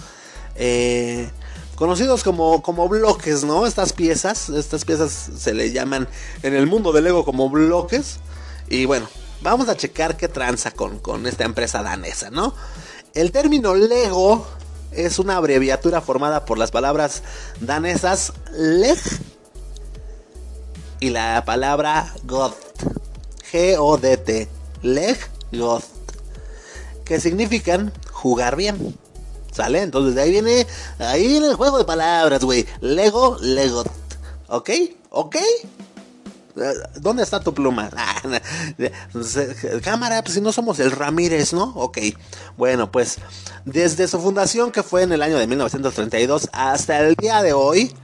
Eh, 0.55 1.31
conocidos 1.75 2.23
como, 2.23 2.63
como 2.63 2.89
bloques, 2.89 3.45
¿no? 3.45 3.67
Estas 3.67 3.93
piezas, 3.93 4.49
estas 4.49 4.85
piezas 4.85 5.31
se 5.39 5.55
le 5.55 5.73
llaman 5.73 6.09
en 6.43 6.55
el 6.55 6.67
mundo 6.67 6.93
del 6.93 7.05
Lego 7.05 7.25
como 7.25 7.51
bloques. 7.51 8.19
Y 8.69 8.85
bueno, 8.85 9.09
vamos 9.43 9.69
a 9.69 9.77
checar 9.77 10.17
qué 10.17 10.29
tranza 10.29 10.71
con, 10.71 10.99
con 10.99 11.27
esta 11.27 11.45
empresa 11.45 11.83
danesa, 11.83 12.31
¿no? 12.31 12.55
El 13.15 13.33
término 13.33 13.75
Lego 13.75 14.47
es 14.93 15.19
una 15.19 15.37
abreviatura 15.37 16.01
formada 16.01 16.45
por 16.45 16.59
las 16.59 16.71
palabras 16.71 17.23
danesas 17.61 18.33
Leg 18.53 18.99
y 21.01 21.11
la 21.11 21.45
palabra 21.45 22.13
God. 22.25 22.53
G-O-D-T. 23.53 24.49
Leg 24.83 25.19
God. 25.53 25.83
Que 27.05 27.21
significan 27.21 27.93
jugar 28.11 28.57
bien. 28.57 28.97
¿Sale? 29.53 29.83
Entonces 29.83 30.15
de 30.15 30.23
ahí 30.23 30.31
viene. 30.31 30.67
Ahí 30.99 31.27
viene 31.27 31.47
el 31.47 31.55
juego 31.55 31.79
de 31.79 31.85
palabras, 31.85 32.43
güey. 32.45 32.67
Lego, 32.81 33.39
Lego. 33.41 33.85
¿Ok? 34.49 34.71
¿Ok? 35.11 35.37
¿Dónde 37.01 37.23
está 37.23 37.41
tu 37.41 37.53
pluma? 37.53 37.91
cámara, 39.85 40.23
pues 40.23 40.35
si 40.35 40.41
no 40.41 40.53
somos 40.53 40.81
el 40.81 40.91
Ramírez, 40.91 41.53
¿no? 41.53 41.73
Ok. 41.75 41.99
Bueno, 42.57 42.91
pues 42.91 43.19
desde 43.65 44.09
su 44.09 44.21
fundación, 44.21 44.73
que 44.73 44.83
fue 44.83 45.03
en 45.03 45.13
el 45.13 45.23
año 45.23 45.39
de 45.39 45.47
1932, 45.47 46.49
hasta 46.53 47.01
el 47.01 47.15
día 47.15 47.43
de 47.43 47.53
hoy, 47.53 47.95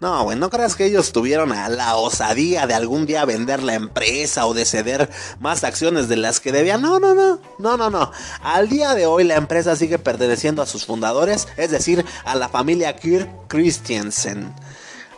no, 0.00 0.24
güey, 0.24 0.36
no 0.38 0.50
creas 0.50 0.74
que 0.74 0.84
ellos 0.84 1.12
tuvieron 1.12 1.52
a 1.52 1.68
la 1.68 1.96
osadía 1.96 2.66
de 2.66 2.74
algún 2.74 3.06
día 3.06 3.24
vender 3.24 3.62
la 3.62 3.74
empresa 3.74 4.46
o 4.46 4.52
de 4.52 4.66
ceder 4.66 5.08
más 5.40 5.64
acciones 5.64 6.08
de 6.08 6.16
las 6.16 6.40
que 6.40 6.52
debían. 6.52 6.82
No, 6.82 6.98
no, 6.98 7.14
no, 7.14 7.40
no, 7.58 7.76
no, 7.76 7.88
no. 7.88 8.12
Al 8.42 8.68
día 8.68 8.94
de 8.94 9.06
hoy 9.06 9.24
la 9.24 9.36
empresa 9.36 9.74
sigue 9.74 9.98
perteneciendo 9.98 10.60
a 10.60 10.66
sus 10.66 10.84
fundadores, 10.84 11.48
es 11.56 11.70
decir, 11.70 12.04
a 12.24 12.34
la 12.34 12.48
familia 12.48 12.96
Kirk 12.96 13.30
Christiansen. 13.48 14.52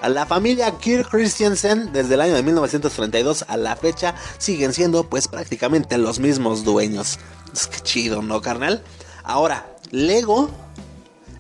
A 0.00 0.08
la 0.08 0.26
familia 0.26 0.78
Kirk 0.78 1.10
Christiansen, 1.10 1.92
desde 1.92 2.14
el 2.14 2.20
año 2.20 2.34
de 2.34 2.42
1932 2.44 3.44
a 3.48 3.56
la 3.56 3.74
fecha, 3.74 4.14
siguen 4.38 4.72
siendo 4.72 5.08
pues 5.08 5.26
prácticamente 5.26 5.98
los 5.98 6.20
mismos 6.20 6.64
dueños. 6.64 7.18
Es 7.52 7.66
que 7.66 7.80
chido, 7.80 8.22
¿no, 8.22 8.40
carnal? 8.40 8.82
Ahora, 9.24 9.66
Lego. 9.90 10.50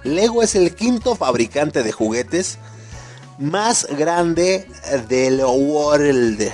Lego 0.02 0.42
es 0.42 0.54
el 0.54 0.74
quinto 0.74 1.14
fabricante 1.14 1.82
de 1.82 1.92
juguetes 1.92 2.58
más 3.38 3.86
grande 3.90 4.66
del 5.08 5.40
world. 5.44 6.52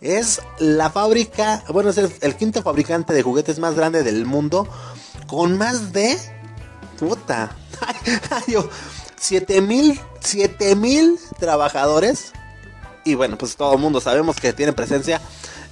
Es 0.00 0.40
la 0.58 0.90
fábrica, 0.90 1.62
bueno, 1.68 1.90
es 1.90 1.98
el, 1.98 2.36
quinto 2.36 2.62
fabricante 2.62 3.12
de 3.12 3.22
juguetes 3.22 3.58
más 3.58 3.74
grande 3.74 4.02
del 4.02 4.24
mundo. 4.24 4.66
Con 5.26 5.58
más 5.58 5.92
de. 5.92 6.18
Puta. 6.98 7.56
7 9.20 9.60
mil, 9.60 10.00
7 10.20 10.74
mil 10.76 11.18
trabajadores. 11.38 12.32
Y 13.04 13.14
bueno, 13.14 13.36
pues 13.36 13.56
todo 13.56 13.74
el 13.74 13.78
mundo 13.78 14.00
sabemos 14.00 14.36
que 14.36 14.52
tiene 14.52 14.72
presencia 14.72 15.20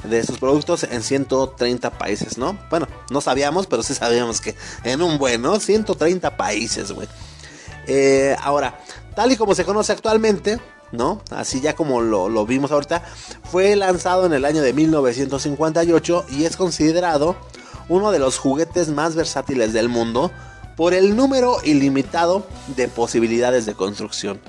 de 0.05 0.22
sus 0.22 0.38
productos 0.38 0.84
en 0.84 1.03
130 1.03 1.90
países, 1.99 2.38
¿no? 2.38 2.59
Bueno, 2.70 2.86
no 3.11 3.20
sabíamos, 3.20 3.66
pero 3.66 3.82
sí 3.82 3.94
sabíamos 3.94 4.40
que 4.40 4.55
en 4.84 5.03
un 5.03 5.18
bueno, 5.18 5.59
130 5.59 6.36
países, 6.36 6.92
güey. 6.92 7.09
Eh, 7.86 8.36
ahora, 8.42 8.78
tal 9.16 9.32
y 9.32 9.36
como 9.36 9.55
se 9.55 9.64
conoce 9.64 9.92
actualmente, 9.92 10.61
¿no? 10.92 11.22
Así 11.30 11.61
ya 11.61 11.74
como 11.74 12.03
lo, 12.03 12.46
vimos 12.46 12.70
ahorita, 12.70 13.03
fue 13.51 13.74
lanzado 13.76 14.26
en 14.26 14.34
el 14.34 14.44
año 14.44 14.61
de 14.61 14.74
1958 14.74 16.26
y 16.30 16.44
es 16.44 16.57
considerado 16.57 17.36
uno 17.88 18.11
de 18.12 18.18
los 18.18 18.38
juguetes 18.38 18.88
más 18.88 19.14
versátiles 19.14 19.72
del 19.72 19.88
mundo 19.88 20.30
por 20.79 20.95
el 20.95 21.16
número 21.16 21.57
ilimitado 21.64 22.47
de 22.68 22.87
posibilidades 22.87 23.66
de 23.66 23.74
construcción. 23.74 24.41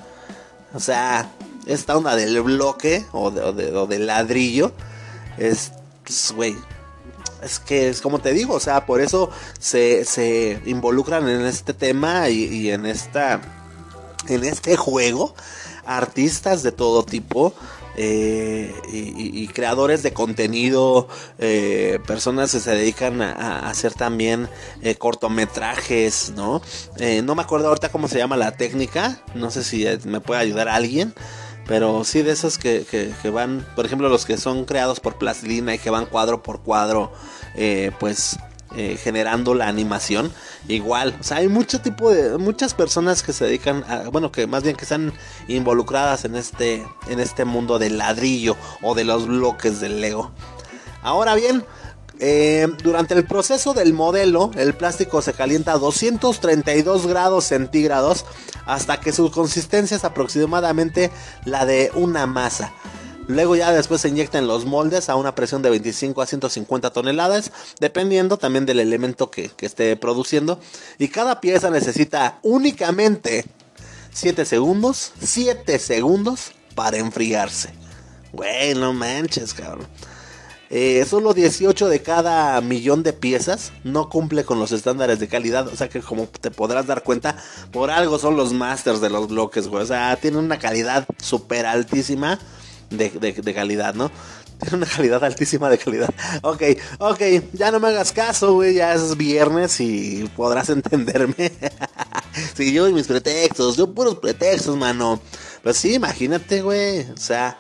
O 0.76 0.80
sea, 0.80 1.32
esta 1.66 1.98
onda 1.98 2.16
del 2.16 2.40
bloque 2.44 3.04
o, 3.14 3.32
del 3.32 4.06
ladrillo 4.06 4.72
es, 5.40 5.72
pues, 6.06 6.32
güey, 6.36 6.56
es 7.42 7.58
que 7.58 7.90
es 7.90 8.00
como 8.00 8.20
te 8.20 8.32
digo, 8.32 8.54
o 8.54 8.60
sea, 8.60 8.86
por 8.86 9.02
eso 9.02 9.32
se, 9.60 10.62
involucran 10.68 11.28
en 11.28 11.48
este 11.48 11.74
tema 11.74 12.30
y 12.30 12.70
en 12.70 12.86
esta 12.86 13.42
en 14.28 14.44
este 14.44 14.76
juego 14.76 15.34
artistas 15.86 16.62
de 16.62 16.72
todo 16.72 17.04
tipo. 17.04 17.56
Eh, 17.96 18.74
y, 18.92 19.48
creadores 19.48 20.04
de 20.04 20.14
contenido, 20.14 21.08
eh, 21.38 22.00
personas 22.08 22.52
que 22.52 22.60
se 22.60 22.72
dedican 22.72 23.22
a, 23.22 23.70
hacer 23.70 23.94
también 23.94 24.48
eh, 24.82 24.96
cortometrajes, 24.96 26.32
¿no? 26.36 26.62
no 27.24 27.36
me 27.36 27.42
acuerdo 27.42 27.68
ahorita 27.68 27.90
cómo 27.90 28.08
se 28.08 28.18
llama 28.18 28.38
la 28.38 28.52
técnica, 28.52 29.22
no 29.36 29.52
sé 29.52 29.64
si 29.64 29.86
me 30.06 30.22
puede 30.22 30.40
ayudar 30.40 30.70
alguien, 30.70 31.14
pero 31.68 32.04
sí 32.04 32.22
de 32.22 32.32
esos 32.32 32.58
que, 32.58 32.86
que 32.90 33.30
van, 33.30 33.66
por 33.76 33.86
ejemplo, 33.86 34.08
los 34.08 34.26
que 34.26 34.38
son 34.38 34.66
creados 34.66 35.00
por 35.00 35.18
plastilina 35.18 35.76
y 35.76 35.80
que 35.80 35.90
van 35.90 36.06
cuadro 36.06 36.42
por 36.42 36.62
cuadro, 36.62 37.12
pues 38.00 38.38
eh, 38.76 38.98
generando 39.02 39.56
la 39.56 39.68
animación. 39.68 40.32
Igual, 40.68 41.16
o 41.20 41.24
sea, 41.24 41.38
hay 41.38 41.48
mucho 41.48 41.82
tipo 41.82 42.12
de, 42.12 42.38
muchas 42.38 42.74
personas 42.74 43.24
que 43.24 43.34
se 43.34 43.46
dedican 43.46 43.84
a, 43.88 44.10
bueno, 44.10 44.32
que 44.32 44.48
más 44.48 44.64
bien 44.64 44.76
que 44.76 44.84
están 44.84 45.14
involucradas 45.48 46.26
en 46.26 46.36
este, 46.36 46.86
en 47.08 47.20
este 47.20 47.46
mundo 47.46 47.80
del 47.80 47.98
ladrillo 47.98 48.56
o 48.82 48.96
de 48.96 49.06
los 49.06 49.28
bloques 49.28 49.80
del 49.80 50.02
Lego. 50.02 50.32
Ahora 51.02 51.36
bien, 51.36 51.64
eh, 52.22 52.68
durante 52.84 53.14
el 53.14 53.26
proceso 53.26 53.74
del 53.74 53.94
modelo, 53.94 54.52
el 54.56 54.74
plástico 54.74 55.22
se 55.22 55.32
calienta 55.34 55.74
a 55.74 55.78
232 55.78 57.08
grados 57.08 57.46
centígrados 57.46 58.26
hasta 58.66 59.00
que 59.00 59.14
su 59.14 59.32
consistencia 59.32 59.96
es 59.96 60.04
aproximadamente 60.04 61.12
la 61.46 61.66
de 61.66 61.92
una 61.96 62.26
masa. 62.26 62.74
Luego 63.30 63.56
ya 63.56 63.72
después 63.72 64.02
se 64.02 64.10
inyectan 64.10 64.48
los 64.48 64.66
moldes 64.66 65.08
a 65.08 65.16
una 65.16 65.36
presión 65.36 65.62
de 65.62 65.70
25 65.70 66.24
a 66.24 66.26
150 66.26 66.90
toneladas, 66.90 67.52
dependiendo 67.80 68.38
también 68.38 68.66
del 68.66 68.80
elemento 68.80 69.30
que, 69.30 69.52
esté 69.62 69.96
produciendo. 69.96 70.60
Y 70.98 71.10
cada 71.10 71.40
pieza 71.40 71.70
necesita 71.70 72.40
únicamente 72.42 73.46
7 74.14 74.46
segundos, 74.46 75.12
7 75.22 75.78
segundos 75.78 76.54
para 76.74 76.98
enfriarse. 76.98 77.70
Güey, 78.34 78.74
no 78.74 78.94
manches, 78.94 79.54
cabrón. 79.54 79.88
Eh, 80.72 81.06
solo 81.08 81.36
18 81.36 81.88
de 81.88 82.02
cada 82.02 82.60
millón 82.62 83.04
de 83.04 83.14
piezas 83.14 83.74
no 83.84 84.10
cumple 84.10 84.44
con 84.44 84.58
los 84.58 84.72
estándares 84.72 85.20
de 85.20 85.28
calidad. 85.28 85.68
O 85.68 85.76
sea 85.76 85.88
que 85.88 86.02
como 86.02 86.26
te 86.26 86.50
podrás 86.50 86.88
dar 86.88 87.04
cuenta, 87.04 87.36
por 87.72 87.92
algo 87.92 88.18
son 88.18 88.36
los 88.36 88.54
masters 88.54 89.02
de 89.02 89.12
los 89.12 89.28
bloques, 89.28 89.68
güey. 89.68 89.84
O 89.84 89.88
sea, 89.88 90.16
tienen 90.16 90.40
una 90.40 90.58
calidad 90.58 91.06
súper 91.22 91.68
altísima 91.68 92.40
de, 92.90 93.54
calidad, 93.54 93.94
¿no? 93.94 94.12
Tiene 94.60 94.78
una 94.78 94.86
calidad 94.86 95.24
altísima 95.24 95.70
de 95.70 95.78
calidad. 95.78 96.10
Ok, 96.42 96.64
ok, 96.98 97.22
ya 97.54 97.72
no 97.72 97.80
me 97.80 97.88
hagas 97.88 98.12
caso, 98.12 98.54
güey. 98.56 98.76
Ya 98.76 98.94
es 98.94 99.16
viernes 99.16 99.80
y 99.80 100.30
podrás 100.36 100.70
entenderme. 100.70 101.52
sí, 102.56 102.74
yo 102.74 102.88
y 102.90 102.94
mis 102.94 103.08
pretextos, 103.08 103.78
yo 103.78 103.94
puros 103.94 104.16
pretextos, 104.20 104.76
mano. 104.76 105.22
Pues 105.64 105.78
sí, 105.78 105.94
imagínate, 105.94 106.62
güey. 106.62 107.02
O 107.12 107.18
sea, 107.18 107.58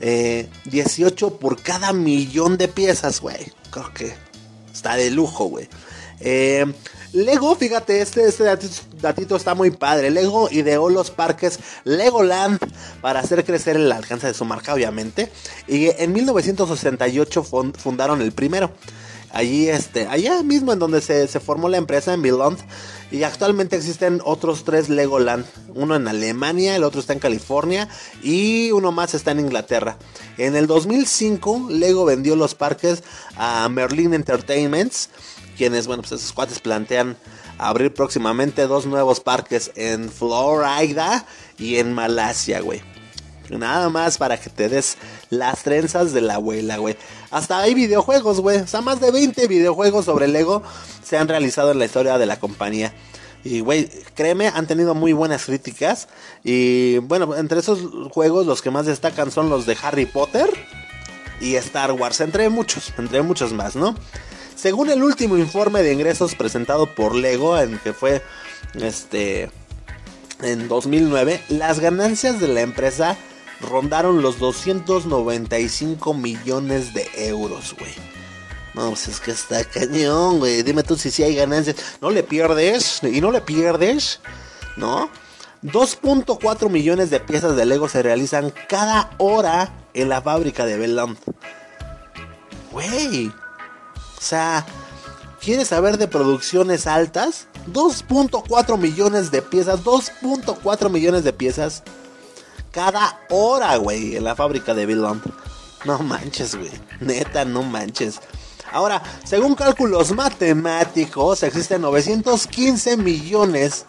18 0.00 1.26
eh, 1.26 1.30
por 1.40 1.62
cada 1.62 1.94
millón 1.94 2.58
de 2.58 2.68
piezas, 2.68 3.20
güey. 3.20 3.52
Creo 3.70 3.94
que 3.94 4.12
está 4.72 4.96
de 4.96 5.10
lujo, 5.10 5.46
güey. 5.46 5.68
Eh, 6.20 6.66
Lego, 7.16 7.56
fíjate, 7.56 8.02
este, 8.02 8.28
este 8.28 8.44
datito, 9.00 9.36
está 9.36 9.54
muy 9.54 9.70
padre. 9.70 10.10
Lego 10.10 10.50
ideó 10.50 10.90
los 10.90 11.10
parques 11.10 11.58
Legoland 11.84 12.58
para 13.00 13.20
hacer 13.20 13.42
crecer 13.42 13.76
el 13.76 13.90
alcance 13.90 14.26
de 14.26 14.34
su 14.34 14.44
marca, 14.44 14.74
obviamente. 14.74 15.32
Y 15.66 15.86
en 15.86 16.12
1968 16.12 17.42
fundaron 17.78 18.20
el 18.20 18.32
primero. 18.32 18.70
Allí, 19.32 19.68
este, 19.68 20.06
allá 20.06 20.42
mismo 20.42 20.74
en 20.74 20.78
donde 20.78 21.00
se, 21.00 21.26
formó 21.40 21.70
la 21.70 21.78
empresa, 21.78 22.12
en 22.12 22.20
Billund. 22.20 22.58
Y 23.10 23.22
actualmente 23.22 23.76
existen 23.76 24.20
otros 24.22 24.64
tres 24.64 24.90
Legoland. 24.90 25.46
Uno 25.74 25.96
en 25.96 26.08
Alemania, 26.08 26.76
el 26.76 26.84
otro 26.84 27.00
está 27.00 27.14
en 27.14 27.18
California 27.18 27.88
y 28.22 28.72
uno 28.72 28.92
más 28.92 29.14
está 29.14 29.30
en 29.30 29.40
Inglaterra. 29.40 29.96
En 30.36 30.54
el 30.54 30.66
2005, 30.66 31.68
Lego 31.70 32.04
vendió 32.04 32.36
los 32.36 32.54
parques 32.54 33.02
a 33.36 33.66
Merlin 33.70 34.12
Entertainments 34.12 35.08
quienes, 35.56 35.86
bueno, 35.86 36.02
pues 36.02 36.12
esos 36.12 36.32
cuates 36.32 36.60
plantean 36.60 37.16
abrir 37.58 37.92
próximamente 37.92 38.66
dos 38.66 38.86
nuevos 38.86 39.20
parques 39.20 39.72
en 39.74 40.10
Florida 40.10 41.26
y 41.58 41.76
en 41.76 41.92
Malasia, 41.92 42.60
güey. 42.60 42.82
Nada 43.50 43.88
más 43.90 44.18
para 44.18 44.38
que 44.38 44.50
te 44.50 44.68
des 44.68 44.96
las 45.30 45.62
trenzas 45.62 46.12
de 46.12 46.20
la 46.20 46.34
abuela, 46.34 46.78
güey. 46.78 46.96
Hasta 47.30 47.58
hay 47.58 47.74
videojuegos, 47.74 48.40
güey. 48.40 48.58
O 48.58 48.66
sea, 48.66 48.80
más 48.80 49.00
de 49.00 49.10
20 49.10 49.46
videojuegos 49.46 50.04
sobre 50.04 50.28
Lego 50.28 50.62
se 51.02 51.16
han 51.16 51.28
realizado 51.28 51.70
en 51.70 51.78
la 51.78 51.84
historia 51.84 52.18
de 52.18 52.26
la 52.26 52.40
compañía. 52.40 52.92
Y, 53.44 53.60
güey, 53.60 53.88
créeme, 54.14 54.48
han 54.48 54.66
tenido 54.66 54.94
muy 54.94 55.12
buenas 55.12 55.44
críticas. 55.44 56.08
Y, 56.42 56.98
bueno, 56.98 57.36
entre 57.36 57.60
esos 57.60 58.10
juegos 58.10 58.46
los 58.46 58.62
que 58.62 58.72
más 58.72 58.86
destacan 58.86 59.30
son 59.30 59.48
los 59.48 59.66
de 59.66 59.76
Harry 59.80 60.06
Potter 60.06 60.50
y 61.40 61.54
Star 61.54 61.92
Wars. 61.92 62.20
Entre 62.20 62.48
muchos, 62.48 62.92
entre 62.98 63.22
muchos 63.22 63.52
más, 63.52 63.76
¿no? 63.76 63.94
Según 64.56 64.90
el 64.90 65.02
último 65.02 65.36
informe 65.36 65.82
de 65.82 65.92
ingresos 65.92 66.34
presentado 66.34 66.94
por 66.94 67.14
Lego, 67.14 67.58
en 67.58 67.78
que 67.78 67.92
fue 67.92 68.22
este 68.74 69.50
en 70.42 70.66
2009, 70.66 71.42
las 71.50 71.78
ganancias 71.78 72.40
de 72.40 72.48
la 72.48 72.62
empresa 72.62 73.16
rondaron 73.60 74.22
los 74.22 74.38
295 74.38 76.14
millones 76.14 76.94
de 76.94 77.06
euros, 77.16 77.76
güey. 77.78 77.92
No, 78.74 78.88
pues 78.88 79.08
es 79.08 79.20
que 79.20 79.30
está 79.30 79.62
cañón, 79.64 80.38
güey. 80.38 80.62
Dime 80.62 80.82
tú 80.82 80.96
si 80.96 81.10
sí 81.10 81.22
hay 81.22 81.34
ganancias. 81.34 81.76
No 82.00 82.10
le 82.10 82.22
pierdes, 82.22 83.00
y 83.02 83.20
no 83.20 83.30
le 83.30 83.42
pierdes, 83.42 84.20
¿no? 84.76 85.10
2.4 85.62 86.70
millones 86.70 87.10
de 87.10 87.20
piezas 87.20 87.56
de 87.56 87.64
Lego 87.64 87.88
se 87.88 88.02
realizan 88.02 88.52
cada 88.68 89.10
hora 89.18 89.72
en 89.94 90.08
la 90.08 90.20
fábrica 90.22 90.64
de 90.66 90.78
Belland. 90.78 91.16
Güey, 92.72 93.32
sea, 94.26 94.66
¿quieres 95.40 95.68
saber 95.68 95.98
de 95.98 96.08
producciones 96.08 96.86
altas? 96.86 97.46
2.4 97.72 98.78
millones 98.78 99.30
de 99.30 99.42
piezas, 99.42 99.82
2.4 99.84 100.90
millones 100.90 101.24
de 101.24 101.32
piezas 101.32 101.82
cada 102.70 103.20
hora, 103.30 103.76
güey, 103.76 104.16
en 104.16 104.24
la 104.24 104.36
fábrica 104.36 104.74
de 104.74 104.84
Billund. 104.86 105.22
No 105.84 105.98
manches, 106.00 106.54
güey. 106.54 106.70
Neta, 107.00 107.44
no 107.44 107.62
manches. 107.62 108.20
Ahora, 108.72 109.02
según 109.24 109.54
cálculos 109.54 110.12
matemáticos, 110.12 111.42
existen 111.42 111.80
915 111.80 112.96
millones, 112.96 113.86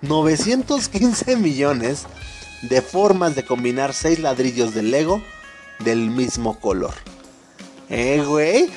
915 0.00 1.36
millones 1.36 2.06
de 2.62 2.82
formas 2.82 3.36
de 3.36 3.44
combinar 3.44 3.92
6 3.92 4.20
ladrillos 4.20 4.74
de 4.74 4.82
Lego 4.82 5.22
del 5.80 6.10
mismo 6.10 6.58
color. 6.58 6.94
¿Eh, 7.88 8.24
güey? 8.26 8.70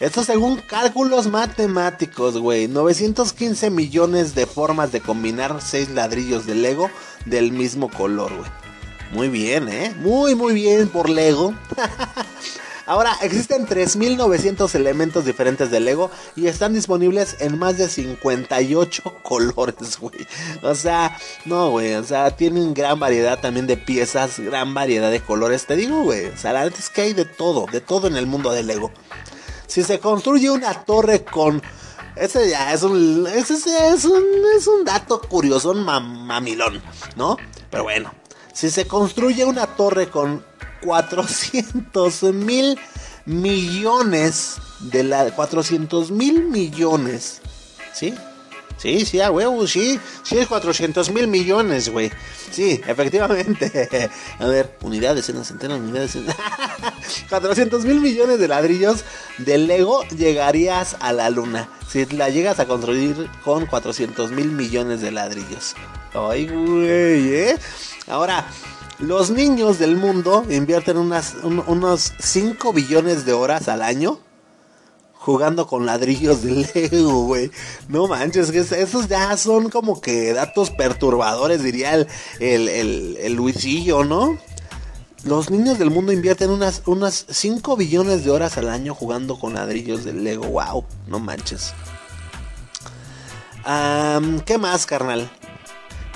Esto 0.00 0.24
según 0.24 0.56
cálculos 0.56 1.28
matemáticos, 1.28 2.38
güey. 2.38 2.66
915 2.68 3.70
millones 3.70 4.34
de 4.34 4.46
formas 4.46 4.90
de 4.92 5.00
combinar 5.00 5.60
6 5.62 5.90
ladrillos 5.90 6.46
de 6.46 6.56
Lego 6.56 6.90
del 7.26 7.52
mismo 7.52 7.88
color, 7.88 8.36
güey. 8.36 8.50
Muy 9.12 9.28
bien, 9.28 9.68
¿eh? 9.68 9.94
Muy, 10.00 10.34
muy 10.34 10.54
bien 10.54 10.88
por 10.88 11.08
Lego. 11.08 11.54
Ahora, 12.86 13.16
existen 13.22 13.66
3.900 13.66 14.74
elementos 14.74 15.24
diferentes 15.24 15.70
de 15.70 15.80
Lego 15.80 16.10
y 16.36 16.48
están 16.48 16.74
disponibles 16.74 17.36
en 17.40 17.58
más 17.58 17.78
de 17.78 17.88
58 17.88 19.02
colores, 19.22 19.98
güey. 19.98 20.26
O 20.62 20.74
sea, 20.74 21.16
no, 21.46 21.70
güey. 21.70 21.94
O 21.94 22.04
sea, 22.04 22.32
tienen 22.32 22.74
gran 22.74 22.98
variedad 22.98 23.40
también 23.40 23.66
de 23.66 23.78
piezas, 23.78 24.38
gran 24.38 24.74
variedad 24.74 25.10
de 25.10 25.20
colores. 25.20 25.66
Te 25.66 25.76
digo, 25.76 26.02
güey. 26.02 26.26
O 26.26 26.36
sea, 26.36 26.52
la 26.52 26.64
verdad 26.64 26.78
es 26.78 26.90
que 26.90 27.02
hay 27.02 27.12
de 27.14 27.24
todo, 27.24 27.66
de 27.72 27.80
todo 27.80 28.06
en 28.06 28.16
el 28.16 28.26
mundo 28.26 28.52
de 28.52 28.64
Lego. 28.64 28.90
Si 29.66 29.82
se 29.82 29.98
construye 29.98 30.50
una 30.50 30.84
torre 30.84 31.24
con... 31.24 31.62
Ese 32.16 32.48
ya 32.48 32.72
es 32.72 32.82
un, 32.84 33.26
ese 33.26 33.54
es 33.54 34.04
un, 34.04 34.22
es 34.56 34.66
un 34.68 34.84
dato 34.84 35.20
curioso, 35.20 35.74
mamilón, 35.74 36.80
¿no? 37.16 37.36
Pero 37.70 37.82
bueno, 37.82 38.12
si 38.52 38.70
se 38.70 38.86
construye 38.86 39.44
una 39.44 39.66
torre 39.66 40.08
con 40.08 40.44
400 40.82 42.22
mil 42.34 42.78
millones 43.26 44.56
de 44.78 45.02
la 45.02 45.30
400 45.34 46.12
mil 46.12 46.44
millones, 46.44 47.40
¿sí? 47.92 48.14
Sí, 48.76 49.04
sí, 49.06 49.20
a 49.20 49.30
huevo, 49.30 49.66
sí, 49.66 49.98
sí 50.22 50.38
es 50.38 50.46
400 50.46 51.10
mil 51.10 51.28
millones, 51.28 51.88
güey. 51.88 52.10
Sí, 52.50 52.80
efectivamente. 52.86 54.10
A 54.38 54.46
ver, 54.46 54.76
unidades, 54.82 55.28
en 55.28 55.36
enteras, 55.36 55.78
unidades. 55.78 56.16
En... 56.16 56.26
400 57.28 57.84
mil 57.84 58.00
millones 58.00 58.38
de 58.38 58.48
ladrillos 58.48 59.04
de 59.38 59.58
Lego 59.58 60.04
llegarías 60.08 60.96
a 61.00 61.12
la 61.12 61.30
luna. 61.30 61.68
Si 61.88 62.04
la 62.06 62.28
llegas 62.28 62.60
a 62.60 62.66
construir 62.66 63.28
con 63.44 63.66
400 63.66 64.30
mil 64.32 64.50
millones 64.50 65.00
de 65.00 65.12
ladrillos. 65.12 65.74
Ay, 66.12 66.46
güey, 66.46 67.34
¿eh? 67.34 67.58
Ahora, 68.06 68.46
los 68.98 69.30
niños 69.30 69.78
del 69.78 69.96
mundo 69.96 70.44
invierten 70.48 70.96
unas, 70.96 71.34
unos 71.42 72.12
5 72.18 72.72
billones 72.72 73.24
de 73.24 73.32
horas 73.32 73.68
al 73.68 73.82
año 73.82 74.20
jugando 75.24 75.66
con 75.66 75.86
ladrillos 75.86 76.42
de 76.42 76.68
Lego, 76.74 77.24
güey. 77.24 77.50
No 77.88 78.06
manches, 78.06 78.50
esos 78.50 79.08
ya 79.08 79.36
son 79.38 79.70
como 79.70 80.00
que 80.00 80.34
datos 80.34 80.70
perturbadores, 80.70 81.62
diría 81.62 81.94
el, 81.94 82.08
el, 82.40 83.16
el, 83.18 83.32
Luisillo, 83.32 84.04
¿no? 84.04 84.38
Los 85.24 85.50
niños 85.50 85.78
del 85.78 85.90
mundo 85.90 86.12
invierten 86.12 86.50
unas, 86.50 86.82
unas 86.84 87.24
5 87.30 87.76
billones 87.76 88.24
de 88.24 88.30
horas 88.30 88.58
al 88.58 88.68
año 88.68 88.94
jugando 88.94 89.38
con 89.38 89.54
ladrillos 89.54 90.04
de 90.04 90.12
Lego. 90.12 90.44
Wow, 90.44 90.84
no 91.06 91.18
manches. 91.18 91.72
¿Qué 94.44 94.58
más, 94.58 94.84
carnal? 94.84 95.30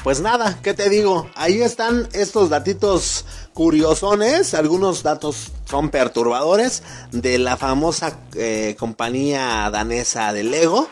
Pues 0.05 0.21
nada, 0.21 0.59
¿qué 0.63 0.75
te 0.75 0.91
digo? 0.91 1.31
Ahí 1.35 1.63
están 1.63 2.09
estos 2.13 2.51
datitos 2.51 3.25
curiosones, 3.59 4.55
algunos 4.55 5.03
datos 5.03 5.51
son 5.69 5.91
perturbadores 5.91 6.85
de 7.11 7.41
la 7.41 7.57
famosa 7.57 8.17
eh, 8.37 8.77
compañía 8.79 9.69
danesa 9.73 10.33
de 10.33 10.45
Lego. 10.45 10.87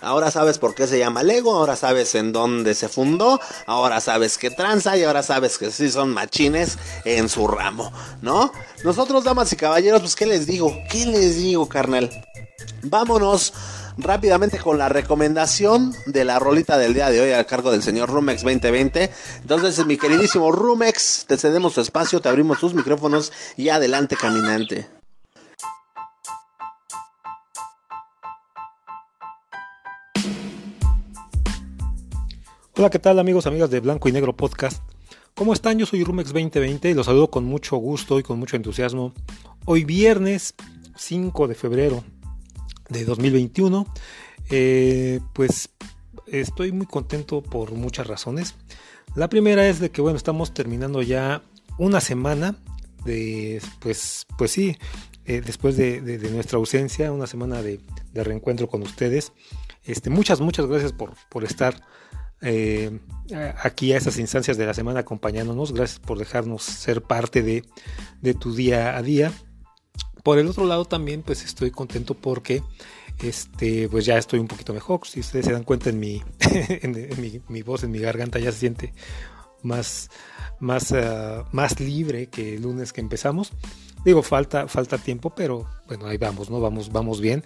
Ahora 0.00 0.30
sabes 0.30 0.58
por 0.58 0.76
qué 0.76 0.86
se 0.86 1.00
llama 1.00 1.24
Lego, 1.24 1.52
ahora 1.52 1.74
sabes 1.74 2.14
en 2.14 2.32
dónde 2.32 2.76
se 2.76 2.88
fundó, 2.88 3.40
ahora 3.66 4.00
sabes 4.00 4.38
que 4.38 4.52
tranza 4.52 4.96
y 4.96 5.02
ahora 5.02 5.24
sabes 5.24 5.58
que 5.58 5.72
sí 5.72 5.90
son 5.90 6.10
machines 6.10 6.78
en 7.04 7.28
su 7.28 7.48
ramo, 7.48 7.92
¿no? 8.22 8.52
Nosotros, 8.84 9.24
damas 9.24 9.52
y 9.52 9.56
caballeros, 9.56 10.00
pues 10.00 10.14
¿qué 10.14 10.26
les 10.26 10.46
digo? 10.46 10.72
¿Qué 10.88 11.06
les 11.06 11.38
digo, 11.38 11.68
carnal? 11.68 12.08
Vámonos 12.84 13.52
rápidamente 13.98 14.58
con 14.58 14.78
la 14.78 14.88
recomendación 14.88 15.94
de 16.06 16.24
la 16.24 16.38
rolita 16.38 16.78
del 16.78 16.94
día 16.94 17.10
de 17.10 17.20
hoy 17.20 17.32
a 17.32 17.44
cargo 17.44 17.70
del 17.70 17.82
señor 17.82 18.10
Rumex 18.10 18.42
2020. 18.42 19.10
Entonces, 19.42 19.84
mi 19.86 19.96
queridísimo 19.96 20.52
Rumex, 20.52 21.26
te 21.26 21.36
cedemos 21.36 21.74
tu 21.74 21.80
espacio, 21.80 22.20
te 22.20 22.28
abrimos 22.28 22.58
tus 22.58 22.74
micrófonos 22.74 23.32
y 23.56 23.68
adelante, 23.68 24.16
caminante. 24.16 24.86
Hola, 32.76 32.88
¿qué 32.88 32.98
tal 32.98 33.18
amigos, 33.18 33.46
amigas 33.46 33.68
de 33.68 33.80
Blanco 33.80 34.08
y 34.08 34.12
Negro 34.12 34.34
Podcast? 34.34 34.82
¿Cómo 35.34 35.52
están? 35.52 35.78
Yo 35.78 35.86
soy 35.86 36.02
Rumex 36.02 36.32
2020 36.32 36.90
y 36.90 36.94
los 36.94 37.06
saludo 37.06 37.30
con 37.30 37.44
mucho 37.44 37.76
gusto 37.76 38.18
y 38.18 38.22
con 38.22 38.38
mucho 38.38 38.56
entusiasmo. 38.56 39.12
Hoy 39.66 39.84
viernes 39.84 40.54
5 40.96 41.48
de 41.48 41.54
febrero 41.54 42.04
de 42.90 43.04
2021. 43.04 43.86
Eh, 44.50 45.20
pues 45.32 45.70
estoy 46.26 46.72
muy 46.72 46.86
contento 46.86 47.42
por 47.42 47.72
muchas 47.72 48.06
razones. 48.06 48.54
La 49.14 49.28
primera 49.28 49.66
es 49.66 49.80
de 49.80 49.90
que 49.90 50.02
bueno, 50.02 50.16
estamos 50.16 50.52
terminando 50.54 51.02
ya 51.02 51.42
una 51.78 52.00
semana 52.00 52.56
de 53.04 53.60
pues, 53.80 54.26
pues 54.36 54.50
sí, 54.50 54.76
eh, 55.24 55.40
después 55.40 55.76
de, 55.76 56.00
nuestra 56.32 56.58
ausencia, 56.58 57.12
una 57.12 57.26
semana 57.26 57.62
de, 57.62 57.80
reencuentro 58.12 58.68
con 58.68 58.82
ustedes. 58.82 59.32
Este, 59.84 60.10
muchas, 60.10 60.40
muchas 60.40 60.66
gracias 60.66 60.92
por, 60.92 61.14
por 61.30 61.44
estar 61.44 61.82
eh, 62.42 62.98
aquí 63.62 63.92
a 63.92 63.98
esas 63.98 64.18
instancias 64.18 64.56
de 64.56 64.66
la 64.66 64.74
semana 64.74 65.00
acompañándonos. 65.00 65.72
Gracias 65.72 66.00
por 66.00 66.18
dejarnos 66.18 66.62
ser 66.62 67.02
parte 67.02 67.42
de, 67.42 68.34
tu 68.34 68.54
día 68.54 68.96
a 68.96 69.02
día. 69.02 69.32
Por 70.22 70.38
el 70.38 70.46
otro 70.46 70.66
lado 70.66 70.84
también 70.84 71.22
pues 71.22 71.44
estoy 71.44 71.70
contento 71.70 72.14
porque 72.14 72.62
este, 73.22 73.88
pues 73.88 74.04
ya 74.04 74.18
estoy 74.18 74.40
un 74.40 74.48
poquito 74.48 74.72
mejor. 74.72 75.06
Si 75.06 75.20
ustedes 75.20 75.46
se 75.46 75.52
dan 75.52 75.64
cuenta 75.64 75.90
en 75.90 75.98
mi, 75.98 76.22
en, 76.40 77.42
mi, 77.48 77.62
voz, 77.62 77.84
en 77.84 77.90
mi 77.90 77.98
garganta 77.98 78.38
ya 78.38 78.52
se 78.52 78.58
siente 78.58 78.92
más, 79.62 80.10
más, 80.58 80.92
ah, 80.92 81.44
más 81.52 81.80
libre 81.80 82.28
que 82.28 82.54
el 82.54 82.62
lunes 82.62 82.92
que 82.92 83.00
empezamos. 83.00 83.52
Digo, 84.04 84.22
falta, 84.22 84.66
falta 84.68 84.96
tiempo, 84.96 85.30
pero 85.30 85.68
bueno, 85.86 86.06
ahí 86.06 86.16
vamos, 86.16 86.48
¿no? 86.48 86.60
Vamos, 86.60 86.90
vamos 86.90 87.20
bien. 87.20 87.44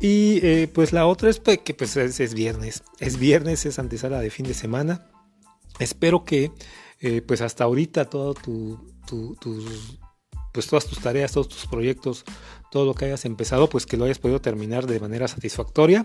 Y 0.00 0.40
eh, 0.42 0.70
pues 0.72 0.92
la 0.92 1.06
otra 1.06 1.28
es 1.28 1.40
pues, 1.40 1.58
que 1.58 1.74
pues 1.74 1.96
es, 1.96 2.34
viernes. 2.34 2.82
Es 2.98 3.18
viernes, 3.18 3.66
es 3.66 3.78
antesala 3.78 4.20
de 4.20 4.30
fin 4.30 4.46
de 4.46 4.54
semana. 4.54 5.06
Espero 5.78 6.24
que 6.24 6.52
eh, 7.00 7.22
pues 7.22 7.40
hasta 7.42 7.64
ahorita 7.64 8.06
todo 8.06 8.34
tu, 8.34 8.94
tus, 9.06 9.98
pues 10.52 10.66
todas 10.66 10.86
tus 10.86 10.98
tareas, 11.00 11.32
todos 11.32 11.48
tus 11.48 11.66
proyectos, 11.66 12.24
todo 12.70 12.84
lo 12.84 12.94
que 12.94 13.06
hayas 13.06 13.24
empezado, 13.24 13.68
pues 13.68 13.86
que 13.86 13.96
lo 13.96 14.04
hayas 14.04 14.18
podido 14.18 14.40
terminar 14.40 14.86
de 14.86 15.00
manera 15.00 15.28
satisfactoria. 15.28 16.04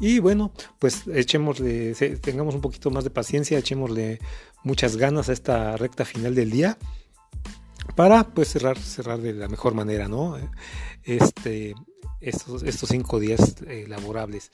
Y 0.00 0.18
bueno, 0.18 0.52
pues 0.78 1.06
echémosle, 1.06 1.94
tengamos 2.20 2.54
un 2.54 2.60
poquito 2.60 2.90
más 2.90 3.04
de 3.04 3.10
paciencia, 3.10 3.58
echémosle 3.58 4.20
muchas 4.64 4.96
ganas 4.96 5.28
a 5.28 5.32
esta 5.32 5.76
recta 5.76 6.04
final 6.04 6.34
del 6.34 6.50
día 6.50 6.78
para 7.96 8.24
pues 8.24 8.48
cerrar, 8.48 8.78
cerrar 8.78 9.20
de 9.20 9.32
la 9.32 9.48
mejor 9.48 9.74
manera, 9.74 10.08
¿no? 10.08 10.38
Este, 11.04 11.74
estos, 12.20 12.62
estos 12.62 12.88
cinco 12.88 13.18
días 13.18 13.56
eh, 13.66 13.86
laborables. 13.88 14.50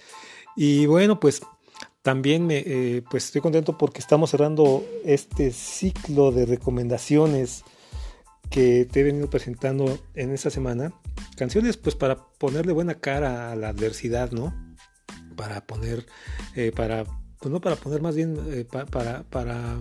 Y 0.57 0.87
bueno, 0.87 1.21
pues 1.21 1.43
también 2.03 2.47
me, 2.47 2.63
eh, 2.65 3.03
pues 3.11 3.27
estoy 3.27 3.41
contento 3.41 3.77
porque 3.77 4.01
estamos 4.01 4.31
cerrando 4.31 4.85
este 5.05 5.53
ciclo 5.53 6.33
de 6.33 6.47
recomendaciones 6.47 7.65
que 8.51 8.85
te 8.85 9.01
he 9.01 9.03
venido 9.03 9.29
presentando 9.31 9.99
en 10.15 10.33
esta 10.33 10.51
semana. 10.51 10.93
Canciones 11.37 11.77
pues 11.77 11.95
para 11.95 12.17
ponerle 12.39 12.73
buena 12.73 12.95
cara 12.95 13.53
a 13.53 13.57
la 13.57 13.69
adversidad, 13.69 14.31
¿no? 14.33 14.55
Para 15.37 15.67
poner, 15.67 16.07
eh, 16.57 16.73
para, 16.75 17.05
pues 17.39 17.53
no 17.53 17.61
para 17.61 17.77
poner 17.77 18.03
más 18.03 18.17
bien, 18.17 18.67
para, 18.71 19.23
para, 19.25 19.81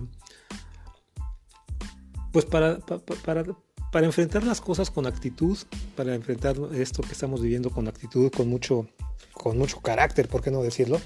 pues 2.32 2.44
para, 2.44 2.78
para, 2.78 3.44
para 3.90 4.06
enfrentar 4.06 4.44
las 4.44 4.60
cosas 4.60 4.90
con 4.90 5.06
actitud, 5.06 5.56
para 5.96 6.14
enfrentar 6.14 6.56
esto 6.74 7.02
que 7.02 7.12
estamos 7.12 7.40
viviendo 7.40 7.70
con 7.70 7.88
actitud, 7.88 8.30
con 8.30 8.48
mucho, 8.48 8.86
con 9.32 9.58
mucho 9.58 9.80
carácter, 9.80 10.28
¿por 10.28 10.42
qué 10.42 10.50
no 10.50 10.62
decirlo? 10.62 11.00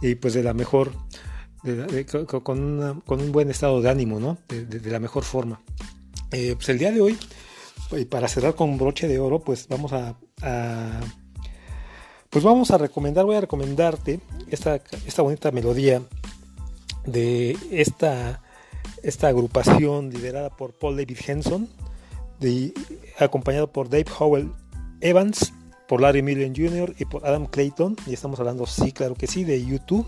Y 0.00 0.14
pues 0.14 0.34
de 0.34 0.42
la 0.42 0.54
mejor, 0.54 0.92
con, 2.42 3.02
con, 3.04 3.20
un 3.20 3.32
buen 3.32 3.50
estado 3.50 3.80
de 3.80 3.90
ánimo, 3.90 4.20
¿no? 4.20 4.38
De, 4.48 4.90
la 4.90 5.00
mejor 5.00 5.24
forma. 5.24 5.60
Eh, 6.30 6.54
pues 6.54 6.68
el 6.68 6.78
día 6.78 6.92
de 6.92 7.00
hoy, 7.00 7.18
para 8.08 8.28
cerrar 8.28 8.54
con 8.54 8.78
broche 8.78 9.08
de 9.08 9.18
oro, 9.18 9.40
pues 9.40 9.68
vamos 9.68 9.92
a, 9.92 10.14
pues 12.30 12.42
vamos 12.44 12.70
a 12.70 12.78
recomendar, 12.78 13.24
voy 13.24 13.36
a 13.36 13.42
recomendarte 13.42 14.20
esta, 14.50 14.80
esta 15.06 15.22
bonita 15.22 15.50
melodía 15.50 16.02
de 17.04 17.56
esta, 17.70 18.42
esta 19.02 19.28
agrupación 19.28 20.10
liderada 20.10 20.50
por 20.50 20.72
Paul 20.72 20.96
David 20.96 21.18
Henson 21.26 21.68
acompañado 23.18 23.72
por 23.72 23.88
Dave 23.88 24.06
Howell 24.18 24.52
Evans, 25.00 25.52
por 25.88 26.00
Larry 26.00 26.22
Millen 26.22 26.54
Jr. 26.54 26.94
y 26.98 27.04
por 27.04 27.26
Adam 27.26 27.46
Clayton. 27.46 27.96
Y 28.06 28.14
estamos 28.14 28.40
hablando, 28.40 28.66
sí, 28.66 28.92
claro 28.92 29.14
que 29.14 29.26
sí, 29.26 29.44
de 29.44 29.64
YouTube, 29.64 30.06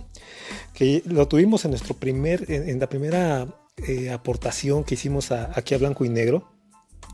que 0.73 1.03
lo 1.07 1.29
tuvimos 1.29 1.65
en 1.65 1.73
nuestro 1.73 1.95
primer, 1.95 2.51
en, 2.51 2.79
la 2.79 2.89
primera 2.89 3.47
eh, 3.77 4.11
aportación 4.11 4.85
que 4.85 4.95
hicimos 4.95 5.31
aquí 5.33 5.75
a 5.75 5.79
Blanco 5.79 6.05
y 6.05 6.09
Negro. 6.09 6.51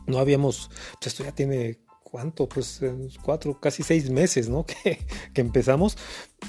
No 0.07 0.19
habíamos, 0.19 0.69
pues 0.99 1.07
esto 1.07 1.23
ya 1.23 1.31
tiene 1.31 1.79
¿cuánto? 2.11 2.47
Pues 2.47 2.81
cuatro, 3.23 3.59
casi 3.59 3.81
seis 3.83 4.09
meses, 4.09 4.49
¿no? 4.49 4.65
Que, 4.83 4.99
empezamos. 5.35 5.97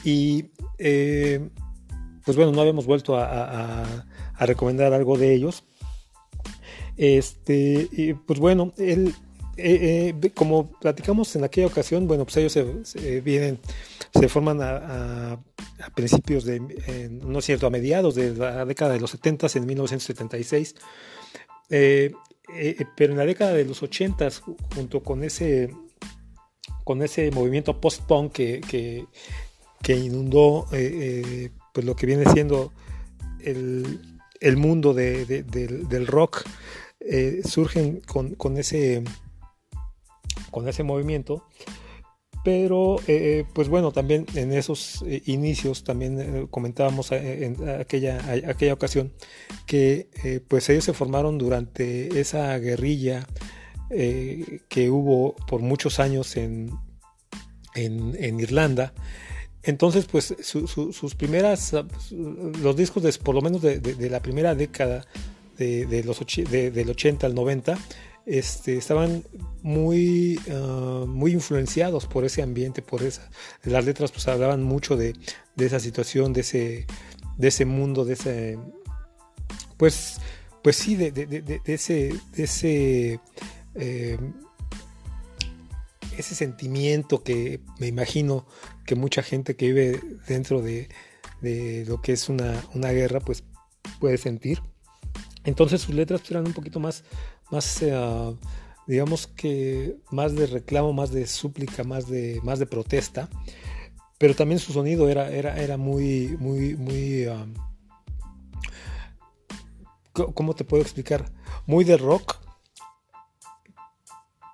Y 0.05 0.51
eh, 0.79 1.49
pues 2.25 2.37
bueno, 2.37 2.53
no 2.53 2.61
habíamos 2.61 2.85
vuelto 2.85 3.17
a, 3.17 4.05
recomendar 4.41 4.93
algo 4.93 5.17
de 5.17 5.35
ellos. 5.35 5.65
Este, 6.97 8.17
pues 8.27 8.41
bueno, 8.41 8.73
él, 8.77 9.15
eh, 9.57 10.15
como 10.35 10.73
platicamos 10.73 11.35
en 11.37 11.45
aquella 11.45 11.69
ocasión, 11.69 12.09
bueno, 12.09 12.25
pues 12.25 12.37
ellos 12.39 12.53
se, 12.89 13.21
vienen, 13.21 13.61
se 14.13 14.29
forman 14.29 14.61
a, 14.61 15.43
principios 15.95 16.45
de, 16.45 16.61
no 17.11 17.39
es 17.39 17.45
cierto, 17.45 17.67
a 17.67 17.71
mediados 17.71 18.15
de 18.15 18.35
la 18.35 18.65
década 18.65 18.93
de 18.93 19.01
los 19.01 19.11
70, 19.11 19.47
en 19.55 19.67
1976. 19.67 20.75
Eh, 21.71 22.13
pero 22.97 23.13
en 23.13 23.19
la 23.19 23.25
década 23.25 23.53
de 23.53 23.65
los 23.65 23.83
80, 23.83 24.29
junto 24.75 25.03
con 25.03 25.25
ese, 25.25 25.75
con 26.85 27.03
ese 27.03 27.31
movimiento 27.31 27.81
post-punk 27.81 28.33
que, 28.33 29.07
que, 29.83 29.97
inundó 29.97 30.67
pues 31.73 31.87
lo 31.87 31.97
que 31.97 32.07
viene 32.07 32.31
siendo 32.31 32.73
el, 33.41 34.01
el 34.43 34.57
mundo 34.57 34.93
del 34.93 36.07
rock, 36.07 36.45
eh, 37.01 37.43
surgen 37.45 38.01
con, 38.01 38.57
ese, 38.59 39.03
con 40.51 40.69
ese 40.69 40.83
movimiento. 40.83 41.47
Pero, 42.45 42.97
eh, 43.07 43.45
pues 43.53 43.69
bueno, 43.69 43.93
también 43.93 44.27
en 44.35 44.53
esos 44.53 45.03
eh, 45.07 45.23
inicios, 45.27 45.85
también 45.85 46.49
comentábamos 46.49 47.13
en 47.13 47.57
aquella, 47.69 48.21
aquella 48.49 48.75
ocasión, 48.75 49.13
que 49.67 50.09
pues 50.49 50.69
ellos 50.69 50.85
se 50.85 50.93
formaron 50.93 51.39
durante 51.39 52.21
esa 52.21 52.59
guerrilla 52.59 53.27
que 53.91 54.91
hubo 54.91 55.37
por 55.47 55.61
muchos 55.61 56.01
años 56.01 56.37
en, 56.37 56.71
en, 57.75 58.41
Irlanda. 58.41 58.93
Entonces, 59.63 60.07
pues 60.11 60.35
sus 60.41 61.15
primeras, 61.15 61.73
los 62.11 62.77
discos, 62.77 63.03
de, 63.05 63.13
por 63.13 63.35
lo 63.35 63.43
menos 63.43 63.63
de 63.63 64.11
la 64.11 64.21
primera 64.21 64.55
década 64.57 65.05
de, 65.59 66.03
los 66.05 66.21
del 66.51 66.91
80 66.91 67.27
al 67.27 67.35
90 67.35 67.79
este, 68.27 68.77
estaban 68.77 69.25
muy, 69.63 70.41
ah, 70.51 71.05
muy 71.07 71.33
influenciados 71.33 72.07
por 72.07 72.25
ese 72.25 72.43
ambiente, 72.43 72.83
por 72.83 73.03
esa, 73.03 73.31
las 73.65 73.85
letras 73.85 74.13
pues 74.13 74.27
hablaban 74.29 74.63
mucho 74.63 74.97
de, 74.97 75.15
esa 75.57 75.81
situación, 75.81 76.33
de 76.33 76.41
ese, 76.43 76.87
de 77.37 77.49
ese 77.49 77.65
mundo, 77.65 78.05
de 78.05 78.15
ese, 78.15 78.59
pues, 79.77 80.19
pues 80.63 80.77
sí, 80.77 80.95
de, 80.97 81.61
ese, 81.65 82.15
ese, 82.37 83.21
eh, 83.75 84.19
ese 86.17 86.35
sentimiento 86.35 87.23
que 87.23 87.61
me 87.79 87.87
imagino 87.87 88.47
que 88.87 88.95
mucha 88.95 89.23
gente 89.23 89.57
que 89.57 89.67
vive 89.67 90.01
dentro 90.27 90.63
de, 90.63 90.89
lo 91.87 92.01
que 92.01 92.13
es 92.13 92.29
una, 92.29 92.65
una 92.75 92.91
guerra, 92.91 93.19
pues 93.21 93.43
puede 93.99 94.17
sentir. 94.19 94.63
Entonces 95.45 95.81
sus 95.81 95.95
letras 95.95 96.23
eran 96.31 96.47
un 96.47 96.53
poquito 96.53 96.79
más, 96.79 97.05
más 97.53 97.83
eh, 97.83 98.37
digamos 98.87 99.29
que 99.29 99.99
más 100.11 100.35
de 100.35 100.47
reclamo, 100.47 100.93
más 100.93 101.13
de 101.13 101.27
súplica, 101.27 101.85
más 101.85 102.09
de, 102.09 102.41
más 102.43 102.59
de 102.59 102.67
protesta. 102.67 103.29
Pero 104.19 104.35
también 104.35 104.59
su 104.59 104.73
sonido 104.73 105.09
era, 105.09 105.31
era, 105.31 105.57
era 105.57 105.77
muy, 105.77 106.37
muy, 106.39 106.77
muy... 106.77 107.27
¿Cómo 110.13 110.55
te 110.55 110.65
puedo 110.65 110.83
explicar? 110.83 111.31
Muy 111.67 111.85
de 111.85 111.97
rock. 111.97 112.37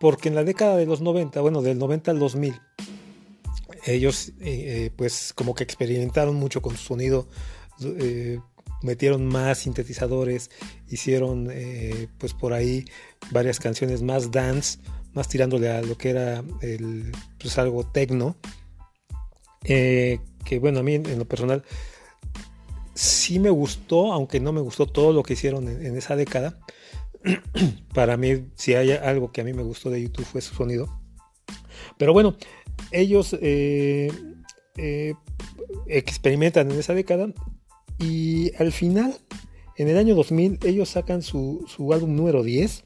Porque 0.01 0.29
en 0.29 0.35
la 0.35 0.45
década 0.45 0.77
de 0.77 0.87
los 0.87 1.01
90, 1.01 1.41
bueno, 1.41 1.61
del 1.61 1.79
90 1.79 2.13
al 2.13 2.19
2000, 2.19 2.61
ellos 3.85 4.29
eh, 4.29 4.35
eh, 4.41 4.93
pues 4.97 5.33
como 5.35 5.55
que 5.55 5.65
experimentaron 5.65 6.37
mucho 6.37 6.63
con 6.63 6.77
su 6.77 6.85
sonido 6.85 7.29
metieron 8.83 9.27
más 9.27 9.59
sintetizadores, 9.59 10.51
hicieron 10.89 11.49
eh, 11.51 12.09
pues 12.19 12.35
por 12.35 12.53
ahí 12.53 12.85
varias 13.31 13.59
canciones 13.59 14.03
más 14.03 14.31
dance, 14.31 14.79
más 15.15 15.29
tirándole 15.29 15.71
a 15.71 15.83
lo 15.83 15.97
que 15.97 16.11
era 16.11 16.45
el, 16.61 17.13
pues 17.39 17.59
algo 17.59 17.85
tecno, 17.85 18.37
eh, 19.65 20.21
que 20.45 20.59
bueno, 20.59 20.81
a 20.81 20.83
mí 20.83 20.95
en 20.95 21.19
lo 21.19 21.27
personal 21.27 21.65
sí 22.95 23.39
me 23.39 23.51
gustó, 23.51 24.13
aunque 24.13 24.41
no 24.41 24.53
me 24.53 24.61
gustó 24.61 24.87
todo 24.87 25.13
lo 25.13 25.23
que 25.23 25.35
hicieron 25.35 25.69
en, 25.69 25.97
esa 25.97 26.17
década. 26.17 26.59
Para 27.95 28.17
mí, 28.17 28.49
si 28.55 28.75
hay 28.75 28.93
algo 28.93 29.33
que 29.33 29.41
a 29.41 29.45
mí 29.45 29.53
me 29.53 29.63
gustó 29.63 29.91
de 29.91 30.03
YouTube 30.03 30.25
fue 30.25 30.41
su 30.41 30.55
sonido. 30.55 31.01
Pero 31.97 32.13
bueno, 32.13 32.37
ellos 32.93 33.37
eh, 33.41 34.13
experimentan 35.87 36.71
en 36.71 36.79
esa 36.79 36.95
década 36.95 37.29
y 37.99 38.53
al 38.57 38.73
final, 38.73 39.17
en 39.77 39.89
el 39.89 39.99
año 39.99 40.15
2000, 40.15 40.61
ellos 40.65 40.91
sacan 40.91 41.23
su, 41.23 41.67
álbum 41.93 42.15
número 42.15 42.43
10, 42.43 42.85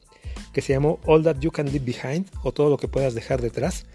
que 0.53 0.61
se 0.61 0.73
llamó 0.73 0.99
All 1.07 1.23
That 1.23 1.41
You 1.41 1.51
Can 1.51 1.67
Leave 1.67 1.85
Behind 1.85 2.27
o 2.43 2.53
todo 2.53 2.71
lo 2.71 2.79
que 2.79 2.89
puedas 2.89 3.15
dejar 3.15 3.41
detrás. 3.41 3.87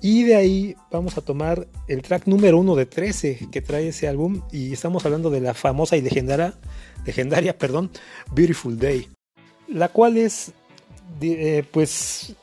Y 0.00 0.24
de 0.24 0.36
ahí 0.36 0.76
vamos 0.90 1.16
a 1.16 1.22
tomar 1.22 1.66
el 1.88 2.02
track 2.02 2.26
número 2.26 2.58
uno 2.58 2.74
de 2.74 2.86
13 2.86 3.48
que 3.50 3.62
trae 3.62 3.88
ese 3.88 4.08
álbum 4.08 4.42
y 4.52 4.72
estamos 4.72 5.04
hablando 5.06 5.30
de 5.30 5.40
la 5.40 5.54
famosa 5.54 5.96
y 5.96 6.02
legendaria, 6.02 6.54
legendaria 7.06 7.56
perdón, 7.56 7.90
Beautiful 8.32 8.78
Day, 8.78 9.08
la 9.68 9.88
cual 9.88 10.18
es 10.18 10.52
eh, 11.20 11.64
pues 11.70 12.34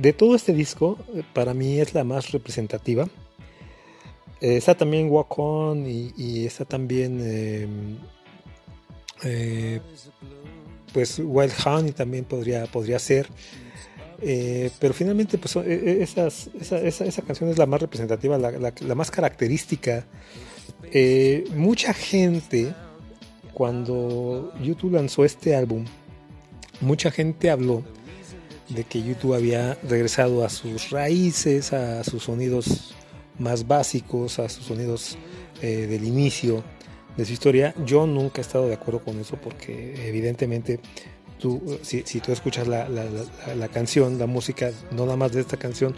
de 0.00 0.12
todo 0.12 0.34
este 0.34 0.52
disco 0.52 0.98
para 1.32 1.54
mí 1.54 1.80
es 1.80 1.94
la 1.94 2.04
más 2.04 2.32
representativa. 2.32 3.08
Eh, 4.40 4.56
está 4.56 4.74
también 4.74 5.10
Walk 5.10 5.38
On 5.38 5.86
y, 5.86 6.46
está 6.46 6.64
también 6.64 7.20
em, 7.20 7.98
eh, 9.22 9.80
pues 10.92 11.20
Wild 11.22 11.52
Honey 11.64 11.92
también 11.92 12.24
podría, 12.24 12.64
podría 12.66 12.98
ser. 12.98 13.28
Eh, 14.22 14.70
pero 14.78 14.94
finalmente, 14.94 15.38
pues 15.38 15.56
e, 15.56 15.60
e, 15.60 16.02
esas, 16.02 16.50
esa, 16.58 17.22
canción 17.22 17.50
es 17.50 17.58
la 17.58 17.66
más 17.66 17.80
representativa, 17.80 18.38
la, 18.38 18.94
más 18.94 19.10
característica. 19.10 20.06
Mucha 21.54 21.92
gente, 21.92 22.74
cuando 23.52 24.52
YouTube 24.62 24.92
lanzó 24.92 25.24
este 25.24 25.54
álbum, 25.54 25.84
mucha 26.80 27.10
gente 27.10 27.50
habló 27.50 27.82
de 28.70 28.84
que 28.84 29.02
YouTube 29.02 29.34
había 29.34 29.74
regresado 29.82 30.44
a 30.44 30.48
sus 30.48 30.90
raíces, 30.90 31.72
a 31.72 32.04
sus 32.04 32.24
sonidos 32.24 32.94
más 33.40 33.66
básicos, 33.66 34.38
a 34.38 34.48
sus 34.48 34.66
sonidos 34.66 35.18
eh, 35.62 35.86
del 35.88 36.04
inicio 36.04 36.62
de 37.16 37.24
su 37.24 37.32
historia. 37.32 37.74
Yo 37.84 38.06
nunca 38.06 38.40
he 38.40 38.42
estado 38.42 38.68
de 38.68 38.74
acuerdo 38.74 39.00
con 39.00 39.18
eso 39.18 39.36
porque 39.36 40.08
evidentemente 40.08 40.78
tú, 41.40 41.78
si, 41.82 42.02
tú 42.02 42.32
escuchas 42.32 42.68
la, 42.68 42.86
canción, 43.72 44.18
la 44.18 44.26
música, 44.26 44.70
no 44.92 45.04
nada 45.04 45.16
más 45.16 45.32
de 45.32 45.40
esta 45.40 45.56
canción 45.56 45.94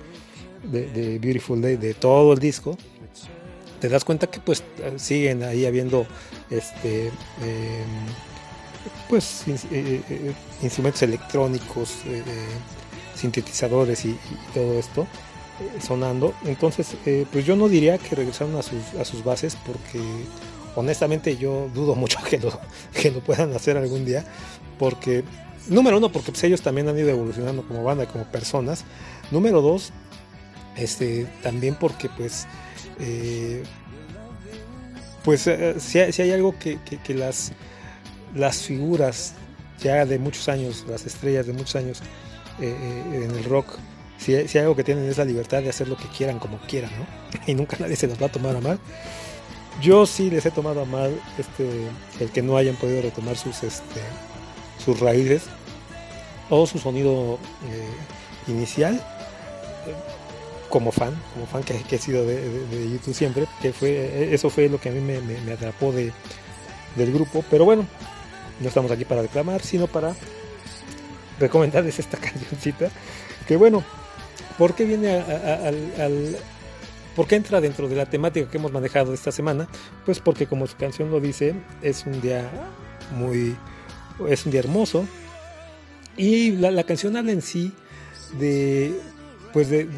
de, 0.64 1.18
Beautiful 1.18 1.60
Day, 1.60 1.76
de 1.76 1.92
todo 1.92 2.32
el 2.32 2.38
disco, 2.38 2.78
te 3.80 3.88
das 3.88 4.04
cuenta 4.04 4.28
que 4.28 4.38
pues 4.40 4.62
siguen 4.96 5.42
ahí 5.42 5.66
habiendo 5.66 6.06
este 6.50 7.08
em, 7.08 7.12
pues 9.08 9.44
eh, 9.48 10.00
eh, 10.08 10.32
instrumentos 10.62 11.02
electrónicos, 11.02 11.98
eh, 12.06 12.22
sintetizadores 13.14 14.04
y, 14.04 14.16
todo 14.54 14.78
esto 14.78 15.06
sonando. 15.80 16.34
Entonces, 16.44 16.96
pues 17.32 17.44
yo 17.44 17.56
no 17.56 17.68
diría 17.68 17.98
que 17.98 18.14
regresaron 18.14 18.56
a 18.56 18.62
sus, 18.62 18.94
a 19.00 19.04
sus 19.04 19.24
bases 19.24 19.56
porque 19.66 20.00
honestamente 20.74 21.36
yo 21.36 21.68
dudo 21.74 21.94
mucho 21.94 22.18
que 22.28 22.38
lo, 22.38 22.58
que 22.92 23.10
lo 23.10 23.20
puedan 23.20 23.52
hacer 23.54 23.76
algún 23.76 24.04
día, 24.04 24.24
porque, 24.78 25.24
número 25.68 25.98
uno, 25.98 26.10
porque 26.10 26.32
pues, 26.32 26.44
ellos 26.44 26.62
también 26.62 26.88
han 26.88 26.98
ido 26.98 27.10
evolucionando 27.10 27.62
como 27.66 27.84
banda, 27.84 28.06
como 28.06 28.24
personas, 28.24 28.84
número 29.30 29.60
dos, 29.60 29.92
este, 30.76 31.26
también 31.42 31.76
porque 31.78 32.08
pues, 32.08 32.46
eh, 32.98 33.62
pues 35.24 35.46
eh, 35.46 35.74
si, 35.78 35.98
hay 35.98 36.30
algo 36.32 36.54
que, 36.58 36.78
las, 37.14 37.52
las 38.34 38.62
figuras 38.62 39.34
ya 39.78 40.06
de 40.06 40.18
muchos 40.18 40.48
años, 40.48 40.84
las 40.88 41.06
estrellas 41.06 41.46
de 41.46 41.52
muchos 41.52 41.76
años 41.76 42.00
eh, 42.60 42.74
en 43.14 43.30
el 43.30 43.44
rock, 43.44 43.66
si, 44.22 44.48
si, 44.48 44.58
algo 44.58 44.76
que 44.76 44.84
tienen 44.84 45.08
es 45.08 45.18
la 45.18 45.24
libertad 45.24 45.62
de 45.62 45.68
hacer 45.68 45.88
lo 45.88 45.96
que 45.96 46.06
quieran 46.08 46.38
como 46.38 46.58
quieran, 46.60 46.90
¿no? 46.98 47.06
Y 47.46 47.54
nunca 47.54 47.76
nadie 47.78 47.96
se 47.96 48.06
los 48.06 48.20
va 48.20 48.26
a 48.26 48.32
tomar 48.32 48.56
a 48.56 48.60
mal. 48.60 48.78
Yo 49.80 50.06
sí 50.06 50.30
les 50.30 50.44
he 50.46 50.50
tomado 50.50 50.82
a 50.82 50.84
mal 50.84 51.18
este, 51.38 51.68
el 52.20 52.30
que 52.30 52.42
no 52.42 52.56
hayan 52.56 52.76
podido 52.76 53.02
retomar 53.02 53.36
sus, 53.36 53.62
este, 53.62 54.00
sus 54.84 55.00
raíces 55.00 55.44
o 56.50 56.66
su 56.66 56.78
sonido 56.78 57.38
eh, 57.70 58.50
inicial 58.50 59.02
como 60.72 60.90
fan, 60.90 61.14
como 61.34 61.46
fan 61.46 61.62
que, 61.62 61.84
he 61.94 61.98
sido 61.98 62.24
de, 62.24 62.90
YouTube 62.90 63.14
siempre, 63.14 63.46
que 63.60 63.74
fue, 63.74 64.32
eso 64.32 64.48
fue 64.48 64.70
lo 64.70 64.80
que 64.80 64.88
a 64.88 64.92
mí 64.92 65.00
me, 65.00 65.52
atrapó 65.52 65.92
de, 65.92 66.12
del 66.96 67.12
grupo, 67.12 67.44
pero 67.50 67.66
bueno, 67.66 67.86
no 68.58 68.68
estamos 68.68 68.90
aquí 68.90 69.04
para 69.04 69.20
reclamar, 69.20 69.60
sino 69.62 69.86
para 69.86 70.14
recomendarles 71.38 71.98
esta 71.98 72.16
cancioncita, 72.18 72.88
que 73.46 73.56
bueno, 73.56 73.84
¿por 74.58 74.74
qué 74.74 74.84
viene 74.84 75.16
al, 75.16 76.36
¿Por 77.14 77.26
qué 77.26 77.36
entra 77.36 77.60
dentro 77.60 77.88
de 77.88 77.96
la 77.96 78.06
temática 78.06 78.48
que 78.48 78.56
hemos 78.56 78.72
manejado 78.72 79.12
esta 79.12 79.32
semana? 79.32 79.68
Pues 80.06 80.18
porque 80.18 80.46
como 80.46 80.66
su 80.66 80.76
canción 80.76 81.10
lo 81.10 81.20
dice, 81.20 81.54
es 81.82 82.06
un 82.06 82.20
día 82.20 82.50
muy, 83.14 83.54
es 84.28 84.46
un 84.46 84.52
día 84.52 84.60
hermoso. 84.60 85.06
Y 86.16 86.52
la, 86.52 86.84
canción 86.84 87.16
habla 87.16 87.32
en 87.32 87.42
sí 87.42 87.72
de, 88.38 88.98
pues 89.52 89.68
de, 89.68 89.88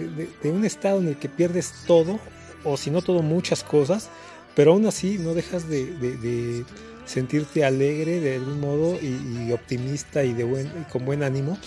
un 0.45 0.65
estado 0.65 0.99
en 1.01 1.09
el 1.09 1.17
que 1.17 1.29
pierdes 1.29 1.73
todo, 1.87 2.19
o 2.65 2.77
si 2.77 2.91
no 2.91 3.01
todo, 3.03 3.23
muchas 3.23 3.63
cosas, 3.63 4.11
pero 4.57 4.73
aún 4.73 4.87
así 4.87 5.19
no 5.19 5.35
dejas 5.35 5.69
de, 5.69 6.65
sentirte 7.05 7.65
alegre 7.65 8.19
de 8.19 8.37
algún 8.37 8.61
modo 8.61 8.99
y, 9.01 9.53
optimista 9.53 10.25
y, 10.25 10.33
de 10.33 10.45
buen, 10.45 10.69
con 10.91 11.05
buen 11.05 11.23
ánimo 11.23 11.59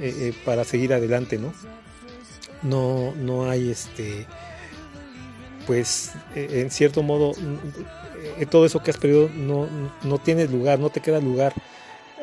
eh, 0.00 0.14
eh, 0.18 0.34
para 0.44 0.64
seguir 0.64 0.94
adelante, 0.94 1.36
¿no? 1.36 1.52
No, 2.64 3.14
no 3.14 3.48
hay 3.48 3.70
este 3.70 4.26
pues 5.66 6.12
eh, 6.34 6.60
en 6.62 6.70
cierto 6.70 7.02
modo 7.02 7.32
eh, 8.38 8.46
todo 8.46 8.66
eso 8.66 8.82
que 8.82 8.90
has 8.90 8.98
perdido 8.98 9.28
no, 9.28 9.68
no 10.02 10.18
tiene 10.18 10.46
lugar, 10.46 10.78
no 10.78 10.90
te 10.90 11.00
queda 11.00 11.20
lugar, 11.20 11.52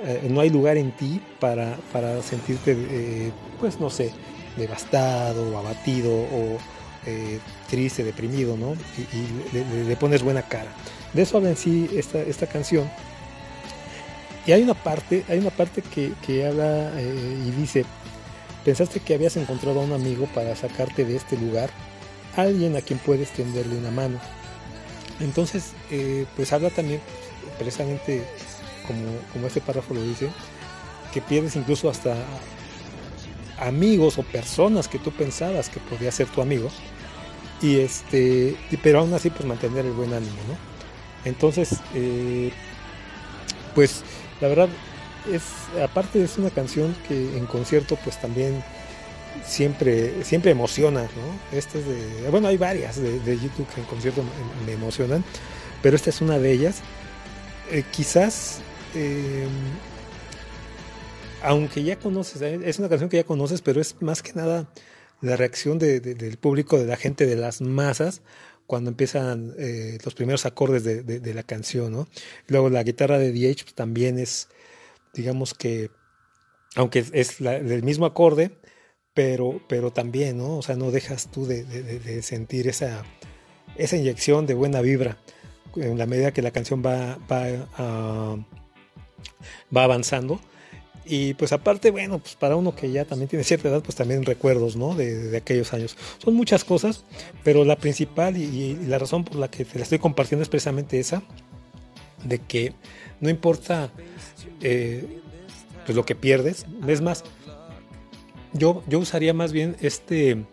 eh, 0.03 0.27
no 0.29 0.41
hay 0.41 0.49
lugar 0.49 0.77
en 0.77 0.91
ti 0.91 1.21
para, 1.39 1.77
para 1.91 2.21
sentirte, 2.21 3.31
pues 3.59 3.79
no 3.79 3.89
sé, 3.89 4.11
devastado, 4.57 5.57
abatido 5.57 6.11
o 6.11 6.57
triste, 7.69 8.03
deprimido, 8.03 8.55
¿no? 8.57 8.73
Y, 8.97 9.87
le, 9.87 9.95
pones 9.95 10.21
buena 10.21 10.43
cara. 10.43 10.71
De 11.13 11.23
eso 11.23 11.37
habla 11.37 11.49
en 11.49 11.57
sí 11.57 11.89
esta, 11.95 12.21
esta 12.21 12.45
canción. 12.45 12.89
Y 14.45 14.51
hay 14.51 14.61
una 14.63 14.75
parte, 14.75 15.23
hay 15.27 15.39
una 15.39 15.49
parte 15.49 15.81
que, 15.81 16.13
que 16.25 16.45
habla 16.45 16.91
y 16.99 17.51
dice, 17.51 17.85
pensaste 18.63 18.99
que 18.99 19.13
habías 19.13 19.37
encontrado 19.37 19.81
a 19.81 19.83
un 19.83 19.93
amigo 19.93 20.27
para 20.33 20.55
sacarte 20.55 21.05
de 21.05 21.15
este 21.15 21.37
lugar 21.37 21.69
alguien 22.35 22.75
a 22.75 22.81
quien 22.81 22.99
puedes 22.99 23.31
tenderle 23.31 23.77
una 23.77 23.91
mano. 23.91 24.19
Entonces, 25.19 25.73
eh, 25.89 26.25
pues 26.35 26.51
habla 26.53 26.69
también, 26.69 27.01
precisamente 27.57 28.23
como, 28.87 29.11
como 29.33 29.47
este 29.47 29.61
párrafo 29.61 29.93
lo 29.93 30.01
dice, 30.01 30.29
que 31.13 31.21
pierdes 31.21 31.55
incluso 31.55 31.89
hasta 31.89 32.15
amigos 33.59 34.17
o 34.17 34.23
personas 34.23 34.87
que 34.87 34.97
tú 34.97 35.11
pensabas 35.11 35.69
que 35.69 35.79
podía 35.79 36.11
ser 36.11 36.27
tu 36.27 36.41
amigo. 36.41 36.69
Y 37.61 37.79
este, 37.79 38.55
pero 38.81 38.99
aún 38.99 39.13
así, 39.13 39.29
pues 39.29 39.45
mantener 39.45 39.85
el 39.85 39.91
buen 39.91 40.13
ánimo, 40.13 40.37
¿no? 40.47 40.71
Entonces, 41.25 41.79
eh, 41.93 42.51
pues 43.75 44.03
la 44.39 44.47
verdad 44.47 44.69
es, 45.29 45.43
aparte 45.81 46.23
es 46.23 46.37
una 46.37 46.49
canción 46.49 46.95
que 47.07 47.37
en 47.37 47.45
concierto, 47.45 47.97
pues 48.03 48.19
también 48.19 48.63
siempre, 49.45 50.23
siempre 50.23 50.51
emociona, 50.51 51.03
¿no? 51.03 51.57
Esta 51.57 51.79
es 51.79 51.85
de, 51.85 52.29
bueno, 52.29 52.47
hay 52.47 52.57
varias 52.57 53.01
de, 53.01 53.37
YouTube 53.37 53.67
que 53.73 53.81
en 53.81 53.87
concierto 53.87 54.23
me, 54.65 54.73
emocionan, 54.73 55.23
pero 55.81 55.95
esta 55.95 56.09
es 56.09 56.21
una 56.21 56.39
de 56.39 56.51
ellas. 56.51 56.81
Eh, 57.71 57.83
quizás, 57.91 58.59
em, 58.95 59.49
aunque 61.43 61.83
ya 61.83 61.97
conoces, 61.97 62.41
¿eh? 62.41 62.59
es 62.63 62.79
una 62.79 62.89
canción 62.89 63.09
que 63.09 63.17
ya 63.17 63.23
conoces, 63.23 63.61
pero 63.61 63.81
es 63.81 63.95
más 64.01 64.21
que 64.21 64.33
nada 64.33 64.67
la 65.21 65.35
reacción 65.35 65.77
del 65.77 66.37
público, 66.37 66.79
de 66.79 66.85
la 66.85 66.97
gente, 66.97 67.25
de 67.27 67.35
las 67.35 67.61
masas, 67.61 68.21
cuando 68.65 68.89
empiezan 68.89 69.53
eh, 69.57 69.97
los 70.03 70.13
primeros 70.15 70.45
acordes 70.45 70.83
de, 70.83 71.33
la 71.33 71.43
canción, 71.43 71.91
¿no? 71.91 72.07
Luego 72.47 72.69
la 72.69 72.83
guitarra 72.83 73.19
de 73.19 73.31
DH 73.31 73.63
pues, 73.63 73.75
también 73.75 74.17
es, 74.17 74.47
digamos 75.13 75.53
que, 75.53 75.91
aunque 76.75 77.05
es 77.13 77.39
del 77.39 77.83
mismo 77.83 78.05
acorde, 78.05 78.59
pero, 79.13 79.61
pero 79.67 79.91
también, 79.91 80.37
¿no? 80.37 80.57
O 80.57 80.61
sea, 80.61 80.75
no 80.75 80.91
dejas 80.91 81.29
tú 81.31 81.45
de, 81.45 82.21
sentir 82.21 82.67
esa, 82.67 83.03
esa 83.75 83.97
inyección 83.97 84.45
de 84.45 84.53
buena 84.53 84.81
vibra 84.81 85.17
en 85.75 85.97
la 85.97 86.05
medida 86.05 86.31
que 86.31 86.41
la 86.41 86.51
canción 86.51 86.81
va, 86.85 87.17
va, 87.29 87.67
ah, 87.77 88.37
va 89.75 89.83
avanzando. 89.83 90.39
Y 91.03 91.33
pues 91.33 91.51
aparte, 91.51 91.89
bueno, 91.91 92.19
pues 92.19 92.35
para 92.35 92.55
uno 92.55 92.75
que 92.75 92.91
ya 92.91 93.05
también 93.05 93.27
tiene 93.27 93.43
cierta 93.43 93.69
edad, 93.69 93.81
pues 93.81 93.95
también 93.95 94.23
recuerdos, 94.23 94.75
¿no? 94.75 94.95
De, 94.95 95.35
aquellos 95.35 95.73
años. 95.73 95.97
Son 96.19 96.35
muchas 96.35 96.63
cosas, 96.63 97.03
pero 97.43 97.65
la 97.65 97.75
principal 97.75 98.37
y, 98.37 98.75
la 98.87 98.99
razón 98.99 99.25
por 99.25 99.35
la 99.35 99.49
que 99.49 99.65
te 99.65 99.79
la 99.79 99.83
estoy 99.83 99.99
compartiendo 99.99 100.43
es 100.43 100.49
precisamente 100.49 100.99
esa, 100.99 101.23
de 102.23 102.39
que 102.39 102.73
no 103.19 103.29
importa 103.29 103.91
eh, 104.61 105.19
pues 105.85 105.95
lo 105.95 106.05
que 106.05 106.15
pierdes, 106.15 106.65
es 106.87 107.01
más, 107.01 107.23
yo, 108.53 108.83
yo 108.87 108.99
usaría 108.99 109.33
más 109.33 109.51
bien 109.51 109.75
este, 109.81 110.45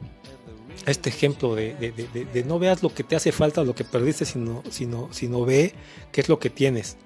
este 0.87 1.11
ejemplo 1.11 1.55
de, 1.55 2.45
no 2.47 2.59
veas 2.59 2.83
lo 2.83 2.95
que 2.95 3.05
te 3.05 3.17
hace 3.17 3.33
falta 3.33 3.61
o 3.61 3.65
lo 3.65 3.75
que 3.75 3.85
perdiste, 3.85 4.25
sino, 4.25 4.63
sino, 4.71 5.09
sino 5.13 5.45
ve 5.45 5.75
qué 6.13 6.21
es 6.21 6.29
lo 6.29 6.39
que 6.39 6.51
tienes 6.51 6.97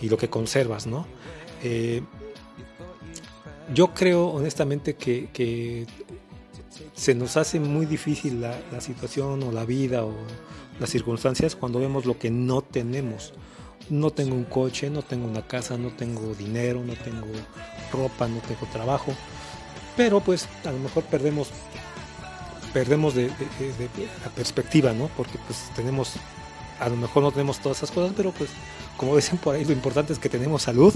y 0.00 0.08
lo 0.08 0.16
que 0.16 0.28
conservas, 0.28 0.86
¿no? 0.86 1.06
Eh, 1.62 2.02
yo 3.74 3.94
creo 3.94 4.26
honestamente 4.28 4.94
que, 4.94 5.86
se 6.94 7.14
nos 7.14 7.36
hace 7.36 7.60
muy 7.60 7.86
difícil 7.86 8.40
la, 8.40 8.80
situación 8.80 9.42
o 9.42 9.52
la 9.52 9.64
vida 9.64 10.04
o 10.04 10.12
las 10.78 10.90
circunstancias 10.90 11.56
cuando 11.56 11.78
vemos 11.78 12.04
lo 12.04 12.18
que 12.18 12.30
no 12.30 12.62
tenemos. 12.62 13.32
No 13.90 14.10
tengo 14.10 14.34
un 14.34 14.44
coche, 14.44 14.88
no 14.88 15.02
tengo 15.02 15.28
una 15.28 15.42
casa, 15.42 15.76
no 15.76 15.90
tengo 15.90 16.34
dinero, 16.34 16.82
no 16.84 16.94
tengo 16.94 17.26
ropa, 17.92 18.28
no 18.28 18.40
tengo 18.40 18.66
trabajo. 18.72 19.12
Pero 19.96 20.20
pues 20.20 20.48
a 20.64 20.72
lo 20.72 20.78
mejor 20.78 21.04
perdemos 21.04 21.50
perdemos 22.72 23.14
de, 23.14 23.28
la 23.28 24.30
perspectiva, 24.34 24.92
¿no? 24.92 25.10
Porque 25.16 25.38
pues 25.46 25.70
tenemos, 25.74 26.14
a 26.78 26.88
lo 26.88 26.96
mejor 26.96 27.22
no 27.22 27.32
tenemos 27.32 27.58
todas 27.58 27.78
esas 27.78 27.90
cosas, 27.90 28.12
pero 28.16 28.32
pues 28.32 28.50
como 28.96 29.16
dicen 29.16 29.38
por 29.38 29.54
ahí, 29.54 29.64
lo 29.64 29.72
importante 29.72 30.12
es 30.12 30.18
que 30.18 30.28
tenemos 30.28 30.62
salud. 30.62 30.94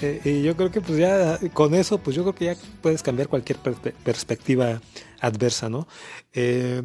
y 0.24 0.42
yo 0.42 0.56
creo 0.56 0.70
que 0.70 0.80
pues 0.80 0.98
ya 0.98 1.38
con 1.52 1.74
eso, 1.74 1.98
pues 1.98 2.14
yo 2.16 2.22
creo 2.22 2.34
que 2.34 2.44
ya 2.46 2.56
puedes 2.82 3.02
cambiar 3.02 3.28
cualquier 3.28 3.58
per 3.58 3.74
perspectiva 3.74 4.80
adversa, 5.20 5.68
¿no? 5.68 5.88
Eh, 6.32 6.82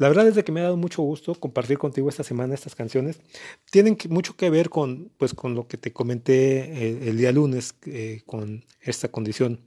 la 0.00 0.08
verdad 0.08 0.26
es 0.26 0.34
de 0.34 0.44
que 0.44 0.50
me 0.50 0.60
ha 0.60 0.62
dado 0.64 0.78
mucho 0.78 1.02
gusto 1.02 1.34
compartir 1.34 1.76
contigo 1.76 2.08
esta 2.08 2.24
semana 2.24 2.54
estas 2.54 2.74
canciones. 2.74 3.20
Tienen 3.70 3.98
mucho 4.08 4.34
que 4.34 4.48
ver 4.48 4.70
con, 4.70 5.12
pues, 5.18 5.34
con 5.34 5.54
lo 5.54 5.68
que 5.68 5.76
te 5.76 5.92
comenté 5.92 6.88
el, 6.88 7.08
el 7.08 7.18
día 7.18 7.32
lunes, 7.32 7.74
eh, 7.84 8.22
con 8.24 8.64
esta 8.80 9.08
condición 9.08 9.60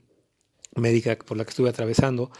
médica 0.74 1.16
por 1.24 1.36
la 1.36 1.44
que 1.44 1.50
estuve 1.50 1.68
atravesando. 1.68 2.32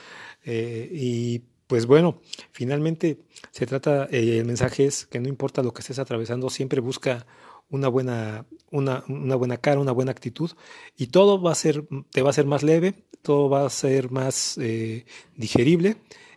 Eh, 0.45 0.89
y 0.93 1.45
pues 1.69 1.87
bueno, 1.87 2.21
finalmente 2.51 3.21
se 3.53 3.65
trata, 3.65 4.09
eh, 4.11 4.39
el 4.39 4.45
mensaje 4.45 4.87
es 4.87 5.07
que 5.07 5.21
no 5.21 5.29
importa 5.29 5.63
lo 5.63 5.73
que 5.73 5.83
estés 5.83 6.01
atravesando, 6.01 6.51
siempre 6.51 6.81
busca 6.81 7.29
una 7.71 7.87
buena, 7.87 8.45
una, 8.73 9.05
una, 9.07 9.37
buena 9.37 9.57
cara, 9.59 9.79
una 9.79 9.93
buena 9.93 10.11
actitud 10.11 10.51
y 10.97 11.07
todo 11.07 11.41
va 11.41 11.53
a 11.53 11.55
ser, 11.55 11.85
te 12.11 12.23
va 12.23 12.31
a 12.31 12.33
ser 12.33 12.47
más 12.47 12.65
leve, 12.65 13.07
todo 13.23 13.49
va 13.49 13.65
a 13.65 13.71
ser 13.71 14.11
más 14.11 14.59
eh, 14.59 15.07
digerible 15.37 15.97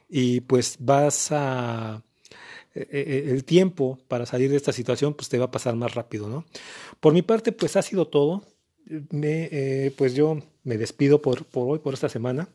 y 0.10 0.42
pues 0.42 0.78
vas 0.80 1.32
a, 1.32 2.04
el 2.74 3.44
tiempo 3.44 3.98
para 4.08 4.26
salir 4.26 4.50
de 4.50 4.58
esta 4.58 4.72
situación 4.72 5.14
pues 5.14 5.30
te 5.30 5.38
va 5.38 5.46
a 5.46 5.52
pasar 5.52 5.76
más 5.76 5.96
rápido, 5.96 6.30
¿no? 6.30 6.46
Por 7.00 7.14
mi 7.14 7.22
parte 7.22 7.52
pues 7.52 7.76
ha 7.76 7.82
sido 7.82 8.08
todo, 8.08 8.44
me, 9.10 9.50
eh, 9.52 9.94
pues 9.98 10.14
yo 10.14 10.40
me 10.64 10.78
despido 10.78 11.22
por, 11.22 11.46
por 11.46 11.70
hoy, 11.70 11.80
por 11.80 11.94
esta 11.94 12.10
semana. 12.10 12.50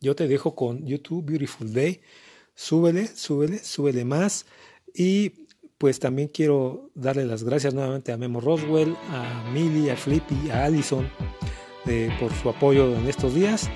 Yo 0.00 0.16
te 0.16 0.28
dejo 0.28 0.54
con 0.54 0.86
YouTube 0.86 1.24
Beautiful 1.24 1.72
Day. 1.72 2.00
Súbele, 2.54 3.06
súbele, 3.06 3.58
súbele 3.58 4.04
más. 4.04 4.46
Y 4.94 5.46
pues 5.78 5.98
también 5.98 6.28
quiero 6.28 6.90
darle 6.94 7.24
las 7.24 7.44
gracias 7.44 7.74
nuevamente 7.74 8.12
a 8.12 8.16
Memo 8.16 8.40
Roswell, 8.40 8.96
a 9.10 9.50
Millie, 9.52 9.90
a 9.90 9.96
Flippy, 9.96 10.50
a 10.50 10.64
Allison 10.64 11.08
eh, 11.86 12.10
por 12.20 12.32
su 12.34 12.48
apoyo 12.48 12.94
en 12.96 13.08
estos 13.08 13.34
días. 13.34 13.70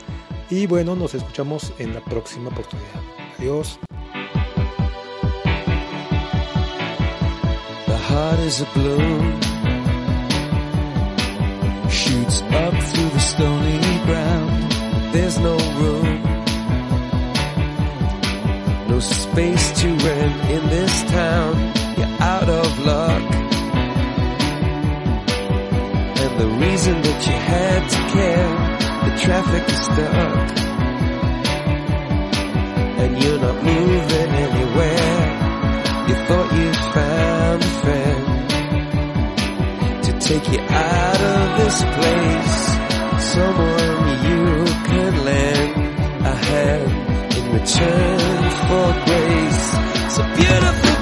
Y 0.51 0.67
bueno, 0.67 0.95
nos 0.95 1.15
escuchamos 1.15 1.73
en 1.79 1.95
la 1.95 2.01
próxima 2.01 2.51
oportunidad. 2.51 3.01
Adiós. 3.39 3.79
The 7.87 7.99
heart 7.99 8.41
is 8.41 8.61
a 8.61 8.67
blue. 8.75 9.55
shoots 11.95 12.43
up 12.43 12.75
through 12.91 13.11
the 13.11 13.21
stony 13.21 13.79
ground. 14.07 14.73
There's 15.13 15.39
no 15.39 15.57
room, 15.81 16.23
no 18.89 18.99
space 19.01 19.81
to 19.81 19.89
rent 20.07 20.51
in 20.51 20.63
this 20.69 21.03
town. 21.05 21.53
You're 21.97 22.17
out 22.21 22.49
of 22.49 22.79
luck. 22.91 23.25
And 26.23 26.33
the 26.43 26.49
reason 26.65 26.97
that 27.07 27.21
you 27.29 27.37
had 27.53 27.83
to 27.95 28.01
care, 28.17 28.51
the 29.05 29.13
traffic 29.25 29.65
is 29.69 29.81
stuck. 29.85 30.51
And 33.03 33.13
you're 33.23 33.41
not 33.41 33.57
moving 33.63 34.31
anywhere. 34.47 35.21
You 36.09 36.15
thought 36.27 36.49
you'd 36.59 36.83
found 36.97 37.63
a 37.63 37.73
friend 37.83 38.25
To 40.05 40.13
take 40.29 40.47
you 40.53 40.61
out 40.61 41.21
of 41.35 41.45
this 41.61 41.79
place. 41.97 42.57
Someone 43.35 43.99
you 44.29 44.45
can 44.89 45.13
lend 45.25 45.73
a 46.27 46.35
hand 46.49 46.91
in 47.39 47.45
return 47.59 48.43
for 48.69 48.87
grace. 49.07 49.65
A 50.17 50.25
beautiful 50.37 50.94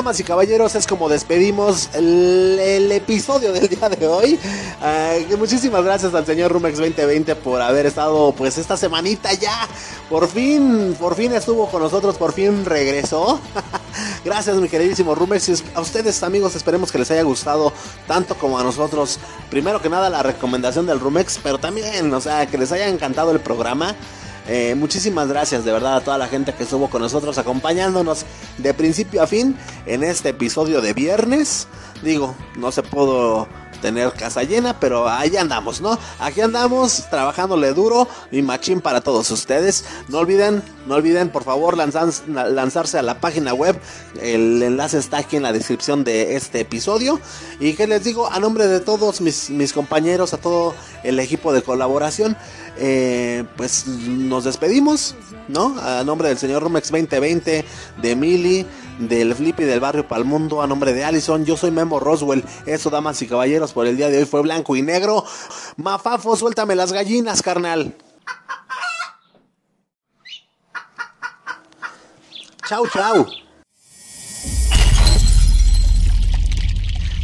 damas 0.00 0.18
y 0.18 0.24
caballeros, 0.24 0.74
es 0.76 0.86
como 0.86 1.10
despedimos 1.10 1.90
el, 1.92 2.58
el 2.58 2.90
episodio 2.90 3.52
del 3.52 3.68
día 3.68 3.86
de 3.90 4.06
hoy. 4.06 4.38
Que 5.28 5.36
muchísimas 5.36 5.84
gracias 5.84 6.14
al 6.14 6.24
señor 6.24 6.50
Rumex 6.52 6.78
2020 6.78 7.36
por 7.36 7.60
haber 7.60 7.84
estado, 7.84 8.32
pues, 8.32 8.56
esta 8.56 8.78
semanita 8.78 9.30
ya. 9.34 9.68
Por 10.08 10.26
fin, 10.26 10.96
por 10.98 11.16
fin 11.16 11.34
estuvo 11.34 11.68
con 11.68 11.82
nosotros, 11.82 12.16
por 12.16 12.32
fin 12.32 12.64
regresó. 12.64 13.38
gracias, 14.24 14.56
mi 14.56 14.70
queridísimo 14.70 15.14
Rumex. 15.14 15.50
Y 15.50 15.54
A 15.74 15.82
ustedes, 15.82 16.22
amigos, 16.22 16.56
esperemos 16.56 16.90
que 16.90 16.96
les 16.96 17.10
haya 17.10 17.22
gustado 17.22 17.70
tanto 18.06 18.36
como 18.36 18.58
a 18.58 18.62
nosotros. 18.62 19.18
Primero 19.50 19.82
que 19.82 19.90
nada, 19.90 20.08
la 20.08 20.22
recomendación 20.22 20.86
del 20.86 20.98
Rumex, 20.98 21.40
pero 21.42 21.58
también, 21.58 22.10
o 22.14 22.20
sea, 22.22 22.46
que 22.46 22.56
les 22.56 22.72
haya 22.72 22.88
encantado 22.88 23.32
el 23.32 23.40
programa. 23.40 23.94
Eh, 24.52 24.74
muchísimas 24.74 25.28
gracias 25.28 25.64
de 25.64 25.70
verdad 25.70 25.94
a 25.94 26.00
toda 26.00 26.18
la 26.18 26.26
gente 26.26 26.52
que 26.52 26.64
estuvo 26.64 26.90
con 26.90 27.00
nosotros 27.00 27.38
acompañándonos 27.38 28.26
de 28.58 28.74
principio 28.74 29.22
a 29.22 29.28
fin 29.28 29.56
en 29.86 30.02
este 30.02 30.30
episodio 30.30 30.80
de 30.80 30.92
viernes. 30.92 31.68
Digo, 32.02 32.34
no 32.56 32.72
se 32.72 32.82
pudo 32.82 33.46
tener 33.80 34.12
casa 34.12 34.42
llena, 34.42 34.78
pero 34.78 35.08
ahí 35.08 35.36
andamos, 35.36 35.80
¿no? 35.80 35.98
Aquí 36.18 36.40
andamos 36.40 37.06
trabajándole 37.10 37.72
duro 37.72 38.08
y 38.30 38.42
machín 38.42 38.80
para 38.80 39.00
todos 39.00 39.30
ustedes. 39.30 39.84
No 40.08 40.18
olviden, 40.18 40.62
no 40.86 40.94
olviden 40.96 41.30
por 41.30 41.44
favor 41.44 41.76
lanzarse 41.76 42.98
a 42.98 43.02
la 43.02 43.20
página 43.20 43.54
web. 43.54 43.78
El 44.20 44.62
enlace 44.62 44.98
está 44.98 45.18
aquí 45.18 45.36
en 45.36 45.42
la 45.42 45.52
descripción 45.52 46.04
de 46.04 46.36
este 46.36 46.60
episodio. 46.60 47.20
Y 47.58 47.74
que 47.74 47.86
les 47.86 48.04
digo, 48.04 48.30
a 48.30 48.38
nombre 48.40 48.66
de 48.66 48.80
todos 48.80 49.20
mis, 49.20 49.50
mis 49.50 49.72
compañeros, 49.72 50.34
a 50.34 50.38
todo 50.38 50.74
el 51.02 51.18
equipo 51.20 51.52
de 51.52 51.62
colaboración, 51.62 52.36
eh, 52.78 53.44
pues 53.56 53.86
nos 53.86 54.44
despedimos, 54.44 55.14
¿no? 55.50 55.78
A 55.80 56.04
nombre 56.04 56.28
del 56.28 56.38
señor 56.38 56.62
Rumex 56.62 56.90
2020, 56.90 57.64
de 58.00 58.16
Mili, 58.16 58.66
del 58.98 59.34
Flippy 59.34 59.64
del 59.64 59.80
barrio 59.80 60.06
Palmundo, 60.06 60.62
a 60.62 60.66
nombre 60.66 60.92
de 60.92 61.04
Allison, 61.04 61.44
yo 61.44 61.56
soy 61.56 61.70
Memo 61.70 62.00
Roswell. 62.00 62.44
Eso, 62.66 62.90
damas 62.90 63.20
y 63.22 63.26
caballeros, 63.26 63.72
por 63.72 63.86
el 63.86 63.96
día 63.96 64.08
de 64.08 64.18
hoy 64.18 64.24
fue 64.24 64.42
blanco 64.42 64.76
y 64.76 64.82
negro. 64.82 65.24
Mafafo, 65.76 66.36
suéltame 66.36 66.74
las 66.74 66.92
gallinas, 66.92 67.42
carnal. 67.42 67.96
Chau, 72.68 72.86
chau. 72.88 73.26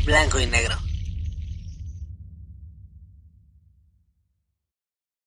Blanco 0.04 0.40
y 0.40 0.46
negro. 0.46 0.85